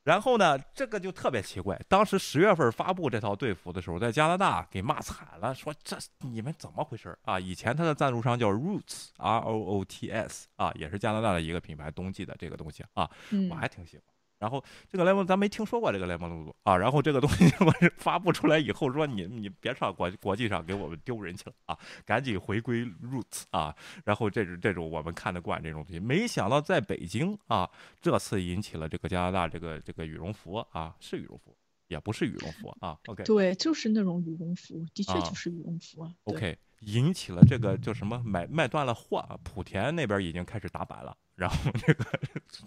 [0.08, 1.78] 然后呢，这个就特别奇怪。
[1.86, 7.38] 当时十月份发布这套队服的时候，在加拿大给骂惨了，说这你们怎么回事啊？
[7.38, 13.10] 以前他的赞助商叫 Roots，R O O T S 啊，也是加拿大的一个品牌，冬季的这个东西啊，
[13.50, 14.04] 我还挺喜欢。
[14.38, 23.74] 然后这个莱蒙咱没听说过这个莱蒙露露啊，然后这个东西 我发布出来以后说你你别上国国际上给我们丢人去了啊，赶紧回归 roots 啊，
[24.04, 27.68] 然后这是这种我们看得惯这种东西，没想到在北京啊，
[28.00, 31.56] 这次引起了这个加拿大这个这个羽绒服啊，是羽绒服，
[31.88, 41.16] 也不是羽绒服啊，OK，对，就是那种羽绒服，的确就是羽绒服啊，OK，引起了这个叫什么买卖断了货，莆田那边已经开始打板了。
[41.38, 42.04] 然后这个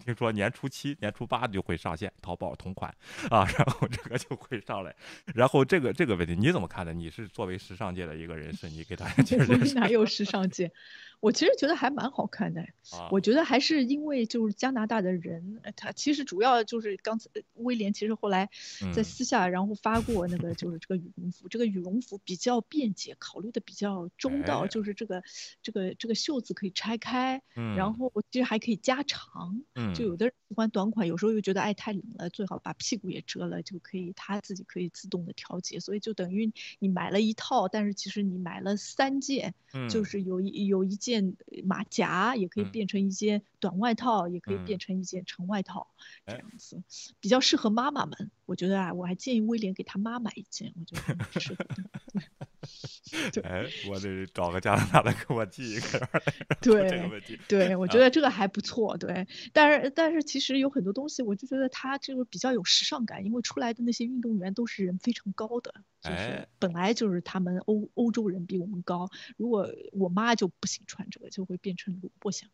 [0.05, 2.89] 听说年初七、年初八就会上线淘宝同款
[3.29, 4.95] 啊，然后这个就会上来。
[5.35, 6.93] 然后这个这个问题你怎么看呢？
[6.93, 9.73] 你是作为时尚界的一个人士，你给大家 解释。
[9.73, 10.71] 哪有时尚界？
[11.19, 12.65] 我其实觉得还蛮好看的。
[13.11, 18.49] 我觉得还是因为就是加拿大的人，他其实主要就是刚才威廉其实后来
[18.95, 25.21] 在私下然后发过那个就是这个羽绒服，这个羽绒服比较便捷，考虑的比较周到，就是这个
[25.61, 27.39] 这个这个袖子可以拆开，
[27.75, 28.60] 然后其实还。
[28.61, 29.61] 可以加长，
[29.93, 39.53] 就有的人喜欢短款，有时候又觉得哎太冷了，最好把屁股也遮了，就可以它自己可以自动的调节，所以就等于你买了一套，但是其实你买了三件，
[39.89, 41.35] 就是有一有一件
[41.65, 45.87] 马甲也可以变成一件短外套，也可以变成一件长外套，
[46.27, 46.83] 这样子。
[47.19, 48.29] 比较适合妈妈们。
[48.51, 51.55] 我觉得啊，我还建议威廉给他妈买一件，我觉得很适。
[53.43, 56.09] 哎，我得找个加拿大的给我寄一个。
[56.61, 57.09] 对，
[57.47, 58.97] 对，我觉得这个还不错。
[58.97, 69.09] 对，但是但是其实有很多东西，我就觉得它这个比较有时尚感，因为出来的那些运动员都是人非常高的，就是本来就是他们欧欧洲人比我们高。
[69.37, 72.49] 如果我妈就不行穿这个，就会变成萝卜香。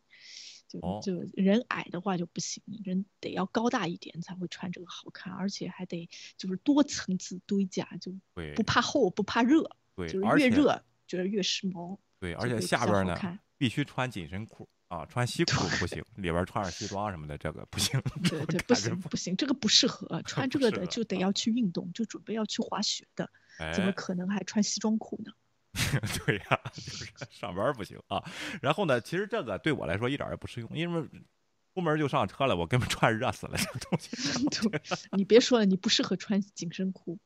[0.68, 6.08] 就就人矮的话就不行，人得要高大一点才会穿这个好看，而且还得
[6.38, 8.14] 就是多层次堆加，就
[8.56, 9.70] 不怕厚不怕热。
[9.96, 11.98] 对，就是越热觉得越时髦。
[12.20, 13.18] 对，而且下边呢
[13.58, 18.00] 必须穿紧身裤啊，穿西 裤不行，里边穿上西装什么的这个不行。
[18.30, 23.30] 对 对，不行不行，这个不适合 穿这个的，就得要去运动，就准备要去滑雪的，
[23.74, 25.32] 怎么可能还穿西装裤呢？
[26.26, 28.24] 对呀，就是上班不行啊。
[28.62, 31.08] 然后呢，其实这个对我来说一点也不适用，因为
[31.74, 34.10] 出门就上车了，我根本穿热死了这东西。
[35.16, 37.20] 你别说了，你不适合穿紧身裤。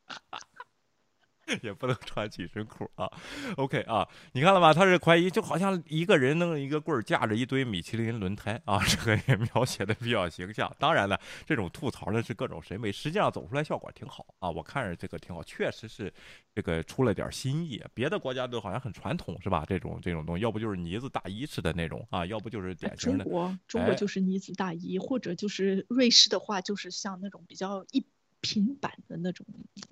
[1.61, 3.11] 也不能穿紧身裤啊
[3.57, 4.73] ，OK 啊，你看了吗？
[4.73, 10.73] 他是怀疑，就好像一个人弄一个棍儿架着一堆米其林轮胎啊， 这个也描写的比较形象。
[10.79, 14.49] 当然了，这种吐槽呢是各种审美，实际上走出来效果挺好啊。
[14.49, 16.13] 我看着这个挺好，确实是
[16.53, 17.83] 这个出了点新意。
[17.93, 19.65] 别的国家都好像很传统是吧？
[19.67, 28.05] 这种这种东西，要不就是呢子大衣似的那种啊，要不就是典型的中国，中国就是呢子大衣，或者就是瑞士的话，就是像那种比较一。
[28.41, 29.45] 平板的那种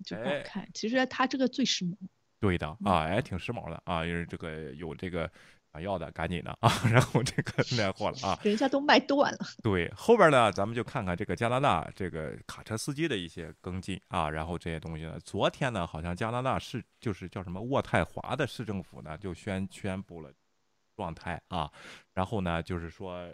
[0.04, 0.68] 就不好看。
[0.74, 1.96] 其实它这个最时髦。
[2.40, 5.30] 对的啊，哎，挺时髦的啊，因为这个有这个
[5.74, 9.40] 想要的，赶紧的啊， 然后这个 卖货了啊，人家都卖断了。
[9.62, 20.32] 对，后边呢，咱们就看看这个加拿大这个卡车司机的一些跟进啊，然后这些东西呢，昨天呢，好像加拿大市就是叫什么渥太华的市政府呢，就宣宣布了
[20.96, 21.70] 状态啊，
[22.14, 23.28] 然后呢，就是说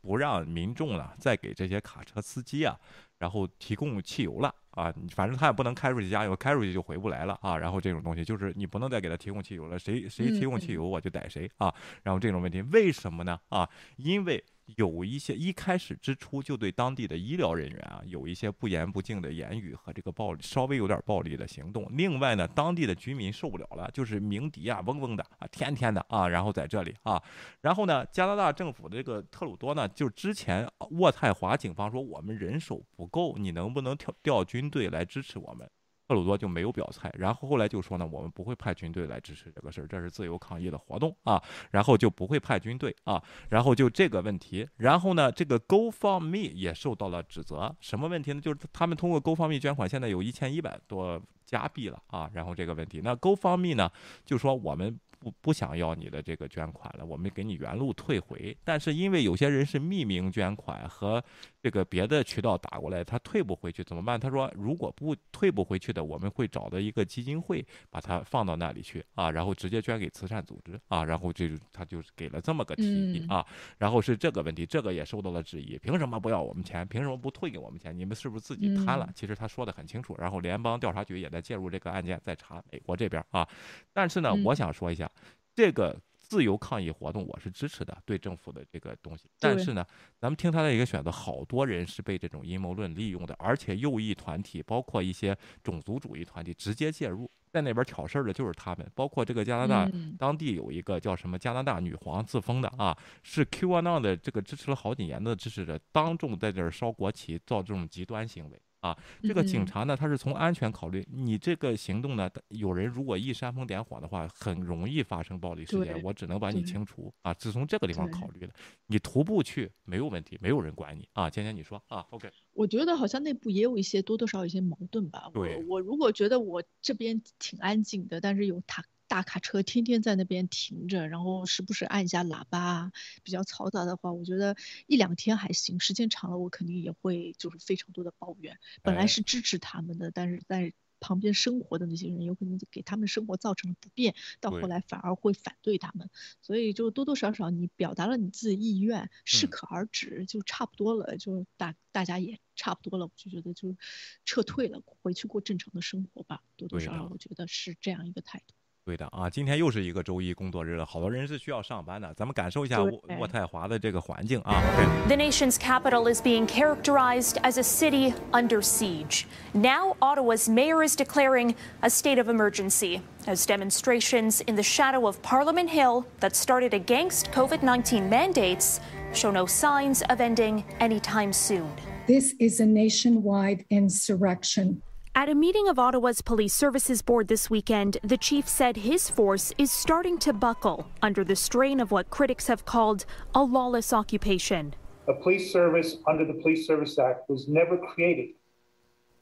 [0.00, 2.78] 不让民众呢再给这些卡车司机啊，
[3.18, 4.54] 然后提供汽油了。
[4.70, 7.58] 啊，反正他也不能开出去加油，开出去就回不来了啊。
[7.58, 11.74] 然后这种东西就是你不能再给他提供汽油了，谁谁提供汽油我就逮谁啊。
[12.02, 13.38] 然后这种问题为什么呢？
[13.50, 14.42] 啊，因为。
[14.76, 21.86] 有一些一开始之初就对当地的医疗人员啊有一些不言不敬的言语和这个暴力，稍微有点暴力的行动。
[21.90, 27.22] 另外呢，当地的居民受不了了，就是鸣笛啊，嗡嗡的啊，天天的啊，然后在这里啊，
[27.60, 35.68] 然后呢，加拿大政府的这个特鲁多呢，就之前渥太华警方说我们人手不够，你能不能调调军队来支持我们？
[36.12, 48.42] 克鲁多就没有表态，然后后来就说呢，我们不会派军队来支持这个事儿，这是自由抗议的活动啊，然后就不会派军队啊，然后就这个问题，然后呢，这个 Go for Me 也受到了指责，什么问题呢？
[48.42, 53.90] 就是他们通过 Go for Me 捐款，现在有一千一百多加币了啊，然后这个问题，那 Go for Me 呢，
[54.26, 55.00] 就说我们。
[55.22, 58.56] 不不想要你的这个捐款了，我们给你原路退回。
[58.64, 61.22] 但是因为有些人是匿名捐款和
[61.62, 64.18] 这个别的渠道打过来，他退不回去怎么办？
[64.18, 73.46] 他说如果不退不回去的，我们会找到一个基金会把它放到那里去啊，然后直接捐给慈善组织啊，然后这他就给了这么个提议啊，
[73.78, 76.84] 然后是这个问题，这个也受到了质疑，凭什么不要我们钱？
[76.88, 77.96] 凭什么不退给我们钱？
[77.96, 79.08] 你们是不是自己贪了？
[79.14, 83.46] 其实他说的很清楚，然后联邦调查局也在介入这个案件，在查美国这边啊。
[83.92, 85.08] 但是呢，我想说一下。
[85.54, 89.28] 这个自由抗议活动我是支持的，对政府的这个东西。
[89.38, 89.84] 但是呢，
[90.18, 98.90] 咱们听他的一个选择，好多人是被这种阴谋论利用的，而且右翼团体，包括一些种族主义团体直接介入，在那边挑事儿的就是他们。
[98.94, 108.58] 包括这个加拿大当地有一个叫什么加拿大女皇自封的啊，是 QAnon 的这个支持了好几年的支持者，当众在这儿烧国旗，造这种极端行为。
[108.82, 118.52] 啊，这个警察呢，他是从安全考虑，你这个行动呢，有人如果一煽风点火的话，很容易发生暴力事件，我只能把你清除啊，是从这个地方考虑的。
[118.88, 121.30] 你徒步去没有问题，没有人管你啊。
[121.30, 122.28] 芊芊，你说啊，OK？
[122.52, 125.30] 我觉得好像内部也有一些多多少少有些矛盾吧。
[125.32, 128.84] 对，我如果觉得我这边挺安静的，但是有他。
[129.12, 134.56] 大卡车天天在那边停着，然后时不时按一下喇叭，比较嘈杂的话，我觉得
[134.86, 138.58] 一两天还行，时间长了我肯定也会就是非常多的抱怨。
[138.80, 146.08] 本来是支持他们的，但是在旁边生活的那些人有可能给他们生活造成了不便，到后来反而会反对他们。
[146.40, 153.76] 所以就多多少少你表达了你自己意愿，适可而止就差不多了，就大大家也差不多了，我就觉得就
[154.24, 156.42] 撤退了，回去过正常的生活吧。
[156.56, 158.54] 多多少少我觉得是这样一个态度。
[158.87, 164.63] 对的啊，今天又是一个周一工作日了，好多人是需要上班的，咱们感受一下渥太华的这个环境啊。
[165.09, 169.25] The nation's capital is being characterized as a city under siege.
[169.51, 175.21] Now, Ottawa's mayor is declaring a state of emergency as demonstrations in the shadow of
[175.21, 178.79] Parliament Hill that started against COVID 19 mandates
[179.13, 181.67] show no signs of ending anytime soon.
[182.07, 184.81] This is a nationwide insurrection.
[185.14, 189.52] At a meeting of Ottawa's Police Services Board this weekend, the chief said his force
[189.58, 194.74] is starting to buckle under the strain of what critics have called a lawless occupation.
[195.08, 198.30] A police service under the Police Service Act was never created.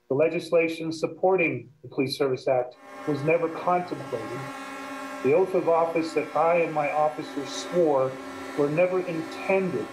[0.09, 2.77] The legislation supporting the Police Service Act
[3.09, 4.39] was never contemplated.
[5.25, 8.13] The oath of office that I and my officers swore
[8.57, 9.89] were never intended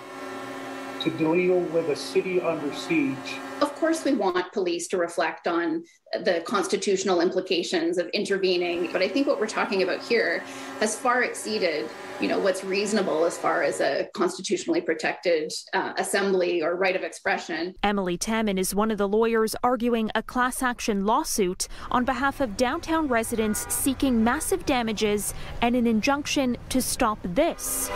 [1.01, 5.83] to deal with a city under siege of course, we want police to reflect on
[6.13, 10.43] the constitutional implications of intervening, but I think what we're talking about here
[10.79, 11.89] has far exceeded,
[12.21, 17.03] you know, what's reasonable as far as a constitutionally protected uh, assembly or right of
[17.03, 17.73] expression.
[17.83, 22.57] Emily Tammin is one of the lawyers arguing a class action lawsuit on behalf of
[22.57, 27.89] downtown residents seeking massive damages and an injunction to stop this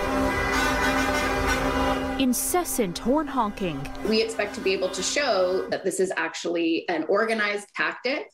[2.22, 3.82] incessant horn honking.
[4.08, 8.30] We expect to be able to show that this is actually an organized tactic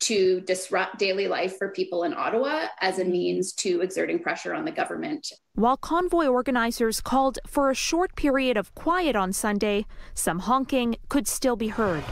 [0.00, 4.66] to disrupt daily life for people in Ottawa as a means to exerting pressure on
[4.66, 5.26] the government.
[5.54, 11.26] While convoy organizers called for a short period of quiet on Sunday, some honking could
[11.26, 12.04] still be heard.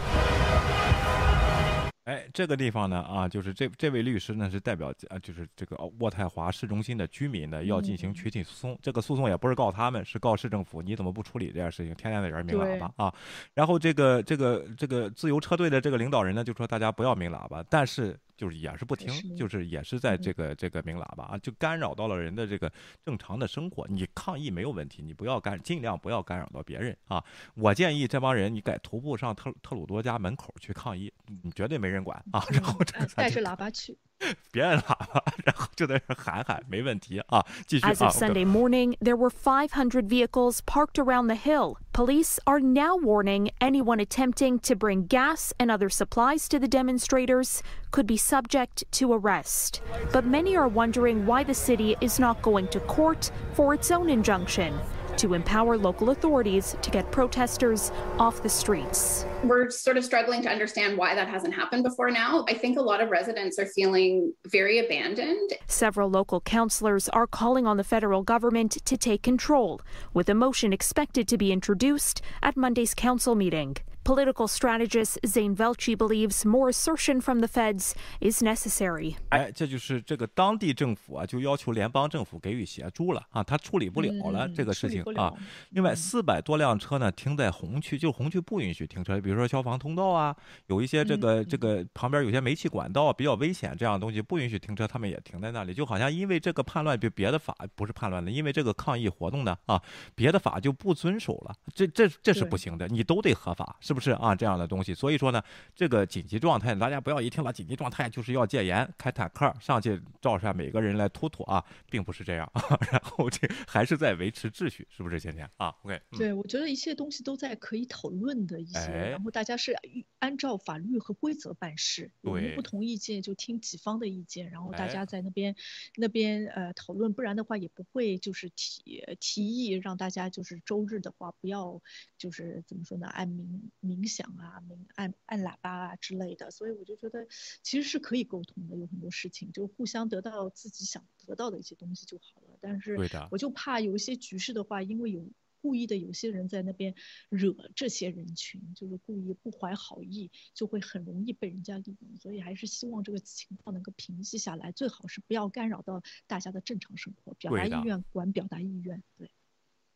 [2.09, 8.79] 哎，这个地方呢，啊，就是这这位律师呢是代表啊，就是这个渥太华市中心的居民呢，要进行取体诉讼。
[8.81, 11.95] 这个诉讼也不是告他们，是告市政府，你怎么不处理这件事情？
[11.95, 13.15] 天天在这儿鸣喇叭啊！
[13.53, 18.19] 然后这个这个这个自由车队的这个领导人呢，就说大家不要鸣喇叭，但是。
[18.39, 22.73] 就是也是不听，就是也是在这个这个鸣喇叭啊，就干扰到了人的这个
[23.05, 23.85] 正常的生活。
[23.89, 27.23] 你抗议没有问题，你不要干，尽量不要干扰到别人啊。
[27.57, 31.13] 我建议这帮人，你改徒步上特特鲁多家门口去抗议，
[31.43, 32.43] 你绝对没人管啊。
[32.51, 32.79] 然后
[33.17, 33.99] 带着喇叭去。
[34.52, 37.46] 别按喇叭，然后就在这喊喊，没问题啊。
[37.68, 37.92] 继续啊。
[37.92, 41.76] As of Sunday morning, there were 500 vehicles parked around the hill.
[41.92, 47.62] Police are now warning anyone attempting to bring gas and other supplies to the demonstrators
[47.92, 49.82] could be subject to arrest.
[50.14, 54.10] But many are wondering why the city is not going to court for its own
[54.10, 54.74] injunction
[55.19, 59.27] to empower local authorities to get protesters off the streets.
[59.45, 62.45] We're sort of struggling to understand why that hasn't happened before now.
[62.49, 65.51] I think a lot of residents are feeling very abandoned.
[65.67, 69.81] Several local councillors are calling on the federal government to take control,
[70.15, 73.77] with a motion expected to be introduced at Monday's council meeting.
[74.09, 79.17] Political strategist Zane Velchi believes more assertion from the feds is necessary.
[79.29, 85.31] 哎，这就是这个当地政府啊，就要求联邦政府给予协助了啊，他处理不了了、嗯、这个事情啊。
[85.73, 90.35] 另外，四百多辆车呢停在红区，就红区不允许停车，比如说消防通道啊，
[90.69, 99.79] 有一些这个、嗯、这个旁边有些煤气管道比较危险，这样的东西不允许停车，他们也停在那里，就好像因为这个叛乱，别别的法不是叛乱的，因为这个抗议活动呢啊，
[100.15, 103.98] 别的法就不遵守了，这这这是不行的，你都得合法，是不是？
[103.99, 105.43] 不是啊，这样的东西，所以说呢，
[105.75, 112.49] 这个紧急状态，大家不要一听了紧急状态就是要戒严，开坦克上去照上每个人来突突啊，并不是这样，
[112.93, 115.19] 然后这还是在维持秩序，是不是？
[115.19, 119.75] 今天啊，OK，对，我觉得一切东西都在可以讨论的一些，然后大家是
[120.21, 125.57] 按照法律和规则办事，有不同意见就听己方的意见，然后大家在那边
[125.97, 131.83] 那边呃讨论，不然的话也不会就是提提议让大家就是周日的话不要
[132.17, 133.49] 就是怎么说呢，按民。
[133.89, 137.27] 冥想啊，鸣按按喇叭啊之类的，所以我就觉得
[137.63, 142.59] 其实是可以沟通的，有很多事情就互相得到自己想得到的一些东西就好了。
[142.61, 142.99] 但是
[143.31, 145.27] 我就怕有一些局势的话，因为有
[145.63, 146.95] 故意的有些人在那边
[147.31, 152.17] 惹这些人群，就是故意不怀好意，就会很容易被人家利用。
[152.19, 159.03] 所以还是希望这个情况能够平息下来，最好是不要干扰到大家的正常生活，表达意愿管表达意愿。
[159.17, 159.31] 对，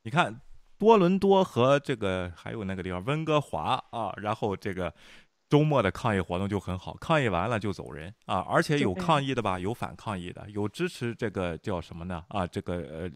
[0.02, 0.40] 你看。
[0.82, 4.92] 多伦多和这个还有那个地方温哥华啊，然后这个
[5.48, 12.24] 周末的抗议活动就很好，抗议完了就走人啊，而且有抗议的吧，有反抗议的，有支持这个叫什么呢？
[12.26, 13.10] 啊，这个呃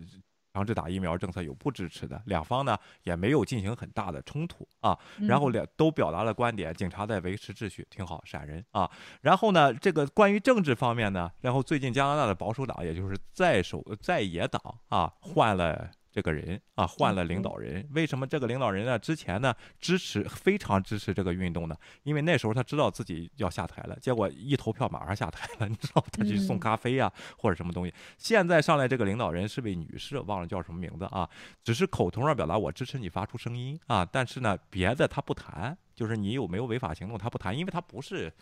[0.55, 8.89] 强制打疫苗政策，有不支持的，两方呢也没有进行很大的冲突啊，然后两都表达了观点，警察在维持秩序，挺好，闪人啊。
[9.23, 15.91] 然后呢，这个关于政治方面呢，然后最近加拿大的保守党，也就是在守在野党啊，换了。
[16.17, 18.99] 这个人啊换了领导人，为什么这个领导人呢？
[18.99, 21.77] 之前呢支持非常支持这个运动呢？
[22.05, 27.93] 因为那时候他知道自己要下台了，结果一投票马上下台了， 你知道他去送咖啡呀或者什么东西。
[28.17, 31.29] 现在上来这个领导人是位女士，忘了叫什么名字啊？
[31.63, 38.33] 只是口头上表达我支持你发出声音啊，但是呢别的他不谈，就是你有没有违法行动他不谈，因为他不是。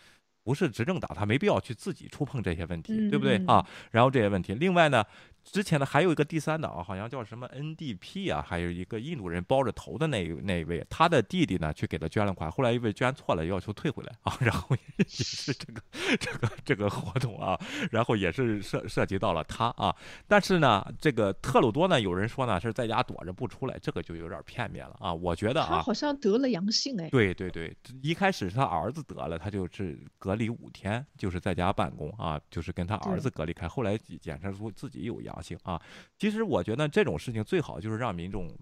[0.44, 3.66] 不是执政党，他没必要去自己触碰这些问题，对不对啊？
[3.90, 5.02] 然后这些问题，另外呢，
[5.42, 15.80] 之前呢还有一个第三党，好像叫什么 NDP 啊，还有一个印度人包着头的那那一位，他的弟弟呢去给他捐了款，后来因为捐错了，要求退回来啊，然后也是这个
[16.20, 17.58] 这个这个活动啊，
[17.90, 19.96] 然后也是涉涉及到了他啊。
[20.28, 25.14] 但是呢，这个特鲁多呢，有人说呢是在家躲着不出来，这个就有点片面了啊。
[25.14, 27.08] 我觉得啊，他好像得了阳性哎。
[27.08, 30.33] 对对对，一开始是他儿子得了，他就是隔。
[30.34, 33.68] 隔离五天，就是在家办公啊，就是跟他儿子隔离开。
[33.68, 35.80] 后来检测出自己有阳性啊。
[36.18, 38.52] 其实我觉得这种事情最好就是让民众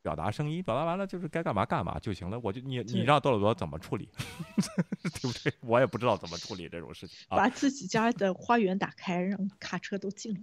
[0.00, 2.40] 表达声音，表达完了就是该干嘛干嘛就行了。
[2.40, 4.08] 我就你你让多伦多怎么处理，
[5.20, 5.52] 对不对？
[5.60, 7.18] 我也不知道怎么处理这种事情。
[7.28, 10.40] 把自己家的花园打开，让卡车都进来。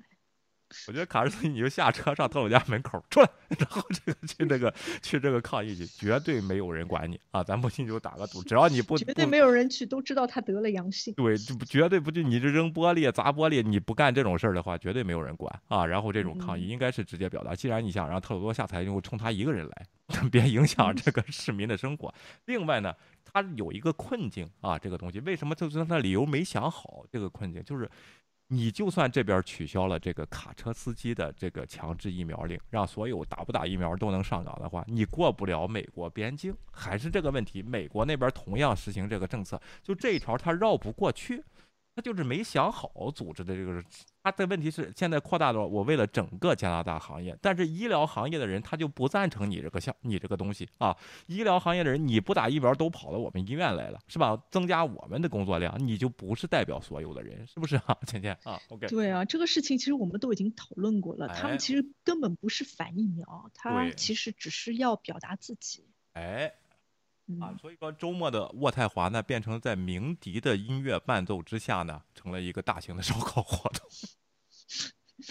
[0.87, 7.41] 我觉得卡斯，你就下车上特鲁家门口出来，然后这个去这个去这个抗议去，绝对没有人管你啊！
[7.41, 11.13] 咱不信就打个赌，只要你不绝对没有人去，都知道他得了阳性。
[11.13, 15.85] 对，就绝对不就你这扔玻璃砸玻璃，你不干这种事儿的话，绝对没有人管啊！
[15.85, 19.87] 然后这种抗议应该是直接表达，既然你想让特鲁多下台，就冲他一个人来，
[20.29, 22.13] 别影响这个市民的生活。
[22.45, 27.05] 另外呢，他有一个困境啊，这个东西为什么就是他理由没想好？
[27.09, 27.89] 这个困境就是。
[28.49, 37.61] 你就算这边取消了这个卡车司机的这个强制疫苗令，让所有打不打疫苗都能上岗的话，你过不了美国边境，还是这个问题。
[37.61, 41.43] 美国那边同样实行这个政策，就这一条它绕不过去。
[41.97, 43.83] 他就是没想好组织的这个，
[44.21, 50.95] 他的问题是现在扩大到我为了整个加拿大行业，但是医疗行业的人他就不赞成你这个项你这个东西啊，
[51.25, 54.39] 医疗行业的人你不打疫苗都跑到我们医院来了，是吧？
[54.51, 57.97] 增加我们的工作量，你就不是代表所有的人，是不是啊？
[58.05, 58.85] 倩倩啊，OK。
[58.85, 65.83] 对啊，这个事情其实我们都已经讨论过了，他们其实根本不是反疫苗，他其实只是要表达自己。
[66.13, 66.53] 哎。
[67.41, 73.87] 啊，所以说周末的渥太华呢，变成在鸣笛的音乐伴奏之下呢，成了一个大型的烧烤活动。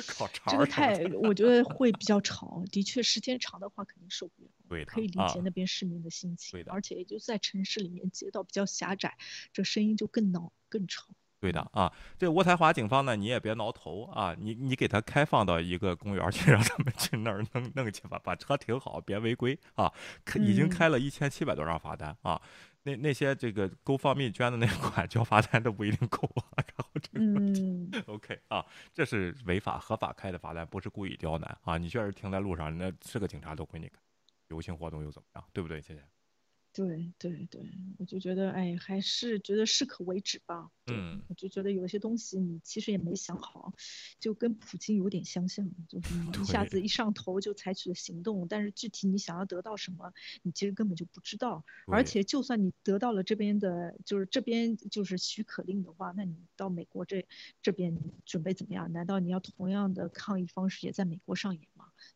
[0.09, 2.65] 烤肠这个太，我觉得会比较吵。
[2.73, 4.51] 的确，时间长的话肯定受不了。
[4.69, 6.59] 对，可以理解那边市民的心情。
[6.59, 9.17] 对的，而且也就在城市里面，街道比较狭窄，
[9.53, 11.15] 这声音就更闹更吵。
[11.39, 19.93] 对的啊，这渥太华警方呢，你也别挠头啊，你你给他开放到一个公园去， 让他们去那儿弄弄去吧，把车停好，别违规啊。
[20.37, 22.41] 已经开了一千七百多张罚单啊，
[22.85, 26.43] 那那些这个 GoFundMe 捐的那款交罚单都不一定够啊。
[26.57, 28.65] 然后这个 OK 啊，
[28.95, 31.77] 这是违法合法开的罚单，不是故意刁难啊。
[31.77, 33.99] 你确实停在路上，那是个警察都给你开。
[34.49, 35.45] 游行活动又怎么样？
[35.53, 36.03] 对不对，谢谢。
[36.77, 37.63] 对对对，
[37.97, 40.71] 我就觉得，哎，还是觉得适可为止吧。
[40.89, 43.73] 嗯，我就觉得有些东西你其实也没想好，
[44.21, 50.13] 就跟普京有点相像，就是一下子一上头就采取了行动，但是具体你想要得到什么，
[50.43, 51.65] 你其实根本就不知道。
[51.87, 57.27] 而且就算你得到了这边的，就是这边就是许可令的话，那你到美国这
[57.63, 58.93] 这边准备怎么样？
[58.93, 61.67] 难道你要同样的抗议方式也在美国上演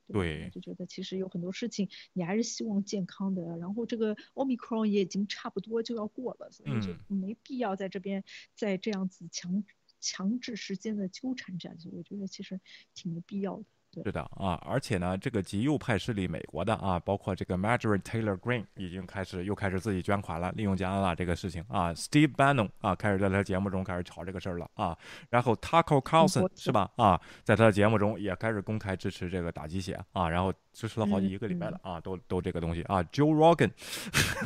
[0.07, 0.20] 吗？
[0.20, 8.24] 对，就觉得其实有很多事情你还是希望健康的，然后这个 Omicron 也已经差不多就要过了，所以就没必要在这边
[8.55, 9.65] 再这样子强
[10.01, 12.61] 强制时间的纠缠下去，我觉得其实
[12.94, 13.65] 挺没必要的。
[14.05, 24.97] 是的啊，而且呢，这个极右派势力美国的啊，包括这个 Marjorie Taylor Greene 已经开始又开始自己捐款了，利用加拿大这个事情啊，Steve Bannon 啊，开始在他节目中开始炒这个事儿了啊，
[25.29, 33.73] 然后 Tucker Carlson 是吧啊，在他的节目中也开始公开支持这个打鸡血啊，然后支持了好几一个礼拜了啊，都都这个东西啊，Joe Rogan，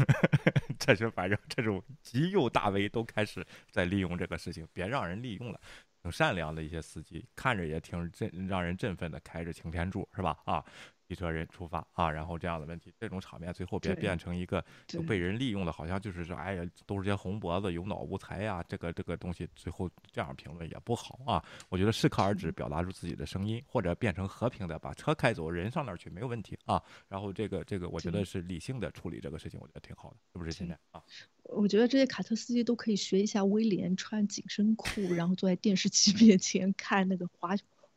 [0.81, 5.61] 这是反正这种极右大 V 都开始在利用这个事情，别让人利用了。
[6.05, 10.36] 挺善良的一些司机，看着也挺振让人振奋的，开着擎天柱是吧？
[10.44, 10.62] 啊。
[11.06, 21.44] 汽车人出发啊，然后这样的问题，这种场面最后别变成一个就被人利用的，好像就是说，哎呀，都是些红脖子、有脑无才呀，这个这个东西最后这样评论也不好啊。
[21.68, 26.82] 我觉得适可而止，表达出自己的声音，或者变成和平的，把车开走，人上那儿去没有问题啊。
[27.09, 30.51] 然后这个这个，我觉得是理性的处理这个事情，我觉得挺好的，是不是？
[30.52, 31.02] 现在啊，
[31.43, 37.55] 我觉得这些卡车司机都可以学一下威廉，穿紧身裤，然后坐在电视机 面前看那个滑。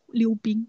[0.08, 0.68] 溜冰，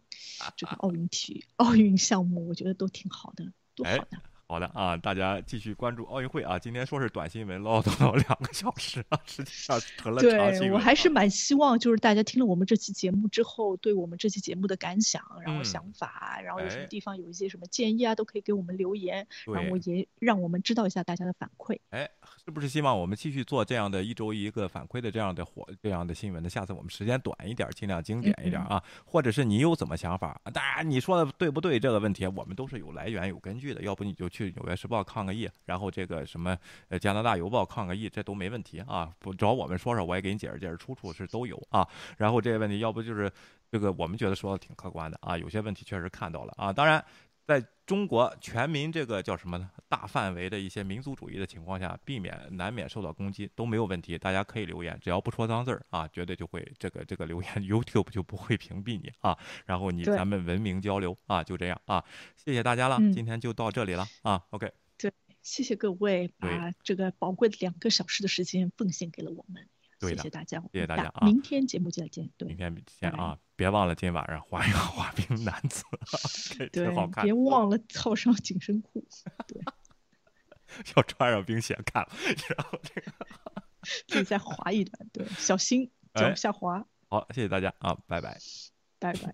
[0.56, 3.44] 这个奥运体育、奥运项目，我觉得都挺好的，
[3.74, 4.08] 多好的。
[4.50, 6.58] 好的啊，大家继续关注奥运会啊！
[6.58, 10.58] 今天说是短新闻， 唠叨了两个小时啊，实际上成了长新闻。
[10.60, 21.78] 对我还是蛮希望，就是大家听了我们这期节目之后，对我们这期节目的感想，然后想法，然后有什么地方有一些什么建议啊，都可以给我们留言，然后也让我们知道一下大家的反馈。
[21.90, 22.08] 哎，
[22.48, 26.48] 是不是希望我们继续做这样的一周一个反馈的这样的活这样的新闻呢？
[26.48, 30.40] 下次我们时间短一点，尽量精简一点啊，或者是你有怎么想法？
[30.54, 31.78] 当然你说的对不对？
[31.78, 34.38] 这个问题我们都是有来源、有根据的，要不你就去。
[34.38, 36.56] 去《纽约时报》抗个议，然后这个什么
[36.90, 39.10] 呃《加拿大邮报》抗个议，这都没问题啊！
[39.18, 41.84] 不找我们说说，我也给你解释解释，出处是都有啊。
[42.18, 43.28] 然后这些问题，要不就是
[43.68, 46.72] 这个我们觉得说的挺客观的啊，有些问题确实看到了啊。
[46.72, 47.04] 当然，
[47.48, 49.70] 在中国全民这个叫什么呢？
[49.88, 59.38] 大范围的一些民族主义的情况下，避免难免受到攻击都没有问题，大家可以留言，只要不说脏字儿啊，绝对就会这个这个留言 YouTube 就不会屏蔽你啊。
[59.64, 62.04] 然后你咱们文明交流啊，就这样啊。
[62.36, 64.44] 谢谢大家了，今天就到这里了啊。
[64.50, 65.10] OK 对。
[65.40, 69.66] 谢谢各位把这个宝贵的两个小时的时间奉献给了我们，
[70.00, 71.26] 谢谢大家，谢谢大家啊！
[71.26, 73.38] 明天节目再见，对，明天见啊！
[73.56, 75.82] 别忘了今天晚上滑一个滑冰男子，
[76.72, 77.24] 对，好看。
[77.24, 79.04] 别忘了套上紧身裤，
[79.48, 79.60] 对，
[80.94, 82.06] 要穿上冰鞋看，
[82.56, 83.12] 然后这个
[84.06, 86.86] 自己再滑一段，对，小心脚下滑。
[87.08, 88.38] 好，谢谢大家啊，拜拜，
[88.98, 89.32] 拜拜。